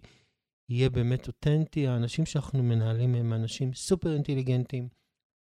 יהיה 0.69 0.89
באמת 0.89 1.27
אותנטי. 1.27 1.87
האנשים 1.87 2.25
שאנחנו 2.25 2.63
מנהלים 2.63 3.15
הם 3.15 3.33
אנשים 3.33 3.73
סופר 3.73 4.13
אינטליגנטים, 4.13 4.89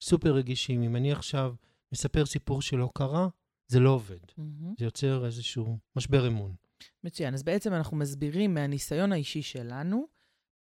סופר 0.01 0.33
רגישים. 0.33 0.83
אם 0.83 0.95
אני 0.95 1.11
עכשיו 1.11 1.55
מספר 1.93 2.25
סיפור 2.25 2.61
שלא 2.61 2.89
קרה, 2.95 3.27
זה 3.67 3.79
לא 3.79 3.89
עובד. 3.89 4.19
מהמם. 4.37 4.73
זה 4.79 4.85
יוצר 4.85 5.25
איזשהו 5.25 5.77
משבר 5.95 6.27
אמון. 6.27 6.55
מצוין. 7.03 7.33
אז 7.33 7.43
בעצם 7.43 7.73
אנחנו 7.73 7.97
מסבירים 7.97 8.53
מהניסיון 8.53 9.11
האישי 9.11 9.41
שלנו, 9.41 10.07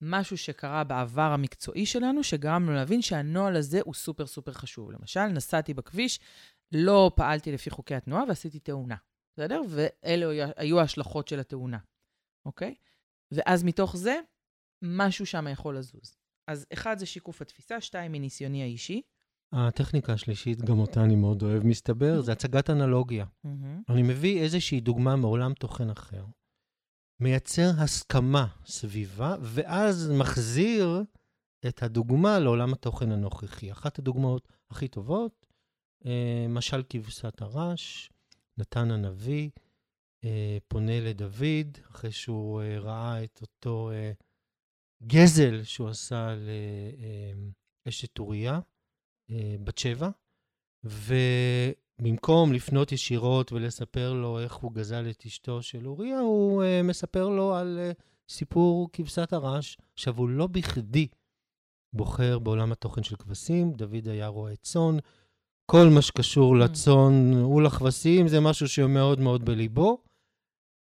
משהו 0.03 0.39
שקרה 0.39 0.85
בעבר 0.85 1.23
המקצועי 1.23 1.87
שלנו, 1.87 2.23
שגרם 2.23 2.63
לנו 2.63 2.73
להבין 2.73 3.03
שהנוהל 3.03 3.57
הזה 3.57 3.81
הוא 3.85 3.95
סופר 3.95 4.27
סופר 4.27 4.53
חשוב. 4.53 4.91
למשל, 4.91 5.27
נסעתי 5.27 5.75
בכביש, 5.75 6.21
לא 6.73 7.13
פעלתי 7.17 7.53
לפי 7.53 7.71
חוקי 7.71 7.95
התנועה 7.95 8.25
ועשיתי 8.29 8.59
תאונה, 8.59 8.97
בסדר? 9.33 9.63
ואלה 9.69 10.51
היו 10.57 10.81
ההשלכות 10.81 11.29
של 11.29 11.41
התאונה, 11.41 11.79
אוקיי? 12.47 12.75
ואז 13.33 13.65
מתוך 13.65 13.97
זה, 13.97 14.21
משהו 14.83 15.27
שם 15.27 15.47
יכול 15.53 15.79
לזוז. 15.79 16.17
אז 16.47 16.67
אחד 16.73 16.99
זה 16.99 17.07
שיקוף 17.07 17.43
התפיסה, 17.43 17.81
שתיים 17.81 18.13
מניסיוני 18.13 18.63
האישי. 18.63 19.03
הטכניקה 19.53 20.13
השלישית, 20.13 20.63
גם 20.63 20.79
אותה 20.79 21.05
אני 21.05 21.17
מאוד 21.17 21.43
אוהב, 21.43 21.67
מסתבר, 21.67 22.21
זה 22.21 22.33
הצגת 22.33 22.71
אנלוגיה. 22.71 23.27
אני 23.89 24.03
מביא 24.03 24.43
איזושהי 24.43 24.81
דוגמה 24.81 25.17
מעולם 25.17 25.55
תוכן 25.55 25.91
אחר, 25.91 26.25
מייצר 27.21 27.71
הסכמה 27.79 28.47
סביבה, 28.67 29.37
ואז 29.41 30.11
מחזיר 30.19 31.05
את 31.69 31.83
הדוגמה 31.83 32.39
לעולם 32.39 32.73
התוכן 32.73 33.13
הנוכחי. 33.13 33.73
אחת 33.73 33.99
הדוגמאות 33.99 34.49
הכי 34.71 34.89
טובות, 34.89 35.47
אה, 36.07 36.47
משל 36.49 36.83
כבשת 36.89 37.43
הרש, 37.43 38.11
נתן 38.59 38.91
הנביא 38.91 39.51
אה, 40.25 40.59
פונה 40.69 41.01
לדוד, 41.01 41.79
אחרי 41.91 42.13
שהוא 42.13 42.63
אה, 42.63 42.79
ראה 42.79 43.25
את 43.25 43.39
אותו 43.43 43.91
גזל 45.03 45.63
שהוא 45.65 45.89
עשה 45.89 46.35
לאשת 47.87 48.19
אוריה, 48.19 48.61
בת 49.65 49.79
שבע, 49.79 50.11
במקום 52.03 52.53
לפנות 52.53 52.93
ישירות 52.93 53.53
ולספר 53.53 54.13
לו 54.13 54.41
איך 54.41 54.55
הוא 54.55 54.73
גזל 54.73 55.11
את 55.11 55.27
אשתו 55.27 55.63
של 55.63 55.87
אוריה, 55.87 56.21
הוא 56.21 56.63
uh, 56.63 56.87
מספר 56.87 57.29
לו 57.29 57.55
על 57.55 57.79
uh, 57.79 58.03
סיפור 58.31 58.89
כבשת 58.93 59.33
הרש. 59.33 59.79
עכשיו, 59.95 60.17
הוא 60.17 60.29
לא 60.29 60.47
בכדי 60.47 61.09
בוחר 61.93 62.39
בעולם 62.39 62.73
התוכן 62.73 63.03
של 63.03 63.17
כבשים, 63.17 63.73
דוד 63.73 64.09
היה 64.09 64.27
רועה 64.27 64.57
צאן. 64.57 64.97
כל 65.71 65.87
מה 65.95 66.03
שקשור 66.03 66.57
mm. 66.57 66.59
לצאן 66.59 67.33
ולכבשים 67.45 68.29
זה 68.29 68.41
משהו 68.41 68.69
שמאוד 68.69 69.21
מאוד 69.21 69.45
בליבו, 69.45 70.03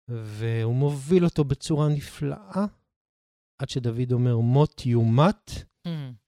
והוא 0.09 0.75
מוביל 0.75 1.25
אותו 1.25 1.43
בצורה 1.43 1.89
נפלאה, 1.89 2.65
עד 3.61 3.69
שדוד 3.69 4.11
אומר, 4.11 4.37
מות 4.37 4.85
יומת. 4.85 5.51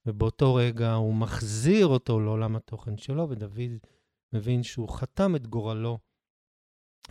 ובאותו 0.05 0.55
רגע 0.55 0.93
הוא 0.93 1.13
מחזיר 1.13 1.87
אותו 1.87 2.19
לעולם 2.19 2.55
התוכן 2.55 2.97
שלו, 2.97 3.29
ודוד 3.29 3.59
מבין 4.33 4.63
שהוא 4.63 4.89
חתם 4.89 5.35
את 5.35 5.47
גורלו 5.47 5.99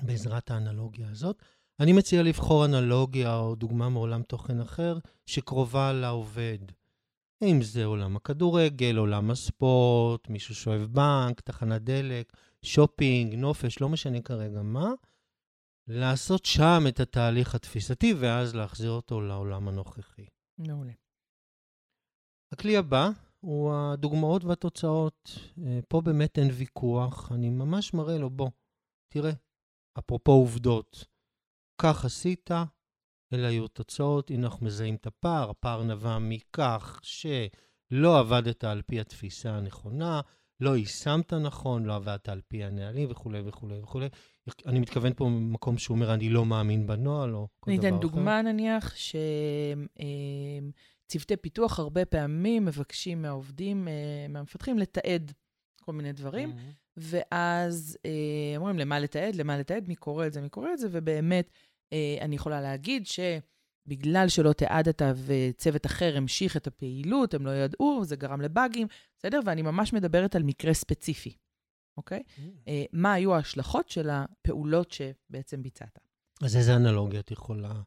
בעזרת 0.03 0.51
האנלוגיה 0.51 1.11
הזאת. 1.11 1.43
אני 1.81 1.93
מציע 1.93 2.23
לבחור 2.23 2.65
אנלוגיה 2.65 3.37
או 3.37 3.55
דוגמה 3.55 3.89
מעולם 3.89 4.23
תוכן 4.23 4.61
אחר 4.61 4.99
שקרובה 5.27 5.93
לעובד. 5.93 6.59
אם 7.43 7.63
זה 7.63 7.85
עולם 7.85 8.17
הכדורגל, 8.17 8.97
עולם 8.97 9.31
הספורט, 9.31 10.29
מישהו 10.29 10.55
שאוהב 10.55 10.83
בנק, 10.83 11.41
תחנת 11.41 11.83
דלק, 11.83 12.33
שופינג, 12.63 13.35
נופש, 13.35 13.81
לא 13.81 13.89
משנה 13.89 14.21
כרגע 14.21 14.63
מה, 14.63 14.91
לעשות 15.87 16.45
שם 16.45 16.85
את 16.89 17.01
התהליך 17.01 17.55
התפיסתי 17.55 18.15
ואז 18.15 18.55
להחזיר 18.55 18.91
אותו 18.91 19.21
לעולם 19.21 19.69
הנוכחי. 19.69 20.27
מעולה. 20.59 20.93
הכלי 22.53 22.77
הבא 22.77 23.11
הוא 23.41 23.73
הדוגמאות 23.75 24.45
והתוצאות. 24.45 25.39
אה, 25.65 25.81
פה 25.89 26.01
באמת 26.01 26.39
אין 26.39 26.49
ויכוח, 26.53 27.33
אני 27.33 27.51
ממש 27.51 27.95
מראה 27.95 28.19
לו, 28.19 28.31
בוא, 28.31 28.51
תראה, 29.09 29.33
אפרופו 29.99 30.33
עובדות, 30.33 31.05
כך 31.83 32.05
עשית, 32.05 32.51
אלה 33.33 33.49
היו 33.49 33.69
תוצאות, 33.69 34.31
הנה 34.31 34.47
אנחנו 34.47 34.67
מזהים 34.67 34.95
את 34.95 35.07
הפער, 35.07 35.51
הפער 35.51 35.83
נבע 35.83 36.19
מכך 36.19 37.01
שלא 37.03 38.19
עבדת 38.19 38.65
על 38.65 38.83
פי 38.83 39.01
התפיסה 39.01 39.51
הנכונה, 39.51 40.21
לא 40.61 40.77
יישמת 40.77 41.33
נכון, 41.33 41.85
לא 41.85 41.95
עבדת 41.95 42.29
על 42.29 42.41
פי 42.49 42.65
הנהלים 42.65 43.11
וכולי 43.11 43.41
וכולי 43.45 43.79
וכולי. 43.79 44.09
אני 44.67 44.79
מתכוון 44.79 45.13
פה 45.15 45.25
במקום 45.25 45.79
שהוא 45.79 45.95
אומר, 45.95 46.15
אני 46.15 46.31
לא 46.31 46.45
מאמין 46.47 46.87
בנוהל 46.87 47.35
או 47.35 47.49
כל 47.61 47.71
דבר 47.71 47.81
אחר. 47.81 47.89
אני 47.89 47.97
אתן 47.97 48.01
דוגמה, 48.01 48.43
נניח, 48.43 48.97
ש... 48.97 49.17
אה, 51.09 51.13
צוותי 51.13 51.37
פיתוח 51.37 51.79
הרבה 51.79 52.05
פעמים 52.05 52.65
מבקשים 52.65 53.23
מהעובדים, 53.23 53.89
אה, 53.89 54.27
מהמפתחים, 54.29 54.79
לתעד 54.79 55.33
כל 55.83 55.93
מיני 55.93 56.13
דברים, 56.13 56.51
mm-hmm. 56.53 56.97
ואז 56.97 57.99
אה, 58.07 58.57
אומרים, 58.57 58.79
למה 58.79 58.99
לתעד? 58.99 59.37
למה 59.37 59.59
לתעד? 59.59 59.89
מי 59.89 59.95
קורא 59.95 60.27
את 60.27 60.33
זה? 60.33 60.41
מי 60.41 60.49
קורא 60.49 60.73
את 60.73 60.79
זה? 60.79 60.89
ובאמת, 60.91 61.51
אה, 61.93 62.17
אני 62.21 62.37
יכולה 62.37 62.61
להגיד 62.61 63.07
שבגלל 63.07 64.29
שלא 64.29 64.53
תיעדת 64.53 65.03
וצוות 65.27 65.87
אחר 65.87 66.17
המשיך 66.17 66.57
את 66.57 66.67
הפעילות, 66.67 67.35
הם 67.35 67.47
לא 67.47 67.51
ידעו, 67.51 68.05
זה 68.05 68.17
גרם 68.17 68.41
לבאגים, 68.41 68.87
בסדר? 69.19 69.41
ואני 69.47 69.63
ממש 69.63 69.93
מדברת 69.93 70.37
על 70.37 70.43
מקרה 70.43 70.75
ספציפי, 70.75 71.37
אוקיי? 71.97 72.23
Mm-hmm. 72.27 72.71
מה 72.93 73.13
היו 73.13 73.35
ההשלכות 73.35 73.89
של 73.89 74.11
הפעולות 74.11 74.91
שבעצם 74.91 75.63
ביצעת? 75.63 75.99
אז 76.43 76.57
איזה 76.57 76.77
אנלוגיה 76.77 77.21
את 77.21 77.31
יכולה 77.31 77.83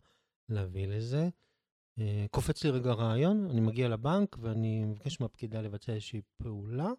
להביא 0.49 0.87
לזה? 0.87 1.29
אה, 2.01 2.25
קופץ 2.31 2.63
לי 2.63 2.69
רגע 2.69 2.91
רעיון, 2.91 3.49
אני 3.49 3.61
מגיע 3.61 3.89
לבנק 3.89 4.37
ואני 4.39 4.85
מבקש 4.85 5.21
מהפקידה 5.21 5.61
לבצע 5.61 5.93
איזושהי 5.93 6.21
פעולה, 6.37 6.89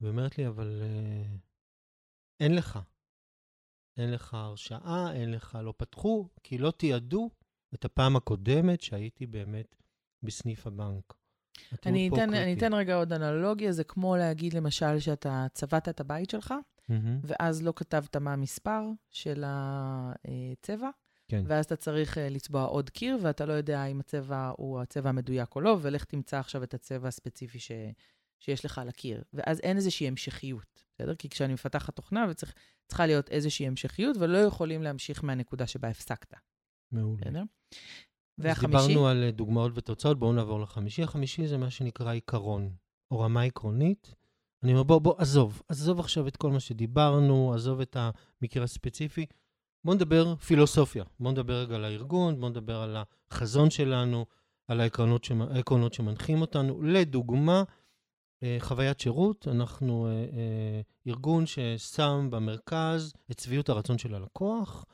והיא 0.00 0.10
אומרת 0.10 0.38
לי, 0.38 0.46
אבל 0.46 0.82
אה, 0.82 1.36
אין 2.40 2.54
לך. 2.54 2.78
אין 3.96 4.10
לך 4.10 4.34
הרשאה, 4.34 5.12
אין 5.12 5.30
לך, 5.30 5.58
לא 5.62 5.74
פתחו, 5.76 6.28
כי 6.42 6.58
לא 6.58 6.70
תיעדו 6.70 7.30
את 7.74 7.84
הפעם 7.84 8.16
הקודמת 8.16 8.80
שהייתי 8.80 9.26
באמת 9.26 9.76
בסניף 10.22 10.66
הבנק. 10.66 11.14
אני 11.86 12.08
אתן, 12.08 12.34
אני 12.34 12.54
אתן 12.54 12.74
רגע 12.74 12.94
עוד 12.94 13.12
אנלוגיה, 13.12 13.72
זה 13.72 13.84
כמו 13.84 14.16
להגיד 14.16 14.54
למשל 14.54 14.98
שאתה 14.98 15.46
צבעת 15.52 15.88
את 15.88 16.00
הבית 16.00 16.30
שלך, 16.30 16.54
mm-hmm. 16.90 16.94
ואז 17.22 17.62
לא 17.62 17.72
כתבת 17.76 18.16
מה 18.16 18.32
המספר 18.32 18.82
של 19.10 19.44
הצבע, 19.46 20.90
כן. 21.30 21.42
ואז 21.46 21.64
אתה 21.64 21.76
צריך 21.76 22.16
uh, 22.16 22.20
לצבוע 22.20 22.64
עוד 22.64 22.90
קיר, 22.90 23.18
ואתה 23.22 23.46
לא 23.46 23.52
יודע 23.52 23.84
אם 23.84 24.00
הצבע 24.00 24.52
הוא 24.56 24.80
הצבע 24.80 25.08
המדויק 25.08 25.56
או 25.56 25.60
לא, 25.60 25.76
ולך 25.80 26.04
תמצא 26.04 26.38
עכשיו 26.38 26.62
את 26.62 26.74
הצבע 26.74 27.08
הספציפי 27.08 27.58
ש... 27.58 27.70
שיש 28.40 28.64
לך 28.64 28.78
על 28.78 28.88
הקיר. 28.88 29.22
ואז 29.32 29.60
אין 29.60 29.76
איזושהי 29.76 30.08
המשכיות, 30.08 30.84
בסדר? 30.94 31.14
כי 31.14 31.28
כשאני 31.28 31.52
מפתחת 31.52 31.96
תוכנה, 31.96 32.26
וצריכה 32.30 33.06
להיות 33.06 33.28
איזושהי 33.28 33.66
המשכיות, 33.66 34.16
ולא 34.20 34.38
יכולים 34.38 34.82
להמשיך 34.82 35.24
מהנקודה 35.24 35.66
שבה 35.66 35.88
הפסקת. 35.88 36.34
מעולה. 36.92 37.20
בסדר? 37.20 37.42
והחמישי? 38.38 38.76
אז 38.78 38.86
דיברנו 38.86 39.08
על 39.08 39.24
אה, 39.24 39.30
דוגמאות 39.30 39.72
ותוצאות, 39.74 40.18
בואו 40.18 40.32
נעבור 40.32 40.60
לחמישי. 40.60 41.02
החמישי 41.02 41.46
זה 41.46 41.58
מה 41.58 41.70
שנקרא 41.70 42.12
עיקרון, 42.12 42.72
או 43.10 43.20
רמה 43.20 43.42
עקרונית. 43.42 44.14
אני 44.62 44.72
אומר, 44.72 44.82
בוא, 44.82 44.98
בוא, 44.98 45.14
עזוב, 45.18 45.62
עזוב 45.68 46.00
עכשיו 46.00 46.28
את 46.28 46.36
כל 46.36 46.50
מה 46.50 46.60
שדיברנו, 46.60 47.54
עזוב 47.54 47.80
את 47.80 47.96
המקרה 47.96 48.64
הספציפי. 48.64 49.26
בואו 49.84 49.96
נדבר 49.96 50.36
פילוסופיה. 50.36 51.04
בואו 51.20 51.32
נדבר 51.32 51.54
רגע 51.54 51.74
על 51.74 51.84
הארגון, 51.84 52.40
בואו 52.40 52.50
נדבר 52.50 52.76
על 52.76 52.96
החזון 53.30 53.70
שלנו, 53.70 54.26
על 54.68 54.80
העקרונות. 54.80 55.26
העקרונות 55.50 55.94
שמנחים 55.94 56.40
אותנו. 56.40 56.82
לדוגמה, 56.82 57.62
אה, 58.42 58.56
חוויית 58.60 59.00
שירות, 59.00 59.48
אנחנו 59.48 60.06
אה, 60.06 60.12
אה, 60.12 60.80
ארגון 61.06 61.46
ששם 61.46 62.28
במרכז 62.30 63.12
את 63.30 63.38
שביעות 63.38 63.68
הרצון 63.68 63.98
של 63.98 64.14
הלקוח, 64.14 64.84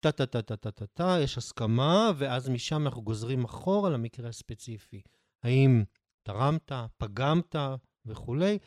טה-טה-טה-טה-טה-טה, 0.00 1.16
יש 1.22 1.38
הסכמה, 1.38 2.10
ואז 2.16 2.48
משם 2.48 2.86
אנחנו 2.86 3.02
גוזרים 3.02 3.44
אחורה 3.44 3.90
למקרה 3.90 4.28
הספציפי. 4.28 5.02
האם 5.42 5.84
תרמת, 6.22 6.72
פגמת 6.96 7.56
וכולי. 8.06 8.58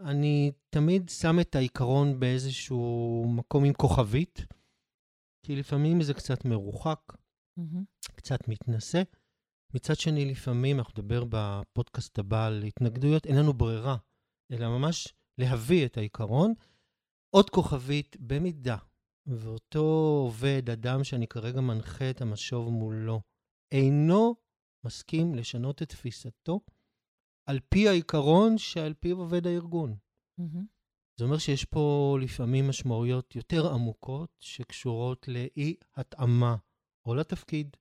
אני 0.00 0.52
תמיד 0.70 1.08
שם 1.08 1.40
את 1.40 1.54
העיקרון 1.56 2.20
באיזשהו 2.20 3.24
מקום 3.28 3.64
עם 3.64 3.72
כוכבית. 3.72 4.46
כי 5.44 5.56
לפעמים 5.56 6.02
זה 6.02 6.14
קצת 6.14 6.44
מרוחק, 6.44 7.00
mm-hmm. 7.12 8.10
קצת 8.16 8.48
מתנשא. 8.48 9.02
מצד 9.74 9.94
שני, 9.96 10.24
לפעמים, 10.24 10.78
אנחנו 10.78 11.02
נדבר 11.02 11.24
בפודקאסט 11.28 12.18
הבא 12.18 12.46
על 12.46 12.62
התנגדויות, 12.62 13.26
אין 13.26 13.36
לנו 13.36 13.52
ברירה, 13.52 13.96
אלא 14.52 14.68
ממש 14.78 15.14
להביא 15.38 15.86
את 15.86 15.96
העיקרון. 15.96 16.54
עוד 17.34 17.50
כוכבית, 17.50 18.16
במידה 18.20 18.76
ואותו 19.26 20.20
עובד, 20.24 20.70
אדם 20.70 21.04
שאני 21.04 21.26
כרגע 21.26 21.60
מנחה 21.60 22.10
את 22.10 22.20
המשוב 22.20 22.68
מולו, 22.68 23.20
אינו 23.72 24.34
מסכים 24.86 25.34
לשנות 25.34 25.82
את 25.82 25.88
תפיסתו 25.88 26.60
על 27.48 27.60
פי 27.68 27.88
העיקרון 27.88 28.58
שעל 28.58 28.94
פיו 28.94 29.18
עובד 29.18 29.46
הארגון. 29.46 29.96
Mm-hmm. 30.40 30.64
זה 31.16 31.24
אומר 31.24 31.38
שיש 31.38 31.64
פה 31.64 32.16
לפעמים 32.20 32.68
משמעויות 32.68 33.36
יותר 33.36 33.72
עמוקות 33.72 34.30
שקשורות 34.40 35.28
לאי-התאמה 35.28 36.56
או 37.06 37.14
לתפקיד 37.14 37.76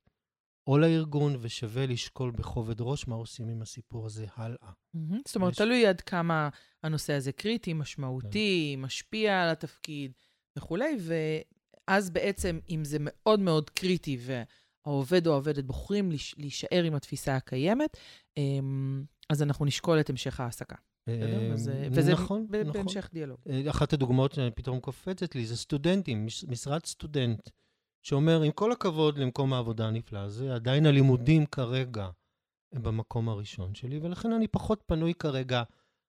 או 0.68 0.78
לארגון, 0.78 1.36
ושווה 1.42 1.86
לשקול 1.86 2.32
בכובד 2.32 2.82
ראש 2.82 3.08
מה 3.08 3.16
עושים 3.16 3.48
עם 3.48 3.62
הסיפור 3.62 4.06
הזה 4.06 4.26
הלאה. 4.36 4.70
Mm-hmm. 4.96 5.16
זאת 5.26 5.36
אומרת, 5.36 5.52
יש... 5.52 5.58
תלוי 5.58 5.88
עד 5.88 6.02
כמה 6.02 6.50
הנושא 6.84 7.14
הזה 7.14 7.32
קריטי, 7.32 7.74
משמעותי, 7.74 8.74
כן. 8.76 8.82
משפיע 8.82 9.42
על 9.42 9.50
התפקיד 9.50 10.12
וכולי, 10.58 10.98
ואז 11.88 12.10
בעצם, 12.10 12.60
אם 12.70 12.86
זה 12.86 12.98
מאוד 13.00 13.40
מאוד 13.40 13.70
קריטי 13.70 14.18
והעובד 14.22 15.28
או 15.28 15.32
העובדת 15.32 15.64
בוחרים 15.64 16.10
להישאר 16.38 16.84
עם 16.84 16.96
התפיסה 16.96 17.36
הקיימת, 17.36 17.98
אמ, 18.38 19.04
אז 19.30 19.44
אנחנו 19.44 19.66
נשקול 19.66 20.00
את 20.00 20.10
המשך 20.10 20.40
ההעסקה. 20.40 20.76
אה, 21.08 21.50
וזה 21.92 22.14
נכון, 22.14 22.48
נכון. 22.50 22.74
בהמשך 22.74 23.10
דיאלוג. 23.14 23.38
אחת 23.70 23.94
הדוגמאות 23.94 24.32
שפתאום 24.34 24.80
קופצת 24.80 25.36
לי 25.36 25.46
זה 25.46 25.58
סטודנטים, 25.58 26.26
משרד 26.48 26.86
סטודנט, 26.86 27.50
שאומר, 28.02 28.42
עם 28.42 28.52
כל 28.52 28.72
הכבוד 28.72 29.18
למקום 29.18 29.54
העבודה 29.54 29.88
הנפלא 29.88 30.20
הזה, 30.20 30.56
עדיין 30.56 30.86
הלימודים 30.86 31.46
כרגע 31.46 32.10
הם 32.74 32.84
במקום 32.84 33.30
הראשון 33.30 33.76
שלי, 33.76 34.00
ולכן 34.00 34.32
אני 34.32 34.48
פחות 34.48 34.84
פנוי 34.86 35.14
כרגע 35.14 35.64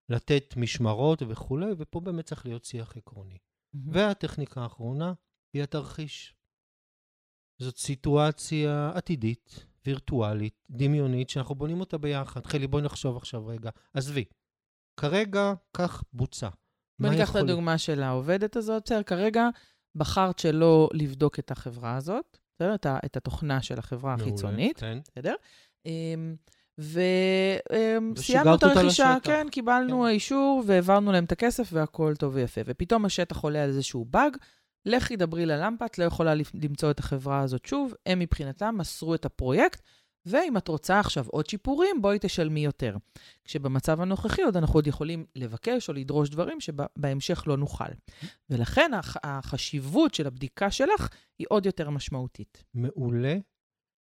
לתת 0.09 0.55
משמרות 0.57 1.23
וכולי, 1.29 1.71
ופה 1.79 2.01
באמת 2.01 2.25
צריך 2.25 2.47
להיות 2.47 2.65
שיח 2.65 2.97
עקרוני. 2.97 3.39
והטכניקה 3.75 4.63
האחרונה 4.63 5.13
היא 5.53 5.63
התרחיש. 5.63 6.35
זאת 7.59 7.77
סיטואציה 7.77 8.93
עתידית, 8.95 9.67
וירטואלית, 9.87 10.67
דמיונית, 10.71 11.31
שאנחנו 11.31 11.55
בונים 11.55 11.81
אותה 11.81 11.99
ביחד. 11.99 12.47
חלי, 12.47 12.67
בואי 12.67 12.83
נחשוב 12.83 13.17
עכשיו 13.17 13.47
רגע. 13.47 13.71
עזבי, 13.95 14.25
כרגע 14.97 15.53
כך 15.75 16.03
בוצע. 16.13 16.49
בוא 16.99 17.11
ניקח 17.11 17.23
יכול... 17.23 17.41
את 17.41 17.45
הדוגמה 17.45 17.79
של 17.79 18.03
העובדת 18.03 18.57
הזאת. 18.57 18.83
בסדר, 18.85 19.03
כרגע 19.03 19.49
בחרת 19.95 20.39
שלא 20.39 20.89
לבדוק 20.93 21.39
את 21.39 21.51
החברה 21.51 21.97
הזאת, 21.97 22.39
בסדר? 22.57 22.75
את, 22.75 22.87
את 23.05 23.17
התוכנה 23.17 23.63
של 23.63 23.79
החברה 23.79 24.17
מעולה, 24.17 24.33
החיצונית, 24.33 24.79
כן. 24.79 24.99
בסדר? 25.13 25.35
אמ, 25.87 26.37
וסיימנו 26.79 28.13
ושיגרת 28.17 28.59
את 28.59 28.63
הרכישה. 28.63 29.17
כן, 29.23 29.47
קיבלנו 29.51 30.03
כן. 30.03 30.09
אישור 30.09 30.63
והעברנו 30.67 31.13
להם 31.13 31.25
את 31.25 31.33
הכסף 31.33 31.69
והכול 31.73 32.17
טוב 32.17 32.35
ויפה. 32.35 32.61
ופתאום 32.65 33.05
השטח 33.05 33.41
עולה 33.41 33.63
על 33.63 33.69
איזשהו 33.69 34.05
באג, 34.05 34.37
לכי 34.87 35.17
דברי 35.17 35.47
ללמפה, 35.47 35.87
את 35.87 35.99
לא 35.99 36.05
יכולה 36.05 36.35
למצוא 36.35 36.91
את 36.91 36.99
החברה 36.99 37.41
הזאת 37.41 37.67
שוב. 37.67 37.95
הם 38.07 38.19
מבחינתם 38.19 38.75
מסרו 38.79 39.15
את 39.15 39.25
הפרויקט, 39.25 39.83
ואם 40.27 40.57
את 40.57 40.69
רוצה 40.69 41.01
עכשיו 41.01 41.25
עוד 41.29 41.47
שיפורים, 41.47 42.03
בואי 42.03 42.19
תשלמי 42.21 42.65
יותר. 42.65 42.97
כשבמצב 43.45 44.01
הנוכחי 44.01 44.43
עוד 44.43 44.57
אנחנו 44.57 44.75
עוד 44.75 44.87
יכולים 44.87 45.27
לבקש 45.37 45.89
או 45.89 45.95
לדרוש 45.95 46.31
דברים 46.31 46.61
שבהמשך 46.61 47.45
לא 47.47 47.57
נוכל. 47.57 47.85
ולכן 48.51 48.91
הח- 48.95 49.17
החשיבות 49.25 50.15
של 50.15 50.27
הבדיקה 50.27 50.71
שלך 50.71 51.09
היא 51.39 51.47
עוד 51.51 51.67
יותר 51.67 51.91
משמעותית. 51.91 52.65
מעולה, 52.75 53.37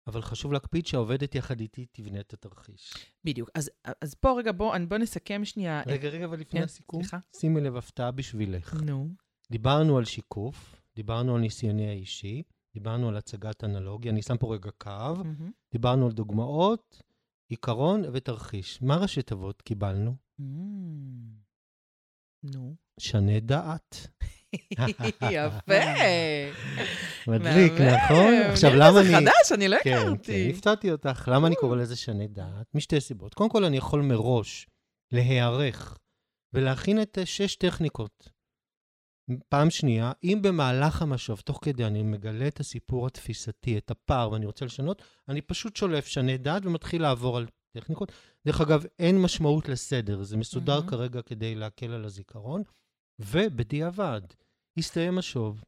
אבל 0.08 0.22
חשוב 0.22 0.54
להקפיד 0.54 0.88
שהעובדת 0.88 1.36
יחד 1.36 1.60
איתי 1.60 1.86
תבנה 1.92 2.20
את 2.20 2.34
התרחיש. 2.34 2.94
בדיוק. 3.24 3.50
אז, 3.56 3.72
אז 4.02 4.14
פה 4.16 4.36
רגע, 4.40 4.52
בואו 4.52 4.88
בוא 4.88 4.98
נסכם 4.98 5.46
שנייה. 5.46 5.82
רגע, 5.88 6.10
רגע, 6.10 6.26
אבל 6.26 6.40
לפני 6.40 6.60
כן, 6.60 6.66
הסיכום, 6.66 7.02
סליחה. 7.04 7.18
שימי 7.36 7.62
לב, 7.62 7.76
הפתעה 7.76 8.12
בשבילך. 8.12 8.74
נו. 8.74 9.10
דיברנו 9.52 9.98
על 9.98 10.06
שיקוף, 10.06 10.82
דיברנו 10.96 11.36
על 11.36 11.42
ניסיוני 11.42 11.90
האישי, 11.90 12.44
דיברנו 12.74 13.10
על 13.10 13.18
הצגת 13.18 13.64
אנלוגיה, 13.64 14.12
אני 14.12 14.22
שם 14.22 14.38
פה 14.38 14.54
רגע 14.54 14.72
קו, 14.78 14.90
מהמם. 15.16 15.52
דיברנו 15.72 16.06
על 16.06 16.12
דוגמאות, 16.12 17.02
עיקרון 17.50 18.04
ותרחיש. 18.14 18.82
מה 18.82 18.98
ראשי 18.98 19.22
תיבות 19.22 19.62
קיבלנו? 19.62 20.16
נו. 22.44 22.76
שנה 23.00 23.40
דעת. 23.40 24.08
יפה. 25.32 25.80
מדליק. 27.28 27.74
נכון? 27.74 28.34
עכשיו, 28.52 28.72
למה 28.76 29.04
זה 29.04 29.18
אני... 29.18 29.26
חדש, 29.26 29.52
אני 29.52 29.68
לא 29.68 29.78
כן, 29.84 29.84
כן, 29.84 30.08
הכרתי. 30.08 30.50
הפתעתי 30.50 30.92
אותך. 30.92 31.30
למה 31.34 31.48
אני 31.48 31.56
קורא 31.56 31.76
לזה 31.76 31.96
שנה 31.96 32.28
דעת? 32.28 32.76
משתי 32.76 33.02
סיבות. 33.02 33.34
קודם 33.34 33.50
כל, 33.50 33.64
אני 33.66 33.78
יכול 33.78 34.02
מראש 34.02 34.68
להיערך 35.12 35.98
ולהכין 36.54 37.02
את 37.02 37.18
אה, 37.18 37.26
שש 37.26 37.56
טכניקות. 37.56 38.30
פעם 39.50 39.70
שנייה, 39.70 40.12
אם 40.24 40.40
במהלך 40.42 41.02
המשוב, 41.02 41.40
תוך 41.40 41.60
כדי, 41.62 41.86
אני 41.86 42.04
מגלה 42.04 42.48
את 42.48 42.60
הסיפור 42.60 43.08
התפיסתי, 43.08 43.78
את 43.78 43.92
הפער, 43.92 44.32
ואני 44.32 44.46
רוצה 44.46 44.66
לשנות, 44.66 45.02
אני 45.30 45.42
פשוט 45.42 45.76
שולף 45.76 46.06
שנה 46.06 46.38
דעת 46.38 46.66
ומתחיל 46.66 47.02
לעבור 47.02 47.38
על 47.38 47.48
טכניקות. 47.72 48.12
דרך 48.48 48.62
אגב, 48.62 48.84
אין 49.00 49.22
משמעות 49.22 49.70
לסדר, 49.70 50.24
זה 50.24 50.38
מסודר 50.38 50.76
מהמם. 50.76 50.90
כרגע 50.90 51.22
כדי 51.22 51.56
להקל 51.56 51.92
על 51.92 52.06
הזיכרון. 52.06 52.64
ובדיעבד, 53.20 54.22
הסתיים 54.80 55.18
השוב, 55.18 55.64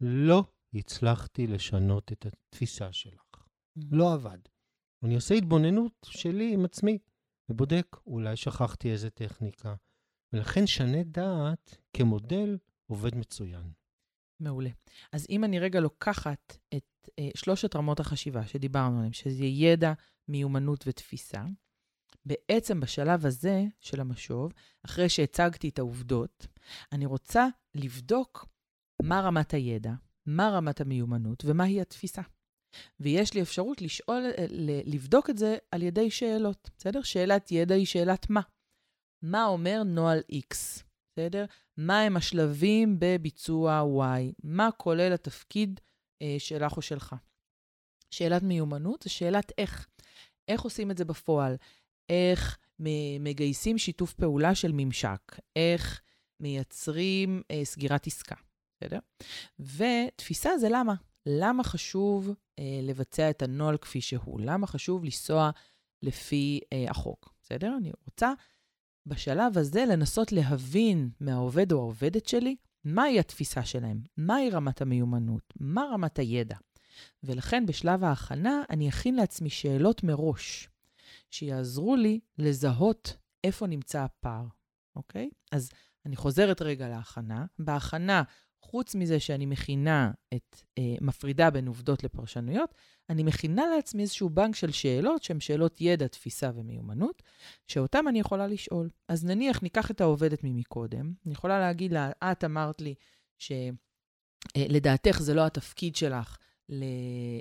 לא 0.00 0.44
הצלחתי 0.74 1.46
לשנות 1.46 2.12
את 2.12 2.26
התפיסה 2.26 2.92
שלך. 2.92 3.46
לא 3.76 4.12
עבד. 4.12 4.38
אני 5.04 5.14
עושה 5.14 5.34
התבוננות 5.34 6.06
שלי 6.10 6.54
עם 6.54 6.64
עצמי, 6.64 6.98
ובודק, 7.48 7.96
אולי 8.06 8.36
שכחתי 8.36 8.90
איזה 8.90 9.10
טכניקה. 9.10 9.74
ולכן 10.32 10.66
שנה 10.66 11.02
דעת 11.02 11.76
כמודל 11.92 12.58
עובד 12.90 13.14
מצוין. 13.14 13.72
מעולה. 14.40 14.70
אז 15.12 15.26
אם 15.30 15.44
אני 15.44 15.58
רגע 15.58 15.80
לוקחת 15.80 16.56
את 16.74 17.08
אה, 17.18 17.28
שלושת 17.36 17.76
רמות 17.76 18.00
החשיבה 18.00 18.46
שדיברנו 18.46 18.96
עליהן, 18.96 19.12
שזה 19.12 19.44
ידע, 19.44 19.92
מיומנות 20.28 20.84
ותפיסה, 20.86 21.44
בעצם 22.26 22.80
בשלב 22.80 23.26
הזה 23.26 23.64
של 23.80 24.00
המשוב, 24.00 24.52
אחרי 24.84 25.08
שהצגתי 25.08 25.68
את 25.68 25.78
העובדות, 25.78 26.46
אני 26.92 27.06
רוצה 27.06 27.46
לבדוק 27.74 28.46
מה 29.02 29.20
רמת 29.20 29.54
הידע, 29.54 29.92
מה 30.26 30.50
רמת 30.50 30.80
המיומנות 30.80 31.44
ומהי 31.44 31.80
התפיסה. 31.80 32.22
ויש 33.00 33.34
לי 33.34 33.42
אפשרות 33.42 33.82
לשאול, 33.82 34.22
אה, 34.38 34.46
לבדוק 34.84 35.30
את 35.30 35.38
זה 35.38 35.56
על 35.70 35.82
ידי 35.82 36.10
שאלות, 36.10 36.70
בסדר? 36.78 37.02
שאלת 37.02 37.52
ידע 37.52 37.74
היא 37.74 37.86
שאלת 37.86 38.30
מה. 38.30 38.40
מה 39.22 39.46
אומר 39.46 39.82
נוהל 39.82 40.20
X, 40.32 40.82
בסדר? 41.12 41.44
מה 41.76 42.00
הם 42.00 42.16
השלבים 42.16 42.96
בביצוע 42.98 43.82
Y? 43.98 44.32
מה 44.42 44.68
כולל 44.76 45.12
התפקיד 45.12 45.80
אה, 46.22 46.36
שלך 46.38 46.76
או 46.76 46.82
שלך? 46.82 47.14
שאלת 48.10 48.42
מיומנות 48.42 49.02
זה 49.02 49.10
שאלת 49.10 49.52
איך. 49.58 49.88
איך 50.48 50.62
עושים 50.62 50.90
את 50.90 50.98
זה 50.98 51.04
בפועל? 51.04 51.56
איך 52.08 52.58
מגייסים 53.20 53.78
שיתוף 53.78 54.14
פעולה 54.14 54.54
של 54.54 54.70
ממשק? 54.74 55.38
איך 55.56 56.00
מייצרים 56.40 57.42
אה, 57.50 57.64
סגירת 57.64 58.06
עסקה, 58.06 58.34
בסדר? 58.76 58.98
ותפיסה 59.58 60.58
זה 60.58 60.68
למה. 60.70 60.94
למה 61.26 61.64
חשוב 61.64 62.30
אה, 62.58 62.80
לבצע 62.82 63.30
את 63.30 63.42
הנוהל 63.42 63.76
כפי 63.76 64.00
שהוא? 64.00 64.40
למה 64.40 64.66
חשוב 64.66 65.04
לנסוע 65.04 65.50
לפי 66.02 66.60
אה, 66.72 66.90
החוק, 66.90 67.34
בסדר? 67.42 67.74
אני 67.78 67.92
רוצה 68.04 68.32
בשלב 69.10 69.58
הזה 69.58 69.84
לנסות 69.84 70.32
להבין 70.32 71.10
מהעובד 71.20 71.72
או 71.72 71.78
העובדת 71.78 72.26
שלי 72.26 72.56
מהי 72.84 73.18
התפיסה 73.18 73.64
שלהם, 73.64 74.02
מהי 74.16 74.50
רמת 74.50 74.82
המיומנות, 74.82 75.52
מה 75.60 75.84
רמת 75.92 76.18
הידע. 76.18 76.56
ולכן 77.22 77.66
בשלב 77.66 78.04
ההכנה 78.04 78.62
אני 78.70 78.88
אכין 78.88 79.16
לעצמי 79.16 79.50
שאלות 79.50 80.02
מראש, 80.02 80.68
שיעזרו 81.30 81.96
לי 81.96 82.20
לזהות 82.38 83.16
איפה 83.44 83.66
נמצא 83.66 84.00
הפער, 84.00 84.46
אוקיי? 84.96 85.30
אז 85.52 85.70
אני 86.06 86.16
חוזרת 86.16 86.62
רגע 86.62 86.88
להכנה. 86.88 87.46
בהכנה, 87.58 88.22
חוץ 88.62 88.94
מזה 88.94 89.20
שאני 89.20 89.46
מכינה 89.46 90.10
את, 90.34 90.62
אה, 90.78 90.94
מפרידה 91.00 91.50
בין 91.50 91.66
עובדות 91.66 92.04
לפרשנויות, 92.04 92.74
אני 93.10 93.22
מכינה 93.22 93.62
לעצמי 93.76 94.02
איזשהו 94.02 94.30
בנק 94.30 94.56
של 94.56 94.72
שאלות 94.72 95.22
שהן 95.22 95.40
שאלות 95.40 95.80
ידע, 95.80 96.06
תפיסה 96.06 96.50
ומיומנות, 96.54 97.22
שאותם 97.66 98.08
אני 98.08 98.20
יכולה 98.20 98.46
לשאול. 98.46 98.90
אז 99.08 99.24
נניח, 99.24 99.62
ניקח 99.62 99.90
את 99.90 100.00
העובדת 100.00 100.44
ממקודם, 100.44 101.12
אני 101.26 101.32
יכולה 101.32 101.60
להגיד 101.60 101.92
לה, 101.92 102.10
את 102.32 102.44
אמרת 102.44 102.80
לי 102.80 102.94
שלדעתך 103.38 105.20
זה 105.20 105.34
לא 105.34 105.46
התפקיד 105.46 105.96
שלך 105.96 106.36
ל- 106.68 106.82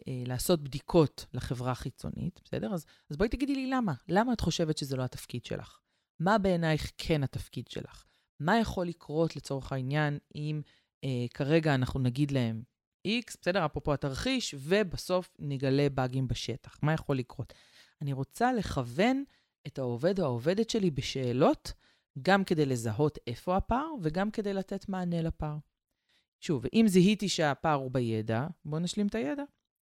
אה, 0.08 0.24
לעשות 0.26 0.64
בדיקות 0.64 1.26
לחברה 1.34 1.76
חיצונית, 1.76 2.40
בסדר? 2.44 2.74
אז, 2.74 2.86
אז 3.10 3.18
בואי 3.18 3.30
תגידי 3.30 3.56
לי 3.56 3.70
למה. 3.70 3.94
למה 4.08 4.34
את 4.34 4.42
חושבת 4.42 4.78
שזה 4.78 4.96
לא 4.98 5.04
התפקיד 5.04 5.46
שלך? 5.46 5.80
מה 6.20 6.38
בעינייך 6.38 6.92
כן 6.98 7.24
התפקיד 7.24 7.68
שלך? 7.68 8.06
מה 8.40 8.60
יכול 8.60 8.88
לקרות 8.88 9.36
לצורך 9.36 9.72
העניין 9.72 10.18
אם 10.36 10.62
אה, 10.66 10.72
כרגע 11.34 11.76
אנחנו 11.76 12.00
נגיד 12.00 12.32
להם 12.32 12.64
X, 13.08 13.38
בסדר? 13.42 13.66
אפרופו 13.66 13.94
התרחיש, 13.94 14.56
ובסוף 14.58 15.36
נגלה 15.40 15.90
באגים 15.90 16.28
בשטח. 16.28 16.80
מה 16.82 16.94
יכול 16.94 17.18
לקרות? 17.18 17.54
אני 18.02 18.14
רוצה 18.14 18.54
לכוון 18.54 19.24
את 19.68 19.80
העובד 19.80 20.20
או 20.20 20.26
העובדת 20.26 20.70
שלי 20.70 20.92
בשאלות, 20.92 21.74
גם 22.22 22.44
כדי 22.44 22.66
לזהות 22.66 23.18
איפה 23.28 23.58
הפער 23.58 23.88
וגם 24.02 24.32
כדי 24.32 24.54
לתת 24.54 24.90
מענה 24.90 25.22
לפער. 25.22 25.58
שוב, 26.42 26.66
אם 26.74 26.86
זיהיתי 26.88 27.30
שהפער 27.30 27.76
הוא 27.76 27.92
בידע, 27.92 28.48
בואו 28.66 28.82
נשלים 28.82 29.08
את 29.08 29.16
הידע. 29.16 29.44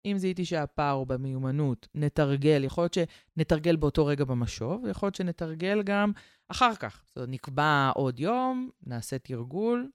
אם 0.05 0.19
זיהיתי 0.19 0.45
שהפער 0.45 0.95
הוא 0.95 1.07
במיומנות, 1.07 1.89
נתרגל, 1.95 2.65
יכול 2.65 2.85
להיות 2.85 2.95
שנתרגל 2.95 3.77
באותו 3.77 4.07
רגע 4.07 4.25
במשוב, 4.25 4.85
ויכול 4.85 5.07
להיות 5.07 5.15
שנתרגל 5.15 5.83
גם 5.83 6.13
אחר 6.49 6.75
כך. 6.75 7.03
זאת 7.07 7.17
אומרת, 7.17 7.29
נקבע 7.29 7.91
עוד 7.95 8.21
יום, 8.21 8.71
נעשה 8.87 9.19
תרגול, 9.19 9.91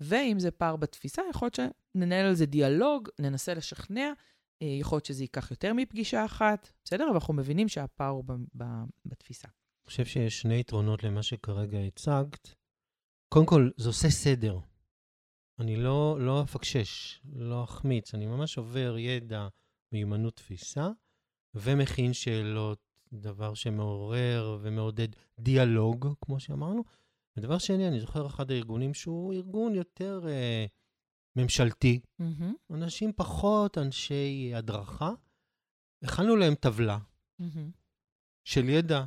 ואם 0.00 0.36
זה 0.38 0.50
פער 0.50 0.76
בתפיסה, 0.76 1.22
יכול 1.30 1.46
להיות 1.46 1.54
שננהל 1.94 2.26
על 2.26 2.34
זה 2.34 2.46
דיאלוג, 2.46 3.08
ננסה 3.18 3.54
לשכנע, 3.54 4.12
אה, 4.62 4.66
יכול 4.66 4.96
להיות 4.96 5.04
שזה 5.06 5.24
ייקח 5.24 5.50
יותר 5.50 5.72
מפגישה 5.74 6.24
אחת, 6.24 6.70
בסדר? 6.84 7.04
אבל 7.04 7.14
אנחנו 7.14 7.34
מבינים 7.34 7.68
שהפער 7.68 8.08
הוא 8.08 8.24
ב- 8.24 8.32
ב- 8.56 8.84
בתפיסה. 9.06 9.48
אני 9.48 9.90
חושב 9.90 10.04
שיש 10.04 10.40
שני 10.40 10.60
יתרונות 10.60 11.04
למה 11.04 11.22
שכרגע 11.22 11.78
הצגת. 11.78 12.54
קודם 13.28 13.46
כל, 13.46 13.70
זה 13.76 13.88
עושה 13.88 14.10
סדר. 14.10 14.58
אני 15.58 15.76
לא, 15.76 16.16
לא 16.20 16.42
אפקשש, 16.42 17.20
לא 17.34 17.64
אחמיץ, 17.64 18.14
אני 18.14 18.26
ממש 18.26 18.58
עובר 18.58 18.98
ידע, 18.98 19.48
מיומנות, 19.92 20.36
תפיסה, 20.36 20.88
ומכין 21.54 22.12
שאלות, 22.12 22.78
דבר 23.12 23.54
שמעורר 23.54 24.58
ומעודד 24.62 25.08
דיאלוג, 25.38 26.14
כמו 26.20 26.40
שאמרנו. 26.40 26.84
ודבר 27.38 27.58
שני, 27.58 27.88
אני 27.88 28.00
זוכר 28.00 28.26
אחד 28.26 28.50
הארגונים 28.50 28.94
שהוא 28.94 29.34
ארגון 29.34 29.74
יותר 29.74 30.24
אה, 30.28 30.66
ממשלתי, 31.36 32.00
מהמם, 32.18 32.54
אנשים 32.70 33.12
פחות 33.16 33.78
אנשי 33.78 34.52
הדרכה. 34.54 35.12
הכנו 36.02 36.36
להם 36.36 36.54
טבלה 36.54 36.98
מהמם. 37.38 37.70
של 38.44 38.68
ידע, 38.68 39.04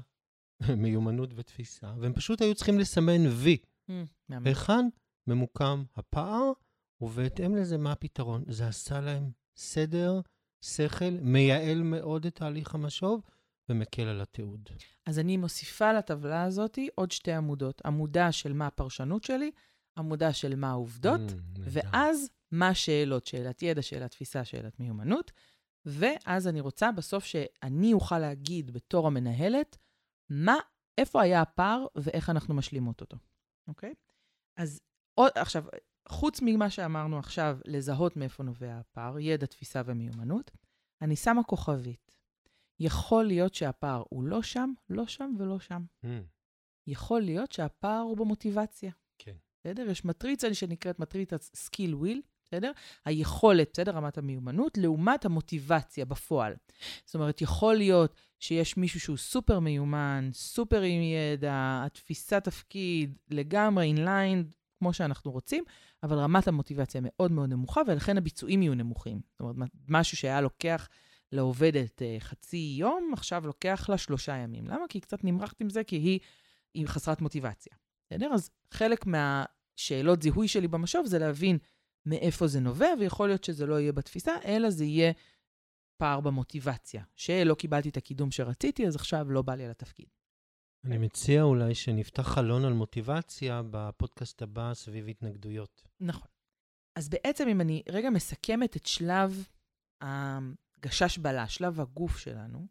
מיומנות 0.77 1.29
ותפיסה, 1.35 1.93
והם 1.99 2.13
פשוט 2.13 2.41
היו 2.41 2.55
צריכים 2.55 2.79
לסמן 2.79 3.27
וי. 3.27 3.57
מהמם. 3.87 4.47
היכן 4.47 4.85
ממוקם 5.27 5.83
הפער, 5.95 6.51
ובהתאם 7.01 7.55
לזה 7.55 7.77
מה 7.77 7.91
הפתרון. 7.91 8.43
זה 8.47 8.67
עשה 8.67 9.01
להם 9.01 9.31
סדר, 9.55 10.21
שכל, 10.61 11.11
מייעל 11.21 11.83
מאוד 11.83 12.25
את 12.25 12.35
תהליך 12.35 12.75
המשוב, 12.75 13.21
ומקל 13.71 14.01
על 14.01 14.21
התיעוד. 14.21 14.69
אז 15.05 15.19
אני 15.19 15.37
מוסיפה 15.37 15.93
לטבלה 15.93 16.43
הזאת 16.43 16.79
עוד 16.95 17.11
שתי 17.11 17.31
עמודות. 17.31 17.81
עמודה 17.85 18.31
של 18.31 18.53
מה 18.53 18.67
הפרשנות 18.67 19.23
שלי, 19.23 19.51
עמודה 19.97 20.33
של 20.33 20.55
מה 20.55 20.69
העובדות, 20.69 21.21
Mm. 21.29 21.59
ואז 21.63 22.29
מה 22.51 22.67
השאלות, 22.67 23.25
שאלת 23.25 23.61
ידע, 23.61 23.81
שאלת 23.81 24.11
תפיסה, 24.11 24.45
שאלת 24.45 24.79
מיומנות, 24.79 25.31
ואז 25.85 26.47
אני 26.47 26.61
רוצה 26.61 26.91
בסוף 26.91 27.25
שאני 27.25 27.93
אוכל 27.93 28.19
להגיד 28.19 28.71
בתור 28.71 29.07
המנהלת, 29.07 29.77
מה, 30.29 30.55
איפה 30.97 31.21
היה 31.21 31.41
הפער 31.41 31.85
ואיך 31.95 32.29
אנחנו 32.29 32.53
משלימות 32.53 33.01
אותו, 33.01 33.17
אוקיי? 33.67 33.93
אז 34.57 34.81
עוד, 35.13 35.31
עכשיו, 35.35 35.63
חוץ 36.07 36.39
ממה 36.41 36.69
שאמרנו 36.69 37.19
עכשיו, 37.19 37.57
לזהות 37.65 38.17
מאיפה 38.17 38.43
נובע 38.43 38.79
הפער, 38.79 39.19
ידע, 39.19 39.45
תפיסה 39.45 39.81
ומיומנות, 39.85 40.51
אני 41.01 41.15
שמה 41.15 41.43
כוכבית. 41.43 42.10
יכול 42.81 43.25
להיות 43.25 43.53
שהפער 43.53 44.03
הוא 44.09 44.23
לא 44.23 44.41
שם, 44.41 44.73
לא 44.89 45.07
שם 45.07 45.33
ולא 45.39 45.59
שם. 45.59 45.83
Mm. 46.05 46.07
יכול 46.87 47.21
להיות 47.21 47.51
שהפער 47.51 47.99
הוא 47.99 48.17
במוטיבציה. 48.17 48.91
כן. 49.17 49.35
בסדר? 49.59 49.89
יש 49.89 50.05
מטריצה 50.05 50.53
שנקראת 50.53 50.99
מטריצת 50.99 51.41
skill 51.41 51.95
will, 51.95 52.21
בסדר? 52.47 52.71
היכולת, 53.05 53.69
בסדר? 53.73 53.91
רמת 53.91 54.17
המיומנות, 54.17 54.77
לעומת 54.77 55.25
המוטיבציה 55.25 56.05
בפועל. 56.05 56.53
זאת 57.05 57.15
אומרת, 57.15 57.41
יכול 57.41 57.75
להיות 57.75 58.15
שיש 58.39 58.77
מישהו 58.77 58.99
שהוא 58.99 59.17
סופר 59.17 59.59
מיומן, 59.59 60.29
סופר 60.33 60.81
עם 60.81 61.01
ידע, 61.01 61.83
התפיסת 61.85 62.43
תפקיד 62.43 63.17
לגמרי 63.29 63.85
in 63.85 64.02
line, 64.02 64.43
כמו 64.79 64.93
שאנחנו 64.93 65.31
רוצים, 65.31 65.63
אבל 66.03 66.17
רמת 66.17 66.47
המוטיבציה 66.47 67.01
מאוד 67.03 67.31
מאוד 67.31 67.49
נמוכה, 67.49 67.81
ולכן 67.87 68.17
הביצועים 68.17 68.61
יהיו 68.61 68.75
נמוכים. 68.75 69.21
זאת 69.31 69.39
אומרת, 69.39 69.69
משהו 69.87 70.17
שהיה 70.17 70.41
לוקח 70.41 70.89
לעובדת 71.31 72.01
uh, 72.01 72.23
חצי 72.23 72.75
יום, 72.77 73.09
עכשיו 73.13 73.47
לוקח 73.47 73.89
לה 73.89 73.97
שלושה 73.97 74.35
ימים. 74.35 74.67
למה? 74.67 74.85
כי 74.89 74.97
היא 74.97 75.01
קצת 75.01 75.23
נמרחת 75.23 75.61
עם 75.61 75.69
זה, 75.69 75.83
כי 75.83 75.95
היא, 75.95 76.19
היא 76.73 76.87
חסרת 76.87 77.21
מוטיבציה. 77.21 77.73
בסדר? 78.05 78.33
אז 78.33 78.49
חלק 78.71 79.05
מהשאלות 79.05 80.21
זיהוי 80.21 80.47
שלי 80.47 80.67
במשוב 80.67 81.05
זה 81.05 81.19
להבין 81.19 81.57
מאיפה 82.05 82.47
זה 82.47 82.59
נובע, 82.59 82.87
ויכול 82.99 83.27
להיות 83.27 83.43
שזה 83.43 83.65
לא 83.65 83.79
יהיה 83.79 83.91
בתפיסה, 83.91 84.31
אלא 84.45 84.69
זה 84.69 84.85
יהיה 84.85 85.11
פער 85.97 86.19
במוטיבציה. 86.19 87.03
שלא 87.15 87.55
קיבלתי 87.55 87.89
את 87.89 87.97
הקידום 87.97 88.31
שרציתי, 88.31 88.87
אז 88.87 88.95
עכשיו 88.95 89.31
לא 89.31 89.41
בא 89.41 89.55
לי 89.55 89.65
על 89.65 89.71
התפקיד. 89.71 90.07
אני 90.85 90.97
מציע 90.97 91.43
אולי 91.43 91.75
שנפתח 91.75 92.21
חלון 92.21 92.65
על 92.65 92.73
מוטיבציה 92.73 93.61
בפודקאסט 93.71 94.41
הבא 94.41 94.73
סביב 94.73 95.07
התנגדויות. 95.07 95.83
נכון. 95.99 96.27
אז 96.95 97.09
בעצם, 97.09 97.47
אם 97.47 97.61
אני 97.61 97.83
רגע 97.89 98.09
מסכמת 98.09 98.77
את 98.77 98.85
שלב 98.85 99.47
הגשש 100.83 101.17
בלש, 101.17 101.55
שלב 101.55 101.79
הגוף 101.79 102.17
שלנו, 102.17 102.67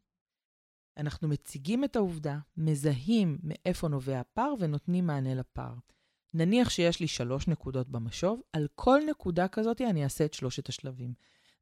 אנחנו 0.96 1.28
מציגים 1.28 1.84
את 1.84 1.96
העובדה, 1.96 2.38
מזהים 2.56 3.38
מאיפה 3.42 3.88
נובע 3.88 4.20
הפער 4.20 4.54
ונותנים 4.58 5.06
מענה 5.06 5.34
לפער. 5.34 5.74
נניח 6.34 6.70
שיש 6.70 7.00
לי 7.00 7.06
שלוש 7.06 7.48
נקודות 7.48 7.88
במשוב, 7.88 8.40
על 8.52 8.68
כל 8.74 9.00
נקודה 9.10 9.48
כזאת 9.48 9.80
אני 9.80 10.04
אעשה 10.04 10.24
את 10.24 10.34
שלושת 10.34 10.68
השלבים. 10.68 11.14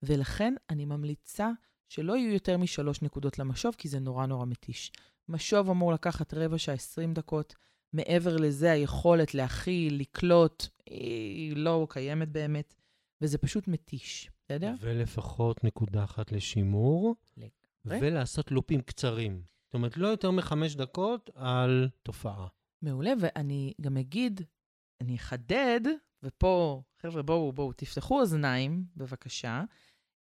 ולכן 0.03 0.55
אני 0.71 0.85
ממליצה 0.85 1.51
שלא 1.89 2.17
יהיו 2.17 2.33
יותר 2.33 2.57
משלוש 2.59 3.03
נקודות 3.03 3.39
למשוב, 3.39 3.75
כי 3.79 3.89
זה 3.89 3.99
נורא 3.99 4.27
נורא 4.27 4.47
מתיש. 4.47 4.93
משוב 5.29 5.71
אמור 5.71 5.93
לקחת 5.93 6.35
רבע 6.35 6.59
שעה, 6.59 6.75
20 6.75 7.15
דקות. 7.15 7.55
מעבר 7.93 8.37
לזה, 8.37 8.73
היכולת 8.73 9.35
להכיל, 9.35 10.01
לקלוט, 10.01 10.67
היא 10.87 11.57
לא 11.57 11.87
קיימת 11.91 12.29
באמת, 12.29 12.75
וזה 13.21 13.39
פשוט 13.39 13.69
מתיש, 13.69 14.31
בסדר? 14.49 14.75
ולפחות 14.81 15.65
נקודה 15.65 16.05
אחת 16.05 16.33
לשימור, 16.33 17.15
לגמרי. 17.37 18.09
ולעשות 18.09 18.51
לופים 18.51 18.81
קצרים. 18.81 19.43
זאת 19.65 19.75
אומרת, 19.75 19.97
לא 19.97 20.07
יותר 20.07 20.31
מחמש 20.31 20.77
דקות 20.77 21.31
על 21.35 21.89
תופעה. 22.03 22.47
מעולה, 22.83 23.13
ואני 23.21 23.73
גם 23.81 23.97
אגיד, 23.97 24.41
אני 25.01 25.17
אחדד, 25.17 25.81
ופה, 26.23 26.83
חבר'ה, 27.03 27.23
בואו, 27.23 27.53
בואו, 27.53 27.73
תפתחו 27.73 28.21
אוזניים, 28.21 28.85
בבקשה, 28.97 29.63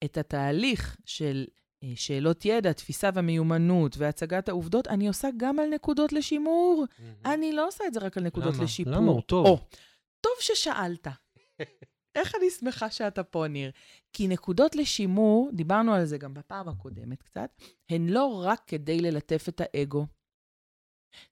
את 0.03 0.17
התהליך 0.17 0.97
של 1.05 1.45
אה, 1.83 1.91
שאלות 1.95 2.45
ידע, 2.45 2.73
תפיסה 2.73 3.09
ומיומנות 3.15 3.97
והצגת 3.97 4.49
העובדות, 4.49 4.87
אני 4.87 5.07
עושה 5.07 5.27
גם 5.37 5.59
על 5.59 5.69
נקודות 5.69 6.13
לשימור. 6.13 6.85
Mm-hmm. 6.89 7.29
אני 7.29 7.53
לא 7.53 7.67
עושה 7.67 7.83
את 7.87 7.93
זה 7.93 7.99
רק 7.99 8.17
על 8.17 8.23
נקודות 8.23 8.53
למה? 8.53 8.63
לשיפור. 8.63 8.93
למה? 8.93 9.11
הוא 9.11 9.21
טוב. 9.21 9.45
או, 9.45 9.57
טוב 10.21 10.33
ששאלת. 10.39 11.07
איך 12.15 12.35
אני 12.35 12.49
שמחה 12.49 12.89
שאתה 12.89 13.23
פה, 13.23 13.47
ניר. 13.47 13.71
כי 14.13 14.27
נקודות 14.27 14.75
לשימור, 14.75 15.49
דיברנו 15.53 15.93
על 15.93 16.05
זה 16.05 16.17
גם 16.17 16.33
בפעם 16.33 16.69
הקודמת 16.69 17.23
קצת, 17.23 17.49
הן 17.89 18.09
לא 18.09 18.43
רק 18.45 18.61
כדי 18.67 18.99
ללטף 18.99 19.45
את 19.49 19.61
האגו. 19.61 20.05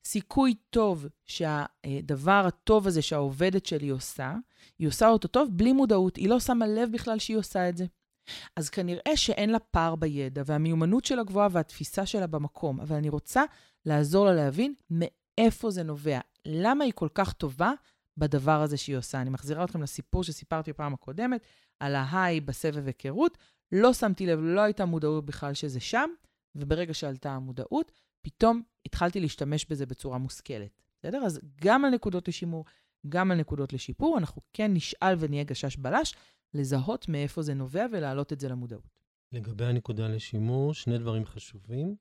סיכוי 0.05 0.53
טוב 0.69 1.05
שהדבר 1.25 2.43
הטוב 2.47 2.87
הזה 2.87 3.01
שהעובדת 3.01 3.65
שלי 3.65 3.89
עושה, 3.89 4.35
היא 4.79 4.87
עושה 4.87 5.07
אותו 5.07 5.27
טוב 5.27 5.49
בלי 5.51 5.73
מודעות, 5.73 6.15
היא 6.15 6.29
לא 6.29 6.39
שמה 6.39 6.67
לב 6.67 6.89
בכלל 6.91 7.19
שהיא 7.19 7.37
עושה 7.37 7.69
את 7.69 7.77
זה. 7.77 7.85
אז 8.55 8.69
כנראה 8.69 9.15
שאין 9.15 9.49
לה 9.49 9.59
פער 9.59 9.95
בידע, 9.95 10.41
והמיומנות 10.45 11.05
שלה 11.05 11.23
גבוהה 11.23 11.47
והתפיסה 11.51 12.05
שלה 12.05 12.27
במקום, 12.27 12.81
אבל 12.81 12.95
אני 12.95 13.09
רוצה 13.09 13.43
לעזור 13.85 14.25
לה 14.25 14.33
להבין 14.33 14.73
מאיפה 14.89 15.71
זה 15.71 15.83
נובע. 15.83 16.19
למה 16.45 16.83
היא 16.83 16.93
כל 16.95 17.09
כך 17.13 17.33
טובה 17.33 17.71
בדבר 18.17 18.61
הזה 18.61 18.77
שהיא 18.77 18.97
עושה. 18.97 19.21
אני 19.21 19.29
מחזירה 19.29 19.63
אתכם 19.63 19.81
לסיפור 19.81 20.23
שסיפרתי 20.23 20.71
בפעם 20.71 20.93
הקודמת, 20.93 21.45
על 21.79 21.95
ההיי 21.95 22.41
בסבב 22.41 22.87
היכרות. 22.87 23.37
לא 23.71 23.93
שמתי 23.93 24.25
לב, 24.25 24.39
לא 24.41 24.61
הייתה 24.61 24.85
מודעות 24.85 25.25
בכלל 25.25 25.53
שזה 25.53 25.79
שם, 25.79 26.09
וברגע 26.55 26.93
שעלתה 26.93 27.31
המודעות, 27.31 27.91
פתאום 28.21 28.61
התחלתי 28.85 29.19
להשתמש 29.19 29.65
בזה 29.65 29.85
בצורה 29.85 30.17
מושכלת. 30.17 30.71
בסדר? 30.99 31.17
אז 31.17 31.39
גם 31.61 31.85
על 31.85 31.91
נקודות 31.91 32.27
לשימור, 32.27 32.65
גם 33.09 33.31
על 33.31 33.37
נקודות 33.37 33.73
לשיפור, 33.73 34.17
אנחנו 34.17 34.41
כן 34.53 34.73
נשאל 34.73 35.15
ונהיה 35.19 35.43
גשש 35.43 35.77
בלש, 35.77 36.15
לזהות 36.53 37.09
מאיפה 37.09 37.41
זה 37.41 37.53
נובע 37.53 37.85
ולהעלות 37.91 38.33
את 38.33 38.39
זה 38.39 38.49
למודעות. 38.49 38.99
לגבי 39.31 39.65
הנקודה 39.65 40.07
לשימור, 40.07 40.73
שני 40.73 40.97
דברים 40.97 41.25
חשובים. 41.25 41.95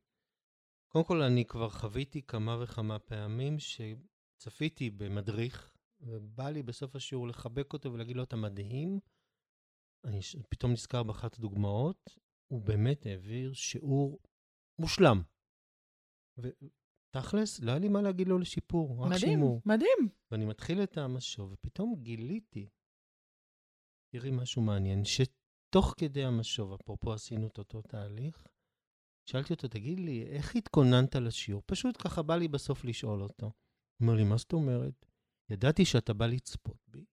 קודם 0.89 1.05
כל, 1.05 1.23
אני 1.23 1.45
כבר 1.45 1.69
חוויתי 1.69 2.23
כמה 2.23 2.63
וכמה 2.63 2.99
פעמים 2.99 3.57
שצפיתי 3.59 4.91
במדריך, 4.91 5.72
ובא 6.03 6.51
לי 6.51 6.63
בסוף 6.63 6.97
השיעור 6.97 7.29
לחבק 7.29 7.73
אותו 7.73 7.93
ולהגיד 7.93 8.17
לו, 8.17 8.23
אתה 8.23 8.37
מדהים. 8.37 9.01
אני 10.05 10.21
פתאום 10.49 10.73
נזכר 10.73 11.03
באחת 11.03 11.39
הדוגמאות, 11.39 12.19
הוא 12.53 12.63
באמת 12.63 13.07
העביר 13.07 13.53
שיעור 13.53 14.19
מושלם. 14.79 15.23
ותכלס, 16.39 17.61
לא 17.61 17.71
היה 17.71 17.81
לי 17.81 17.89
מה 17.89 18.03
להגיד 18.03 18.29
לו 18.29 18.39
לשיפור, 18.39 19.03
רק 19.03 19.07
מדהים, 19.07 19.21
שימור. 19.21 19.63
מדהים, 19.67 19.89
מדהים. 19.99 20.09
ואני 20.31 20.45
מתחיל 20.45 20.83
את 20.83 20.99
המשוב, 20.99 21.53
ופתאום 21.53 21.95
גיליתי 22.03 22.69
תראי 24.13 24.31
משהו 24.31 24.63
מעניין, 24.63 25.03
שתוך 25.05 25.95
כדי 25.99 26.25
המשוב, 26.25 26.73
אפרופו 26.73 27.13
עשינו 27.13 27.47
את 27.47 27.59
אותו 27.59 27.83
תהליך, 27.83 28.47
שאלתי 29.31 29.53
אותו, 29.53 29.69
תגיד 29.69 30.01
לי, 30.01 30.27
איך 30.27 30.57
התכוננת 30.57 31.15
לשיעור? 31.15 31.63
פשוט 31.67 32.03
ככה 32.03 32.23
בא 32.23 32.37
לי 32.37 32.49
בסוף 32.49 32.85
לשאול 32.85 33.23
אותו. 33.23 33.47
הוא 33.47 33.53
אומר 34.01 34.15
לי, 34.15 34.25
מה 34.25 34.37
זאת 34.37 34.53
אומרת? 34.53 35.12
ידעתי 35.53 35.85
שאתה 35.85 36.13
בא 36.13 36.27
לצפות 36.27 36.77
בי, 36.89 37.05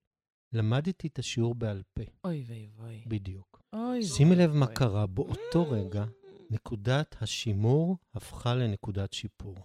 למדתי 0.54 1.08
את 1.08 1.20
השיעור 1.20 1.56
בעל 1.56 1.84
פה. 1.94 2.04
אוי 2.24 2.44
ואי 2.48 2.68
ואי. 2.76 3.04
בדיוק. 3.08 3.62
אוי 3.74 4.04
שימי 4.04 4.36
לב 4.36 4.52
מה 4.52 4.68
קרה, 4.68 5.08
באותו 5.08 5.70
רגע, 5.70 6.06
נקודת 6.50 7.16
השימור 7.22 7.98
הפכה 8.14 8.56
לנקודת 8.56 9.14
שיפור. 9.14 9.56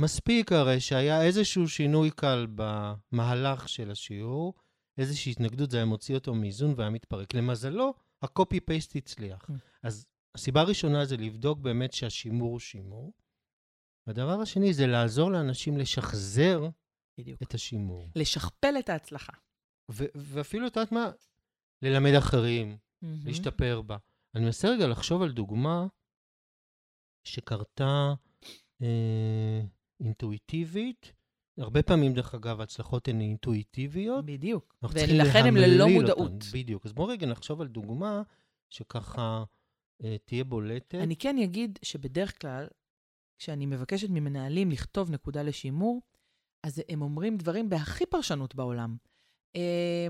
מספיק 0.00 0.52
הרי 0.52 0.80
שהיה 0.80 1.22
איזשהו 1.22 1.68
שינוי 1.68 2.10
קל 2.10 2.46
במהלך 2.54 3.68
של 3.68 3.90
השיעור, 3.90 4.54
איזושהי 4.98 5.32
התנגדות, 5.32 5.70
זה 5.70 5.76
היה 5.76 5.86
מוציא 5.86 6.14
אותו 6.14 6.34
מאיזון 6.34 6.74
והיה 6.76 6.90
מתפרק. 6.90 7.34
למזלו, 7.34 7.94
הקופי-פייסט 8.22 8.96
הצליח. 8.96 9.50
Mm. 9.50 9.52
אז 9.82 10.06
הסיבה 10.34 10.60
הראשונה 10.60 11.04
זה 11.04 11.16
לבדוק 11.16 11.58
באמת 11.58 11.92
שהשימור 11.92 12.50
הוא 12.50 12.58
שימור. 12.58 13.12
והדבר 14.06 14.40
השני 14.40 14.74
זה 14.74 14.86
לעזור 14.86 15.30
לאנשים 15.30 15.76
לשחזר 15.78 16.68
בדיוק. 17.18 17.42
את 17.42 17.54
השימור. 17.54 18.08
לשכפל 18.16 18.74
את 18.78 18.88
ההצלחה. 18.88 19.32
ואפילו, 20.14 20.66
את 20.66 20.76
יודעת 20.76 20.92
מה? 20.92 21.10
ללמד 21.82 22.14
אחרים, 22.18 22.76
mm-hmm. 22.76 23.06
להשתפר 23.24 23.82
בה. 23.82 23.96
אני 24.34 24.44
מנסה 24.44 24.68
רגע 24.68 24.86
לחשוב 24.86 25.22
על 25.22 25.32
דוגמה 25.32 25.86
שקרתה 27.24 28.14
אה, 28.82 29.60
אינטואיטיבית, 30.00 31.12
הרבה 31.58 31.82
פעמים, 31.82 32.14
דרך 32.14 32.34
אגב, 32.34 32.60
ההצלחות 32.60 33.08
הן 33.08 33.20
אינטואיטיביות. 33.20 34.26
בדיוק. 34.26 34.76
ולכן 34.82 35.44
הן 35.44 35.54
ללא 35.56 35.88
מודעות. 35.88 36.18
אותן. 36.18 36.46
בדיוק. 36.52 36.86
אז 36.86 36.92
בואו 36.92 37.08
רגע 37.08 37.26
נחשוב 37.26 37.60
על 37.60 37.68
דוגמה 37.68 38.22
שככה 38.70 39.44
אה, 40.04 40.16
תהיה 40.24 40.44
בולטת. 40.44 40.94
אני 40.94 41.16
כן 41.16 41.38
אגיד 41.38 41.78
שבדרך 41.82 42.40
כלל, 42.40 42.66
כשאני 43.38 43.66
מבקשת 43.66 44.08
ממנהלים 44.10 44.70
לכתוב 44.70 45.10
נקודה 45.10 45.42
לשימור, 45.42 46.02
אז 46.62 46.82
הם 46.88 47.02
אומרים 47.02 47.36
דברים 47.36 47.68
בהכי 47.68 48.06
פרשנות 48.06 48.54
בעולם. 48.54 48.96
אה, 49.56 50.06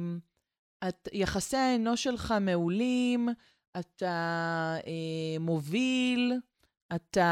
את, 0.89 1.09
יחסי 1.13 1.57
האנוש 1.57 2.03
שלך 2.05 2.35
מעולים, 2.41 3.29
אתה 3.79 4.07
אה, 4.87 5.39
מוביל, 5.41 6.33
אתה, 6.95 7.23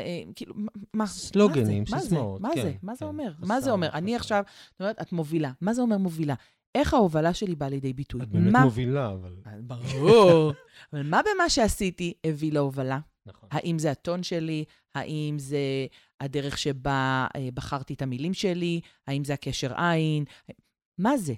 אה, 0.00 0.22
כאילו, 0.36 0.54
מה- 0.94 1.06
סלוגנים, 1.06 1.84
מה 1.90 1.98
זה? 1.98 2.04
סיסמאות, 2.04 2.40
מה 2.40 2.48
זה? 2.54 2.62
כן, 2.62 2.72
מה 2.82 2.94
זה 2.94 2.98
כן. 3.00 3.06
אומר? 3.06 3.32
חסר, 3.34 3.46
מה 3.46 3.60
זה 3.60 3.70
אומר? 3.70 3.88
אני. 3.92 4.16
עכשיו, 4.16 4.42
זאת 4.72 4.80
אומרת, 4.80 5.00
את 5.00 5.12
מובילה. 5.12 5.52
מה 5.60 5.74
זה 5.74 5.82
אומר 5.82 5.98
מובילה? 5.98 6.34
איך 6.74 6.94
ההובלה 6.94 7.34
שלי 7.34 7.54
באה 7.54 7.68
לידי 7.68 7.92
ביטוי? 7.92 8.22
את 8.22 8.28
באמת 8.28 8.52
מה- 8.52 8.64
מובילה, 8.64 9.12
אבל... 9.12 9.34
ברור. 9.60 10.52
אבל 10.92 11.02
מה 11.02 11.20
במה 11.34 11.48
שעשיתי 11.48 12.14
הביא 12.26 12.52
להובלה? 12.52 12.98
נכון. 13.26 13.48
האם 13.52 13.78
זה 13.78 13.90
הטון 13.90 14.22
שלי? 14.22 14.64
האם 14.94 15.38
זה 15.38 15.86
הדרך 16.20 16.58
שבה 16.58 17.26
אה, 17.36 17.48
בחרתי 17.54 17.94
את 17.94 18.02
המילים 18.02 18.34
שלי? 18.34 18.80
האם 19.06 19.24
זה 19.24 19.34
הקשר 19.34 19.80
עין? 19.80 20.24
מה 20.98 21.16
זה? 21.16 21.34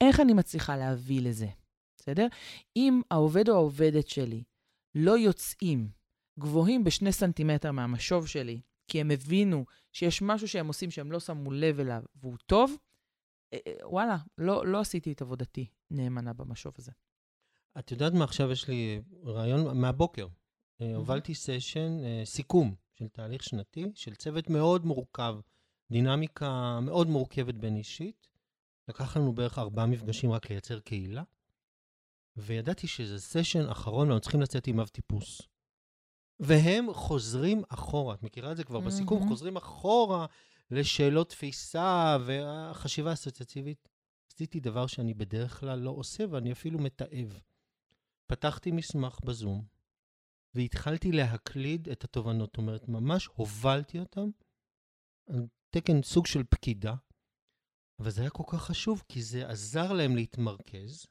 איך 0.00 0.20
אני 0.20 0.32
מצליחה 0.32 0.76
להביא 0.76 1.20
לזה? 1.22 1.46
בסדר? 1.96 2.26
אם 2.76 3.00
העובד 3.10 3.48
או 3.48 3.54
העובדת 3.54 4.08
שלי 4.08 4.42
לא 4.94 5.18
יוצאים 5.18 5.88
גבוהים 6.38 6.84
בשני 6.84 7.12
סנטימטר 7.12 7.72
מהמשוב 7.72 8.26
שלי, 8.26 8.60
כי 8.88 9.00
הם 9.00 9.10
הבינו 9.10 9.64
שיש 9.92 10.22
משהו 10.22 10.48
שהם 10.48 10.66
עושים 10.66 10.90
שהם 10.90 11.12
לא 11.12 11.20
שמו 11.20 11.52
לב 11.52 11.80
אליו 11.80 12.02
והוא 12.14 12.36
טוב, 12.46 12.76
אה, 13.52 13.58
אה, 13.66 13.72
וואלה, 13.88 14.16
לא, 14.38 14.66
לא 14.66 14.80
עשיתי 14.80 15.12
את 15.12 15.22
עבודתי 15.22 15.66
נאמנה 15.90 16.32
במשוב 16.32 16.74
הזה. 16.78 16.92
את 17.78 17.90
יודעת 17.90 18.12
מה, 18.12 18.24
עכשיו 18.24 18.50
יש 18.50 18.68
לי 18.68 19.02
רעיון 19.24 19.80
מהבוקר. 19.80 20.26
אה, 20.80 20.96
הובלתי 20.96 21.34
סשן, 21.34 22.04
אה, 22.04 22.22
סיכום 22.24 22.74
של 22.92 23.08
תהליך 23.08 23.42
שנתי, 23.42 23.92
של 23.94 24.14
צוות 24.14 24.50
מאוד 24.50 24.86
מורכב, 24.86 25.36
דינמיקה 25.90 26.80
מאוד 26.80 27.06
מורכבת 27.06 27.54
בין 27.54 27.76
אישית. 27.76 28.28
לקח 28.88 29.16
לנו 29.16 29.32
בערך 29.32 29.58
ארבעה 29.58 29.86
מפגשים 29.86 30.32
רק 30.32 30.50
לייצר 30.50 30.80
קהילה, 30.80 31.22
וידעתי 32.36 32.86
שזה 32.86 33.20
סשן 33.20 33.68
אחרון 33.68 34.08
ואנחנו 34.08 34.20
צריכים 34.20 34.40
לצאת 34.40 34.66
עם 34.66 34.80
אב 34.80 34.88
טיפוס. 34.88 35.42
והם 36.40 36.86
חוזרים 36.92 37.62
אחורה, 37.68 38.14
את 38.14 38.22
מכירה 38.22 38.52
את 38.52 38.56
זה 38.56 38.64
כבר 38.64 38.80
בסיכום? 38.80 39.18
מהמם. 39.18 39.30
חוזרים 39.30 39.56
אחורה 39.56 40.26
לשאלות 40.70 41.28
תפיסה 41.28 42.16
והחשיבה 42.26 43.10
האסוציאטיבית. 43.10 43.88
עשיתי 44.32 44.60
דבר 44.60 44.86
שאני 44.86 45.14
בדרך 45.14 45.60
כלל 45.60 45.78
לא 45.78 45.90
עושה 45.90 46.24
ואני 46.30 46.52
אפילו 46.52 46.78
מתעב. 46.78 47.40
פתחתי 48.26 48.70
מסמך 48.70 49.18
בזום, 49.24 49.64
והתחלתי 50.54 51.12
להקליד 51.12 51.88
את 51.88 52.04
התובנות. 52.04 52.48
זאת 52.48 52.56
אומרת, 52.56 52.88
ממש 52.88 53.26
הובלתי 53.26 54.00
אותם 54.00 54.30
על 55.28 55.46
תקן 55.70 56.02
סוג 56.02 56.26
של 56.26 56.44
פקידה, 56.44 56.94
אבל 58.00 58.10
זה 58.10 58.20
היה 58.20 58.30
כל 58.30 58.44
כך 58.46 58.62
חשוב, 58.62 59.02
כי 59.08 59.22
זה 59.22 59.48
עזר 59.48 59.92
להם 59.92 60.16
להתמרכז. 60.16 61.06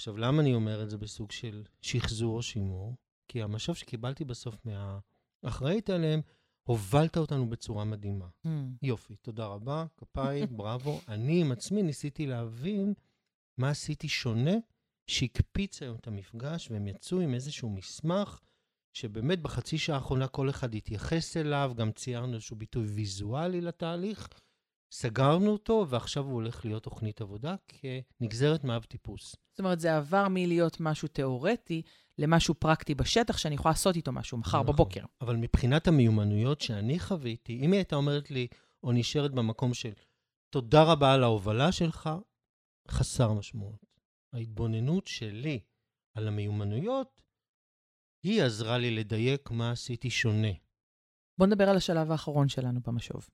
עכשיו, 0.00 0.16
למה 0.16 0.42
אני 0.42 0.54
אומר 0.54 0.82
את 0.82 0.90
זה 0.90 0.98
בסוג 0.98 1.32
של 1.32 1.64
שחזור 1.82 2.36
או 2.36 2.42
שימור? 2.42 2.96
כי 3.28 3.42
המשוב 3.42 3.76
שקיבלתי 3.76 4.24
בסוף 4.24 4.56
מהאחראית 4.64 5.90
עליהם, 5.90 6.20
הובלת 6.68 7.16
אותנו 7.16 7.50
בצורה 7.50 7.84
מדהימה. 7.84 8.28
Hmm. 8.46 8.48
יופי, 8.82 9.16
תודה 9.16 9.46
רבה, 9.46 9.86
כפיים, 9.96 10.46
בראבו. 10.56 11.00
אני 11.08 11.40
עם 11.40 11.52
עצמי 11.52 11.82
ניסיתי 11.82 12.26
להבין 12.26 12.94
מה 13.58 13.70
עשיתי 13.70 14.08
שונה, 14.08 14.54
שהקפיץ 15.06 15.82
היום 15.82 15.96
את 15.96 16.06
המפגש, 16.06 16.70
והם 16.70 16.88
יצאו 16.88 17.20
עם 17.20 17.34
איזשהו 17.34 17.70
מסמך, 17.70 18.40
שבאמת 18.98 19.42
בחצי 19.42 19.78
שעה 19.78 19.96
האחרונה 19.96 20.28
כל 20.28 20.50
אחד 20.50 20.74
התייחס 20.74 21.36
אליו, 21.36 21.72
גם 21.76 21.92
ציירנו 21.92 22.34
איזשהו 22.34 22.56
ביטוי 22.56 22.86
ויזואלי 22.86 23.60
לתהליך, 23.60 24.28
סגרנו 24.92 25.50
אותו, 25.50 25.86
ועכשיו 25.88 26.24
הוא 26.24 26.32
הולך 26.32 26.64
להיות 26.64 26.82
תוכנית 26.82 27.20
עבודה 27.20 27.54
כנגזרת 27.68 28.64
מאב 28.64 28.82
טיפוס. 28.82 29.36
זאת 29.50 29.58
אומרת, 29.58 29.80
זה 29.80 29.96
עבר 29.96 30.26
מלהיות 30.30 30.80
משהו 30.80 31.08
תיאורטי 31.08 31.82
למשהו 32.18 32.54
פרקטי 32.54 32.94
בשטח, 32.94 33.38
שאני 33.38 33.54
יכולה 33.54 33.72
לעשות 33.72 33.96
איתו 33.96 34.12
משהו 34.12 34.38
מחר 34.38 34.62
נכון. 34.62 34.74
בבוקר. 34.74 35.04
אבל 35.20 35.36
מבחינת 35.36 35.88
המיומנויות 35.88 36.60
שאני 36.60 37.00
חוויתי, 37.00 37.60
אם 37.64 37.72
היא 37.72 37.78
הייתה 37.78 37.96
אומרת 37.96 38.30
לי, 38.30 38.46
או 38.82 38.92
נשארת 38.92 39.32
במקום 39.32 39.74
של 39.74 39.92
תודה 40.50 40.82
רבה 40.82 41.14
על 41.14 41.22
ההובלה 41.22 41.72
שלך, 41.72 42.10
חסר 42.90 43.32
משמעות. 43.32 43.86
ההתבוננות 44.32 45.06
שלי 45.06 45.60
על 46.14 46.28
המיומנויות, 46.28 47.27
היא 48.22 48.42
עזרה 48.42 48.78
לי 48.78 48.90
לדייק 48.90 49.50
מה 49.50 49.70
עשיתי 49.70 50.10
שונה. 50.10 50.52
בוא 51.38 51.46
נדבר 51.46 51.68
על 51.68 51.76
השלב 51.76 52.10
האחרון 52.10 52.48
שלנו 52.48 52.80
במשוב. 52.86 53.28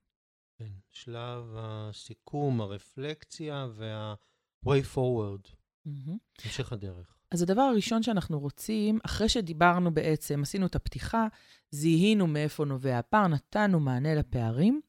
כן, 0.57 0.73
שלב 0.91 1.43
הסיכום, 1.57 2.61
הרפלקציה 2.61 3.67
וה-way 3.73 4.95
forward, 4.95 5.49
מהמם. 5.85 6.17
המשך 6.45 6.73
הדרך. 6.73 7.15
אז 7.31 7.41
הדבר 7.41 7.61
הראשון 7.61 8.03
שאנחנו 8.03 8.39
רוצים, 8.39 8.99
אחרי 9.05 9.29
שדיברנו 9.29 9.93
בעצם, 9.93 10.41
עשינו 10.41 10.65
את 10.65 10.75
הפתיחה, 10.75 11.27
זיהינו 11.71 12.27
מאיפה 12.27 12.65
נובע 12.65 12.99
הפער, 12.99 13.27
נתנו 13.27 13.79
מענה 13.79 14.15
לפערים. 14.15 14.81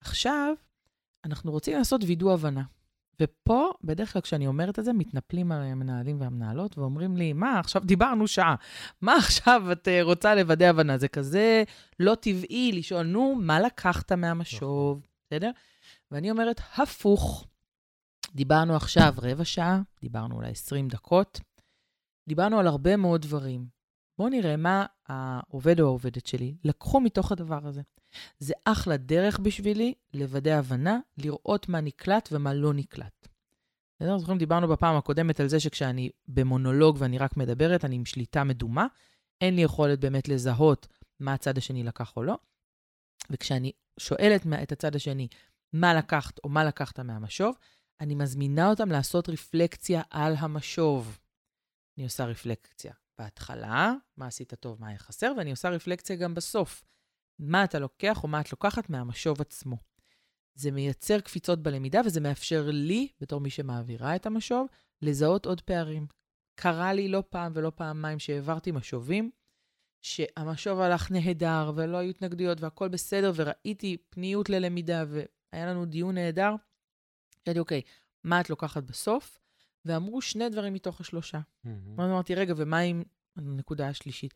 עכשיו, 0.00 0.54
אנחנו 1.24 1.52
רוצים 1.52 1.78
לעשות 1.78 2.00
וידוא 2.06 2.32
הבנה. 2.32 2.62
ופה, 3.22 3.70
בדרך 3.84 4.12
כלל 4.12 4.22
כשאני 4.22 4.46
אומרת 4.46 4.78
את 4.78 4.84
זה, 4.84 4.92
מתנפלים 4.92 5.52
על 5.52 5.62
המנהלים 5.62 6.20
והמנהלות 6.20 6.78
ואומרים 6.78 7.16
לי, 7.16 7.32
מה, 7.32 7.58
עכשיו 7.58 7.82
דיברנו 7.84 8.26
שעה, 8.26 8.54
מה 9.00 9.16
עכשיו 9.16 9.72
את 9.72 9.88
אה, 9.88 10.02
רוצה 10.02 10.34
לוודא 10.34 10.66
הבנה? 10.66 10.98
זה 10.98 11.08
כזה 11.08 11.64
לא 12.00 12.14
טבעי 12.14 12.72
לשאול, 12.72 13.02
נו, 13.02 13.34
מה 13.34 13.60
לקחת 13.60 14.12
מהמשוב, 14.12 15.06
בסדר? 15.26 15.50
ואני 16.10 16.30
אומרת, 16.30 16.60
הפוך. 16.76 17.46
דיברנו 18.34 18.76
עכשיו 18.76 19.14
רבע 19.18 19.44
שעה, 19.44 19.80
דיברנו 20.00 20.34
אולי 20.34 20.50
20 20.50 20.88
דקות, 20.88 21.40
דיברנו 22.28 22.58
על 22.58 22.66
הרבה 22.66 22.96
מאוד 22.96 23.22
דברים. 23.22 23.66
בואו 24.18 24.28
נראה 24.28 24.56
מה 24.56 24.86
העובד 25.06 25.80
או 25.80 25.86
העובדת 25.86 26.26
שלי 26.26 26.56
לקחו 26.64 27.00
מתוך 27.00 27.32
הדבר 27.32 27.66
הזה. 27.66 27.82
זה 28.38 28.54
אחלה 28.64 28.96
דרך 28.96 29.38
בשבילי 29.38 29.94
לוודא 30.14 30.50
הבנה, 30.50 30.98
לראות 31.18 31.68
מה 31.68 31.80
נקלט 31.80 32.28
ומה 32.32 32.54
לא 32.54 32.74
נקלט. 32.74 33.28
בסדר? 33.96 34.18
זוכרים, 34.18 34.38
דיברנו 34.38 34.68
בפעם 34.68 34.96
הקודמת 34.96 35.40
על 35.40 35.48
זה 35.48 35.60
שכשאני 35.60 36.10
במונולוג 36.28 36.96
ואני 37.00 37.18
רק 37.18 37.36
מדברת, 37.36 37.84
אני 37.84 37.96
עם 37.96 38.04
שליטה 38.04 38.44
מדומה, 38.44 38.86
אין 39.40 39.56
לי 39.56 39.62
יכולת 39.62 40.00
באמת 40.00 40.28
לזהות 40.28 40.86
מה 41.20 41.34
הצד 41.34 41.58
השני 41.58 41.84
לקח 41.84 42.16
או 42.16 42.22
לא. 42.22 42.38
וכשאני 43.30 43.72
שואלת 44.00 44.46
את 44.62 44.72
הצד 44.72 44.96
השני 44.96 45.28
מה 45.72 45.94
לקחת 45.94 46.38
או 46.44 46.48
מה 46.48 46.64
לקחת 46.64 47.00
מהמשוב, 47.00 47.56
אני 48.00 48.14
מזמינה 48.14 48.70
אותם 48.70 48.90
לעשות 48.90 49.28
רפלקציה 49.28 50.02
על 50.10 50.34
המשוב. 50.38 51.18
אני 51.96 52.04
עושה 52.04 52.24
רפלקציה 52.24 52.92
בהתחלה, 53.18 53.92
מה 54.16 54.26
עשית 54.26 54.54
טוב, 54.54 54.80
מה 54.80 54.88
היה 54.88 54.98
חסר, 54.98 55.32
ואני 55.36 55.50
עושה 55.50 55.68
רפלקציה 55.68 56.16
גם 56.16 56.34
בסוף. 56.34 56.84
מה 57.38 57.64
אתה 57.64 57.78
לוקח 57.78 58.22
או 58.22 58.28
מה 58.28 58.40
את 58.40 58.52
לוקחת 58.52 58.90
מהמשוב 58.90 59.40
עצמו. 59.40 59.76
זה 60.54 60.70
מייצר 60.70 61.20
קפיצות 61.20 61.62
בלמידה 61.62 62.00
וזה 62.04 62.20
מאפשר 62.20 62.68
לי, 62.70 63.08
בתור 63.20 63.40
מי 63.40 63.50
שמעבירה 63.50 64.16
את 64.16 64.26
המשוב, 64.26 64.66
לזהות 65.02 65.46
עוד 65.46 65.60
פערים. 65.60 66.06
קרה 66.54 66.92
לי 66.92 67.08
לא 67.08 67.22
פעם 67.30 67.52
ולא 67.54 67.72
פעמיים 67.74 68.18
שהעברתי 68.18 68.72
משובים, 68.72 69.30
שהמשוב 70.00 70.80
הלך 70.80 71.10
נהדר 71.10 71.72
ולא 71.76 71.96
היו 71.96 72.10
התנגדויות 72.10 72.60
והכל 72.60 72.88
בסדר, 72.88 73.32
וראיתי 73.34 73.96
פניות 74.10 74.48
ללמידה 74.50 75.04
והיה 75.08 75.66
לנו 75.66 75.84
דיון 75.84 76.14
נהדר. 76.14 76.54
אמרתי, 77.48 77.58
אוקיי, 77.60 77.82
מה 78.24 78.40
את 78.40 78.50
לוקחת 78.50 78.82
בסוף? 78.82 79.38
ואמרו 79.84 80.20
שני 80.22 80.48
דברים 80.48 80.74
מתוך 80.74 81.00
השלושה. 81.00 81.40
אז 81.98 82.10
אמרתי, 82.10 82.34
רגע, 82.34 82.54
ומה 82.56 82.78
עם 82.78 83.02
הנקודה 83.36 83.88
השלישית? 83.88 84.34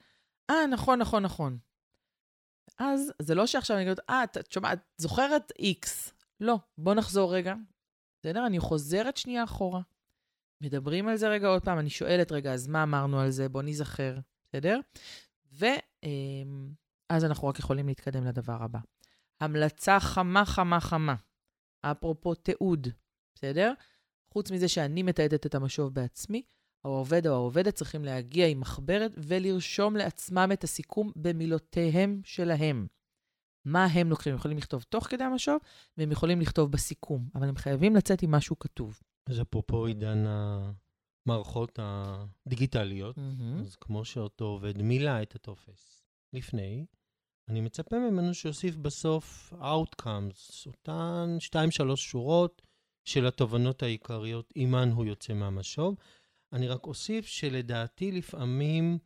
אה, 0.51 0.67
נכון, 0.71 0.99
נכון, 0.99 1.23
נכון. 1.23 1.59
אז 2.83 3.12
זה 3.18 3.35
לא 3.35 3.47
שעכשיו 3.47 3.76
אני 3.76 3.85
אגיד, 3.85 3.99
אה, 4.11 4.24
את 4.24 4.53
שומעת, 4.53 4.78
זוכרת 4.97 5.53
X. 5.61 6.11
לא, 6.41 6.59
בוא 6.78 6.95
נחזור 6.95 7.35
רגע. 7.35 7.55
בסדר? 8.20 8.47
אני 8.47 8.61
חוזרת 8.61 9.16
שנייה 9.16 9.45
אחורה. 9.45 9.80
מדברים 10.61 11.09
על 11.09 11.16
זה 11.16 11.28
רגע 11.28 11.49
עוד 11.49 11.64
פעם, 11.64 11.78
אני 11.78 11.91
שואלת, 11.91 12.33
רגע, 12.33 12.53
אז 12.53 12.66
מה 12.66 12.83
אמרנו 12.83 13.20
על 13.20 13.30
זה? 13.30 13.49
בוא 13.49 13.62
ניזכר, 13.62 14.18
בסדר? 14.49 14.80
ואז 15.53 17.24
אנחנו 17.24 17.49
רק 17.49 17.59
יכולים 17.59 17.87
להתקדם 17.87 18.24
לדבר 18.24 18.62
הבא. 18.62 18.78
המלצה 19.41 20.01
חמה, 20.01 20.45
חמה, 20.45 20.80
חמה. 20.80 21.14
אפרופו 21.83 22.35
תיעוד, 22.35 22.89
בסדר? 23.35 23.72
חוץ 24.33 24.51
מזה 24.51 24.68
שאני 24.68 25.03
מתעדת 25.03 25.47
את 25.47 25.55
המשוב 25.55 25.95
בעצמי, 25.95 26.43
העובד 26.85 27.26
או 27.26 27.33
העובדת 27.33 27.74
צריכים 27.74 28.05
להגיע 28.05 28.47
עם 28.47 28.61
מחברת 28.61 29.12
ולרשום 29.18 29.97
לעצמם 29.97 30.49
את 30.53 30.64
הסיכום 30.64 31.12
במילותיהם 31.16 32.20
שלהם. 32.24 32.87
מה 33.64 33.85
הם 33.85 34.11
לוקחים? 34.11 34.33
הם 34.33 34.39
יכולים 34.39 34.59
לכתוב 34.59 34.83
תוך 34.83 35.07
כדי 35.07 35.24
המשוב, 35.24 35.57
והם 35.97 36.12
יכולים 36.12 36.41
לכתוב 36.41 36.72
בסיכום, 36.72 37.28
אבל 37.35 37.49
הם 37.49 37.57
חייבים 37.57 37.97
לצאת 37.97 38.22
עם 38.22 38.30
משהו 38.30 38.59
כתוב. 38.59 39.01
אז 39.26 39.41
אפרופו 39.41 39.87
עידן 39.87 40.24
המערכות 41.26 41.78
הדיגיטליות, 41.83 43.16
Mm-hmm. 43.16 43.61
אז 43.61 43.76
כמו 43.76 44.05
שאותו 44.05 44.45
עובד 44.45 44.83
מילא 44.83 45.22
את 45.22 45.35
הטופס 45.35 46.05
לפני, 46.33 46.87
אני 47.49 47.61
מצפה 47.61 47.99
ממנו 47.99 48.35
שיוסיף 48.35 48.76
בסוף 48.76 49.53
Outcomes, 49.53 50.66
אותן 50.66 51.37
2-3 51.93 51.97
שורות 51.97 52.62
של 53.05 53.26
התובנות 53.26 53.83
העיקריות, 53.83 54.53
עימן 54.55 54.91
הוא 54.93 55.05
יוצא 55.05 55.33
מהמשוב. 55.33 55.97
אני 56.53 56.69
רק 56.69 56.87
אוסיף 56.87 57.27
שלדעתי 57.27 58.13
לפעמים 58.13 58.99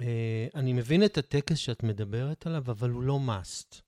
אה, 0.00 0.46
אני 0.54 0.72
מבין 0.72 1.04
את 1.04 1.18
הטקס 1.18 1.58
שאת 1.58 1.82
מדברת 1.82 2.46
עליו, 2.46 2.62
אבל 2.70 2.90
הוא 2.90 3.02
לא 3.02 3.20
must. 3.28 3.80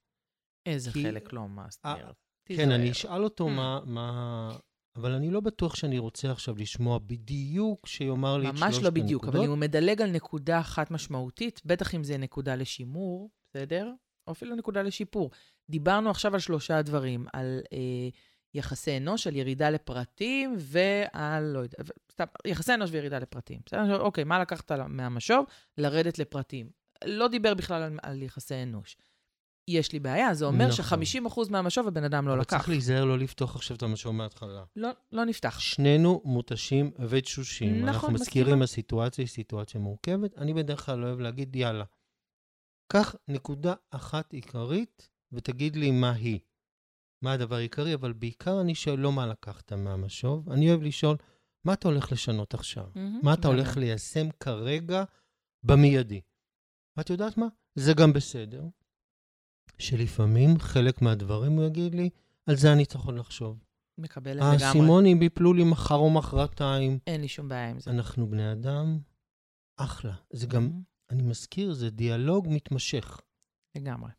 איזה 0.67 0.93
כי- 0.93 1.03
חלק 1.03 1.33
לא 1.33 1.49
must. 1.49 1.89
אה, 1.89 2.11
כן, 2.45 2.71
אני 2.71 2.91
אשאל 2.91 3.25
אותו 3.25 3.49
מה, 3.49 3.81
מה... 3.85 4.51
אבל 4.97 5.13
אני 5.13 5.31
לא 5.31 5.41
בטוח 5.41 5.75
שאני 5.75 5.99
רוצה 5.99 6.31
עכשיו 6.31 6.57
לשמוע 6.57 6.99
בדיוק 6.99 7.87
שיאמר 7.87 8.39
לי 8.39 8.49
את 8.49 8.57
שלושת 8.57 8.65
ממש 8.65 8.75
הנקודות. 8.75 8.95
לא 8.99 9.03
בדיוק, 9.03 9.25
אבל 9.25 9.41
אם 9.41 9.49
הוא 9.49 9.59
מדלג 9.59 10.03
על 10.03 10.11
נקודה 10.11 10.61
אחת 10.61 10.91
משמעותית, 10.91 11.61
בטח 11.65 11.95
אם 11.95 12.05
זה 12.05 12.19
נקודה 12.19 12.55
לשימור, 12.57 13.31
בסדר? 13.45 13.93
או 14.27 14.33
אפילו 14.33 14.57
נקודה 14.57 14.83
לשיפור. 14.83 15.31
דיברנו 15.71 16.11
עכשיו 16.11 16.35
על 16.35 16.41
שלושה 16.41 16.83
דברים, 16.83 17.27
על 17.33 17.61
אה, 17.73 18.09
יחסי 18.55 18.97
אנוש, 18.97 19.27
על 19.27 19.37
ירידה 19.37 19.71
לפרטים 19.71 20.57
ועל, 20.59 21.43
לא 21.43 21.59
יודע, 21.59 21.79
סתם, 22.13 22.25
יחסי 22.47 22.75
אנוש 22.75 22.91
וירידה 22.93 23.19
לפרטים. 23.19 23.61
בסדר? 23.67 24.01
אוקיי, 24.01 24.25
מה 24.25 24.39
לקחת 24.39 24.73
מהמשוב? 24.73 25.47
לרדת 25.79 26.19
לפרטים. 26.19 26.71
לא 27.05 27.29
דיבר 27.29 27.55
בכלל 27.55 27.83
על, 27.83 27.99
על 28.03 28.23
יחסי 28.23 28.63
אנוש. 28.63 28.97
יש 29.69 29.93
לי 29.93 30.01
בעיה, 30.01 30.35
זה 30.35 30.45
אומר 30.45 30.69
נכון. 30.69 31.07
ש-50% 31.25 31.51
מהמשוב 31.51 31.89
הבן 31.89 32.05
אדם 32.05 32.29
לא 32.29 32.33
אבל 32.33 32.41
לקח. 32.41 32.57
צריך 32.57 32.69
להיזהר 32.69 33.05
לא 33.05 33.19
לפתוח 33.19 33.57
עכשיו 33.57 33.77
את 33.77 33.83
המשוב 33.83 34.15
מההתחלה. 34.15 34.65
לא, 34.77 34.89
לא 35.13 35.25
נפתח. 35.25 35.59
שנינו 35.61 36.23
מותשים 36.25 36.91
ותשושים. 37.09 37.73
נכון, 37.77 37.89
אנחנו 37.89 38.11
מסכימה. 38.11 38.23
מזכירים, 38.23 38.63
הסיטואציה 38.63 39.23
היא 39.23 39.29
סיטואציה 39.29 39.81
מורכבת. 39.81 40.39
אני 40.39 40.55
בדרך 40.55 40.87
כלל 40.87 41.05
אוהב 41.05 41.21
להגיד, 41.21 41.57
יאללה, 41.57 41.85
קח 42.93 43.15
נקודה 43.29 43.75
אחת 43.91 44.33
עיקרית 44.33 45.09
ותגיד 45.33 45.77
לי 45.77 45.91
מה 45.91 46.13
היא. 46.13 46.39
מה 47.27 47.33
הדבר 47.33 47.57
העיקרי, 47.57 47.95
אבל 47.95 48.13
בעיקר 48.13 48.61
אני 48.61 48.75
שואל 48.75 48.99
לא 48.99 49.13
מה 49.13 49.27
לקחת 49.27 49.73
מהמשוב, 49.73 50.51
אני 50.51 50.71
אוהב 50.71 50.83
לשאול, 50.83 51.17
מה 51.65 51.73
אתה 51.73 51.89
הולך 51.89 52.13
לשנות 52.13 52.55
עכשיו? 52.55 52.87
מהמם, 52.95 53.21
מה 53.23 53.35
אתה. 53.35 53.49
הולך 53.49 53.77
ליישם 53.77 54.27
כרגע 54.41 55.05
במיידי? 55.63 56.21
ואת 56.97 57.11
יודעת 57.11 57.37
מה? 57.37 57.47
זה 57.75 57.93
גם 57.95 58.13
בסדר, 58.13 58.65
שלפעמים 59.79 60.59
חלק 60.59 61.03
מהדברים 61.03 61.53
הוא 61.53 61.65
יגיד 61.65 61.95
לי, 61.95 62.11
על 62.47 62.57
זה 62.57 62.73
אני 62.73 62.87
צריך 62.87 63.05
עוד 63.05 63.15
לחשוב. 63.15 63.65
מקבל 63.99 64.31
את 64.31 64.43
זה 64.43 64.49
לגמרי. 64.49 64.65
האסימונים 64.65 65.23
ייפלו 65.23 65.53
לי 65.53 65.65
מחר 65.65 65.95
או 65.95 66.11
מחרתיים. 66.11 66.99
אין 67.07 67.21
לי 67.21 67.29
שום 67.29 67.49
בעיה 67.49 67.71
עם 67.71 67.81
זה. 67.81 67.91
אנחנו 67.91 68.31
בני 68.31 68.53
אדם, 68.53 68.99
אחלה. 69.77 70.15
זה 70.33 70.47
גם, 70.47 70.63
מהמם. 70.63 70.83
אני 71.11 71.23
מזכיר, 71.23 71.73
זה 71.73 71.91
דיאלוג 71.91 72.47
מתמשך. 72.51 73.21
לגמרי. 73.77 74.11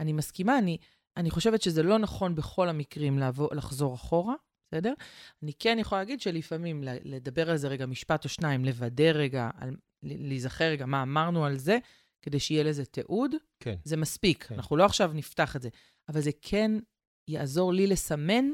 אני 0.00 0.12
מסכימה, 0.12 0.58
אני, 0.58 0.78
אני 1.16 1.30
חושבת 1.30 1.62
שזה 1.62 1.82
לא 1.82 1.98
נכון 1.98 2.34
בכל 2.34 2.68
המקרים 2.68 3.18
לעבור, 3.18 3.48
לחזור 3.54 3.94
אחורה, 3.94 4.34
בסדר? 4.68 4.94
אני 5.42 5.52
כן 5.58 5.76
יכולה 5.80 6.00
להגיד 6.00 6.20
שלפעמים 6.20 6.82
לדבר 6.84 7.50
על 7.50 7.56
זה 7.56 7.68
רגע 7.68 7.86
משפט 7.86 8.24
או 8.24 8.28
שניים, 8.28 8.64
לוודא 8.64 9.10
רגע, 9.14 9.50
על, 9.54 9.76
להיזכר 10.02 10.64
רגע 10.64 10.86
מה 10.86 11.02
אמרנו 11.02 11.44
על 11.44 11.56
זה, 11.56 11.78
כדי 12.22 12.40
שיהיה 12.40 12.62
לזה 12.62 12.84
תיעוד, 12.84 13.34
כן. 13.60 13.74
זה 13.84 13.96
מספיק. 13.96 14.44
כן. 14.44 14.54
אנחנו 14.54 14.76
לא 14.76 14.84
עכשיו 14.84 15.10
נפתח 15.14 15.56
את 15.56 15.62
זה, 15.62 15.68
אבל 16.08 16.20
זה 16.20 16.30
כן 16.42 16.72
יעזור 17.30 17.72
לי 17.72 17.86
לסמן 17.86 18.44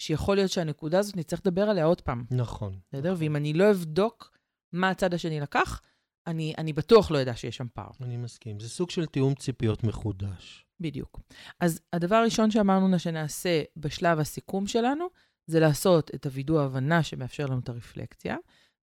שיכול 0.00 0.36
להיות 0.36 0.50
שהנקודה 0.50 0.98
הזאת, 0.98 1.16
נצטרך 1.16 1.40
לדבר 1.46 1.62
עליה 1.62 1.84
עוד 1.84 2.00
פעם, 2.00 2.24
נכון. 2.30 2.78
בסדר? 2.92 3.14
ואם 3.18 3.36
אני 3.36 3.52
לא 3.52 3.70
אבדוק 3.70 4.38
מה 4.72 4.90
הצד 4.90 5.14
השני 5.14 5.40
לקח, 5.40 5.80
אני, 6.26 6.54
אני 6.58 6.72
בטוח 6.72 7.10
לא 7.10 7.22
אדע 7.22 7.36
שיש 7.36 7.56
שם 7.56 7.66
פער. 7.74 7.90
אני 8.00 8.16
מסכים. 8.16 8.60
זה 8.60 8.68
סוג 8.68 8.90
של 8.90 9.06
תיאום 9.06 9.34
ציפיות 9.34 9.84
מחודש. 9.84 10.67
בדיוק. 10.80 11.20
אז 11.60 11.80
הדבר 11.92 12.16
הראשון 12.16 12.50
שאמרנו 12.50 12.98
שנעשה 12.98 13.62
בשלב 13.76 14.18
הסיכום 14.18 14.66
שלנו, 14.66 15.06
זה 15.46 15.60
לעשות 15.60 16.14
את 16.14 16.26
הווידוא 16.26 16.60
ההבנה 16.60 17.02
שמאפשר 17.02 17.46
לנו 17.46 17.58
את 17.58 17.68
הרפלקציה, 17.68 18.36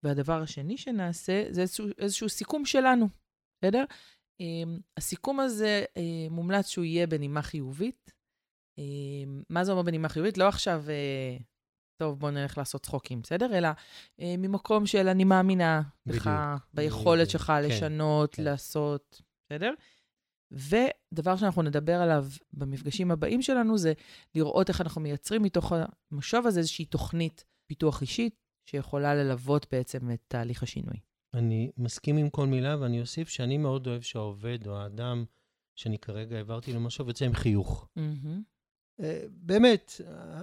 והדבר 0.03 0.41
השני 0.41 0.77
שנעשה 0.77 1.45
זה 1.49 1.61
איזשהו, 1.61 1.87
איזשהו 1.97 2.29
סיכום 2.29 2.65
שלנו, 2.65 3.09
בסדר? 3.61 3.83
Um, 4.41 4.81
הסיכום 4.97 5.39
הזה 5.39 5.85
uh, 5.89 6.31
מומלץ 6.31 6.67
שהוא 6.67 6.85
יהיה 6.85 7.07
בנימה 7.07 7.41
חיובית. 7.41 8.11
Um, 8.79 9.43
מה 9.49 9.63
זה 9.63 9.71
אומר 9.71 9.83
בנימה 9.83 10.09
חיובית? 10.09 10.37
לא 10.37 10.47
עכשיו, 10.47 10.83
uh, 10.85 11.43
טוב, 12.01 12.19
בוא 12.19 12.31
נלך 12.31 12.57
לעשות 12.57 12.83
צחוקים, 12.83 13.21
בסדר? 13.21 13.57
אלא 13.57 13.69
uh, 13.69 14.23
ממקום 14.37 14.85
של 14.85 15.07
אני 15.07 15.23
מאמינה 15.23 15.81
בך, 16.05 16.29
ביכולת 16.73 17.29
שלך 17.29 17.45
כן, 17.45 17.63
לשנות, 17.63 18.35
כן. 18.35 18.43
לעשות, 18.43 19.21
בסדר? 19.45 19.73
ודבר 20.53 21.35
שאנחנו 21.35 21.61
נדבר 21.61 22.01
עליו 22.01 22.25
במפגשים 22.53 23.11
הבאים 23.11 23.41
שלנו 23.41 23.77
זה 23.77 23.93
לראות 24.35 24.69
איך 24.69 24.81
אנחנו 24.81 25.01
מייצרים 25.01 25.43
מתוך 25.43 25.73
המשוב 26.11 26.47
הזה 26.47 26.59
איזושהי 26.59 26.85
תוכנית 26.85 27.43
פיתוח 27.67 28.01
אישית 28.01 28.35
שיכולה 28.69 29.15
ללוות 29.15 29.65
בעצם 29.71 30.11
את 30.11 30.19
תהליך 30.27 30.63
השינוי. 30.63 30.97
אני 31.33 31.71
מסכים 31.77 32.17
עם 32.17 32.29
כל 32.29 32.47
מילה, 32.47 32.77
ואני 32.79 33.01
אוסיף 33.01 33.29
שאני 33.29 33.57
מאוד 33.57 33.87
אוהב 33.87 34.01
שהעובד 34.01 34.67
או 34.67 34.77
האדם 34.77 35.25
שאני 35.75 35.97
כרגע 35.97 36.37
העברתי 36.37 36.73
לו 36.73 36.79
משהו, 36.79 37.07
יוצא 37.07 37.25
עם 37.25 37.33
חיוך. 37.33 37.87
אה, 38.99 39.25
באמת, 39.29 39.91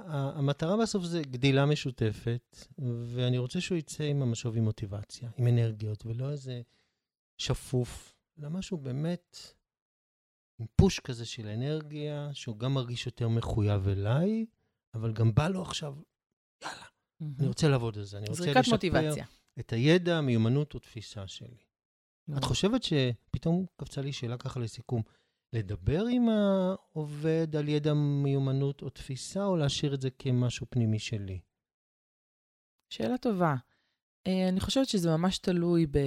המטרה 0.06 0.76
בסוף 0.82 1.04
זה 1.04 1.22
גדילה 1.22 1.66
משותפת, 1.66 2.66
ואני 3.14 3.38
רוצה 3.38 3.60
שהוא 3.60 3.78
יצא 3.78 4.04
עם 4.04 4.22
המשוב 4.22 4.56
עם 4.56 4.64
מוטיבציה, 4.64 5.30
עם 5.36 5.46
אנרגיות, 5.46 6.06
ולא 6.06 6.30
איזה 6.30 6.62
שפוף, 7.38 8.16
אלא 8.38 8.48
משהו 8.48 8.78
באמת 8.78 9.36
עם 10.60 10.66
פוש 10.76 11.00
כזה 11.00 11.26
של 11.26 11.46
אנרגיה, 11.46 12.30
שהוא 12.32 12.58
גם 12.58 12.74
מרגיש 12.74 13.06
יותר 13.06 13.28
מחויב 13.28 13.88
אליי, 13.88 14.46
אבל 14.94 15.12
גם 15.12 15.34
בא 15.34 15.48
לו 15.48 15.62
עכשיו, 15.62 15.94
יאללה, 16.62 16.84
אני 17.38 17.48
רוצה 17.48 17.68
לעבוד 17.68 17.98
על 17.98 18.04
זה, 18.04 18.18
אני 18.18 18.26
רוצה 18.28 18.52
לשפר 18.52 18.70
מוטיבציה. 18.70 19.24
את 19.60 19.72
הידע, 19.72 20.18
המיומנות 20.18 20.74
או 20.74 20.78
תפיסה 20.78 21.26
שלי. 21.26 21.56
את 21.56 22.28
מאוד. 22.28 22.44
חושבת 22.44 22.82
שפתאום 22.82 23.66
קפצה 23.76 24.00
לי 24.00 24.12
שאלה 24.12 24.38
ככה 24.38 24.60
לסיכום, 24.60 25.02
לדבר 25.52 26.04
עם 26.10 26.28
העובד 26.28 27.56
על 27.56 27.68
ידע, 27.68 27.94
מיומנות 27.94 28.82
או 28.82 28.90
תפיסה, 28.90 29.44
או 29.44 29.56
להשאיר 29.56 29.94
את 29.94 30.00
זה 30.00 30.10
כמשהו 30.10 30.66
פנימי 30.70 30.98
שלי? 30.98 31.40
שאלה 32.90 33.18
טובה. 33.18 33.54
אה, 34.26 34.48
אני 34.48 34.60
חושבת 34.60 34.88
שזה 34.88 35.10
ממש 35.16 35.38
תלוי 35.38 35.86
ב... 35.86 35.98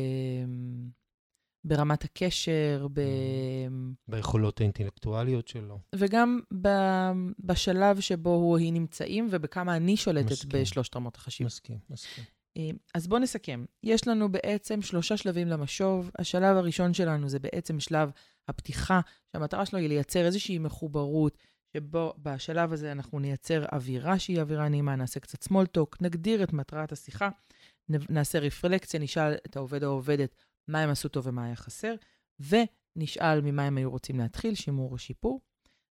ברמת 1.66 2.04
הקשר, 2.04 2.88
ב... 2.94 3.02
ביכולות 4.08 4.62
האינטלקטואליות 4.62 5.48
שלו. 5.48 5.80
וגם 5.96 6.40
ב... 6.62 6.68
בשלב 7.40 8.00
שבו 8.00 8.30
הוא 8.30 8.52
או 8.52 8.58
היא 8.58 8.74
נמצאים 8.74 9.28
ובכמה 9.32 9.76
אני 9.76 9.98
שולטת 9.98 10.32
מסכים. 10.32 10.62
בשלושת 10.62 10.96
רמות 10.96 11.16
החשיבות. 11.16 11.52
מסכים, 11.52 11.78
מסכים. 11.90 12.24
אה, 12.58 12.70
אז 12.94 13.08
בואו 13.08 13.20
נסכם. 13.20 13.66
יש 13.84 14.08
לנו 14.08 14.32
בעצם 14.32 14.82
שלושה 14.82 15.18
שלבים 15.18 15.48
למשוב. 15.48 16.12
השלב 16.20 16.58
הראשון 16.58 16.94
שלנו 16.94 17.30
זה 17.30 17.40
בעצם 17.40 17.80
שלב 17.80 18.12
הפתיחה, 18.48 19.00
שהמטרה 19.32 19.66
שלו 19.66 19.80
היא 19.80 19.90
לייצר 19.90 20.26
איזושהי 20.26 20.60
מחוברות, 20.60 21.38
שבו 21.78 22.14
בשלב 22.18 22.74
הזה 22.74 22.92
אנחנו 22.92 23.20
נייצר 23.20 23.66
אווירה 23.72 24.20
שהיא 24.20 24.42
אווירה 24.42 24.70
נעימה, 24.70 24.96
נעשה 24.96 25.20
קצת 25.20 25.44
small 25.44 25.78
talk, 25.78 25.98
נגדיר 26.02 26.44
את 26.44 26.54
מטרת 26.54 26.92
השיחה, 26.92 27.30
נעשה 27.90 28.40
רפלקציה, 28.40 29.00
נשאל 29.00 29.34
את 29.46 29.56
העובד 29.56 29.84
או 29.84 29.90
העובדת 29.90 30.36
מה 30.68 30.82
הם 30.82 30.90
עשו 30.90 31.10
טוב 31.10 31.28
ומה 31.28 31.46
היה 31.46 31.56
חסר, 31.56 31.96
ונשאל 32.40 33.42
ממה 33.42 33.64
הם 33.64 33.78
היו 33.78 33.92
רוצים 33.92 34.20
להתחיל, 34.20 34.56
שימור 34.56 34.92
או 34.92 34.98
שיפור. 34.98 35.42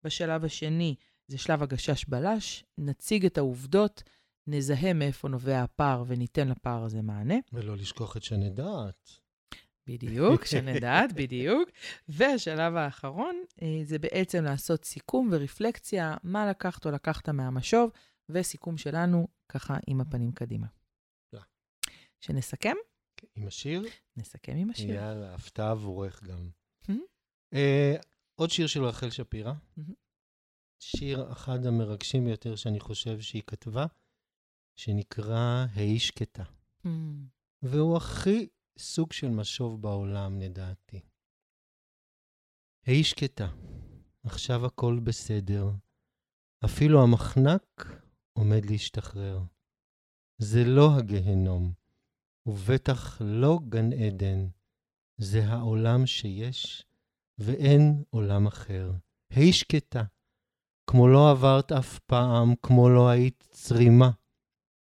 בשלב 0.05 0.45
השני 0.45 0.95
זה 1.29 1.39
שלב 1.39 1.63
הגשש 1.63 2.05
בלש, 2.05 2.65
נציג 2.79 3.27
את 3.27 3.39
העובדות, 3.39 4.03
נזהה 4.47 4.93
מאיפה 4.93 5.29
נובע 5.29 5.63
הפער 5.63 6.05
וניתן 6.07 6.49
לפער 6.49 6.85
הזה 6.85 7.03
מענה. 7.03 7.35
ולא 7.53 7.77
לשכוח 7.77 8.17
את 8.17 8.23
שנדעת. 8.23 9.11
בדיוק, 9.87 10.45
שנדעת, 10.45 11.13
בדיוק. 11.13 11.71
והשלב 12.09 12.77
האחרון 12.77 13.45
אה, 13.63 13.81
זה 13.85 13.99
בעצם 13.99 14.45
לעשות 14.45 14.85
סיכום 14.85 15.29
ורפלקציה, 15.33 16.17
מה 16.23 16.51
לקחת 16.51 16.87
או 16.87 16.91
לקחת 16.91 17.29
מהמשוב, 17.29 17.91
וסיכום 18.29 18.79
שלנו 18.79 19.29
ככה 19.49 19.77
עם 19.87 20.01
הפנים 20.01 20.33
קדימה. 20.33 20.67
שנסכם? 22.21 22.77
עם 23.35 23.47
השיר? 23.47 23.83
נסכם 24.17 24.57
עם 24.57 24.71
השיר. 24.71 24.95
יאללה, 24.95 25.35
הפתעה 25.35 25.71
עבורך 25.71 26.23
גם. 26.23 26.51
Mhm. 26.83 26.93
אה, 27.55 27.97
עוד 28.35 28.51
שיר 28.51 28.67
של 28.67 28.85
רחל 28.85 29.11
שפירא. 29.11 29.53
Mhm. 29.79 29.93
שיר 30.79 31.33
אחד 31.33 31.67
המרגשים 31.67 32.25
ביותר 32.25 32.57
שאני 32.57 32.81
חושב 32.81 33.21
שהיא 33.21 33.43
כתבה, 33.47 33.87
שנקרא 34.77 35.67
"היי 35.75 35.99
שקטה". 35.99 36.45
Hmm, 36.83 36.89
והוא 37.63 37.97
הכי 37.97 38.49
סוג 38.79 39.13
של 39.13 39.29
משוב 39.29 39.83
בעולם, 39.83 40.41
לדעתי. 40.41 41.01
היי 42.87 43.05
שקטה, 43.05 43.49
עכשיו 44.25 44.67
הכל 44.67 45.01
בסדר. 45.05 45.71
אפילו 46.65 47.03
המחנק 47.03 47.87
עומד 48.33 48.65
להשתחרר. 48.71 49.39
זה 50.39 50.65
לא 50.65 50.89
הגהנום, 50.99 51.73
ובטח 52.47 53.21
לא 53.21 53.59
גן 53.69 53.93
עדן. 53.93 54.49
זה 55.21 55.47
העולם 55.47 56.07
שיש, 56.07 56.87
ואין 57.39 58.05
עולם 58.11 58.47
אחר. 58.47 58.93
היי 59.31 59.53
שקטה, 59.53 60.05
כמו 60.91 61.09
לא 61.09 61.31
עברת 61.31 61.73
אף 61.73 61.99
פעם, 61.99 62.55
כמו 62.63 62.89
לא 62.89 63.09
היית 63.09 63.45
צרימה 63.51 64.11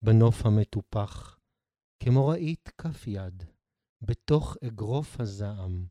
בנוף 0.01 0.45
המטופח. 0.45 1.39
כמו 2.03 2.27
ראית 2.27 2.69
כף 2.77 3.07
יד, 3.07 3.43
בתוך 4.01 4.57
אגרוף 4.67 5.19
הזעם, 5.19 5.87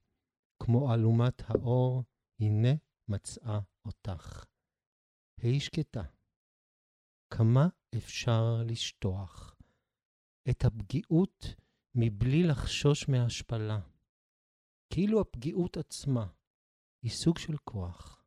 כמו 0.62 0.95
אלומת 0.95 1.43
האור, 1.47 2.05
הנה 2.41 2.75
מצאה 3.09 3.61
אותך. 3.85 4.45
היי 5.41 5.61
שקטה, 5.61 6.03
כמה 7.31 7.69
אפשר 7.97 8.62
לשטוח 8.66 9.58
את 10.51 10.64
הפגיעות 10.64 11.44
מבלי 11.94 12.42
לחשוש 12.42 13.09
מהשפלה, 13.09 13.80
כאילו 14.92 15.20
הפגיעות 15.20 15.76
עצמה 15.76 16.26
היא 17.03 17.11
סוג 17.11 17.38
של 17.38 17.57
כוח, 17.64 18.24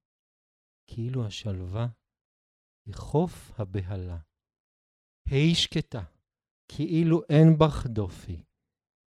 כאילו 0.87 1.25
השלווה 1.25 1.87
היא 2.85 2.95
חוף 2.95 3.59
הבהלה. 3.59 4.19
היי 5.25 5.55
שקטה, 5.55 6.03
כאילו 6.67 7.21
אין 7.29 7.57
בך 7.59 7.85
דופי, 7.85 8.43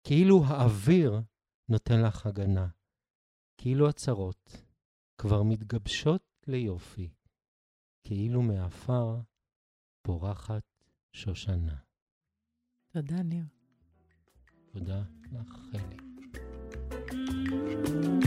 כאילו 0.06 0.44
האוויר 0.44 1.12
נותן 1.68 2.02
לך 2.06 2.26
הגנה, 2.26 2.68
כאילו 3.60 3.88
הצרות 3.88 4.50
כבר 5.18 5.42
מתגבשות 5.42 6.22
ליופי, 6.46 7.10
כאילו 8.06 8.42
מעפר 8.42 9.20
פורחת 10.02 10.64
שושנה. 11.12 11.91
תודה, 12.92 13.22
ניר. 13.22 13.44
תודה 14.72 15.02
לך, 15.32 15.56
חלי. 15.72 15.96
thank 17.08 18.06
you 18.06 18.21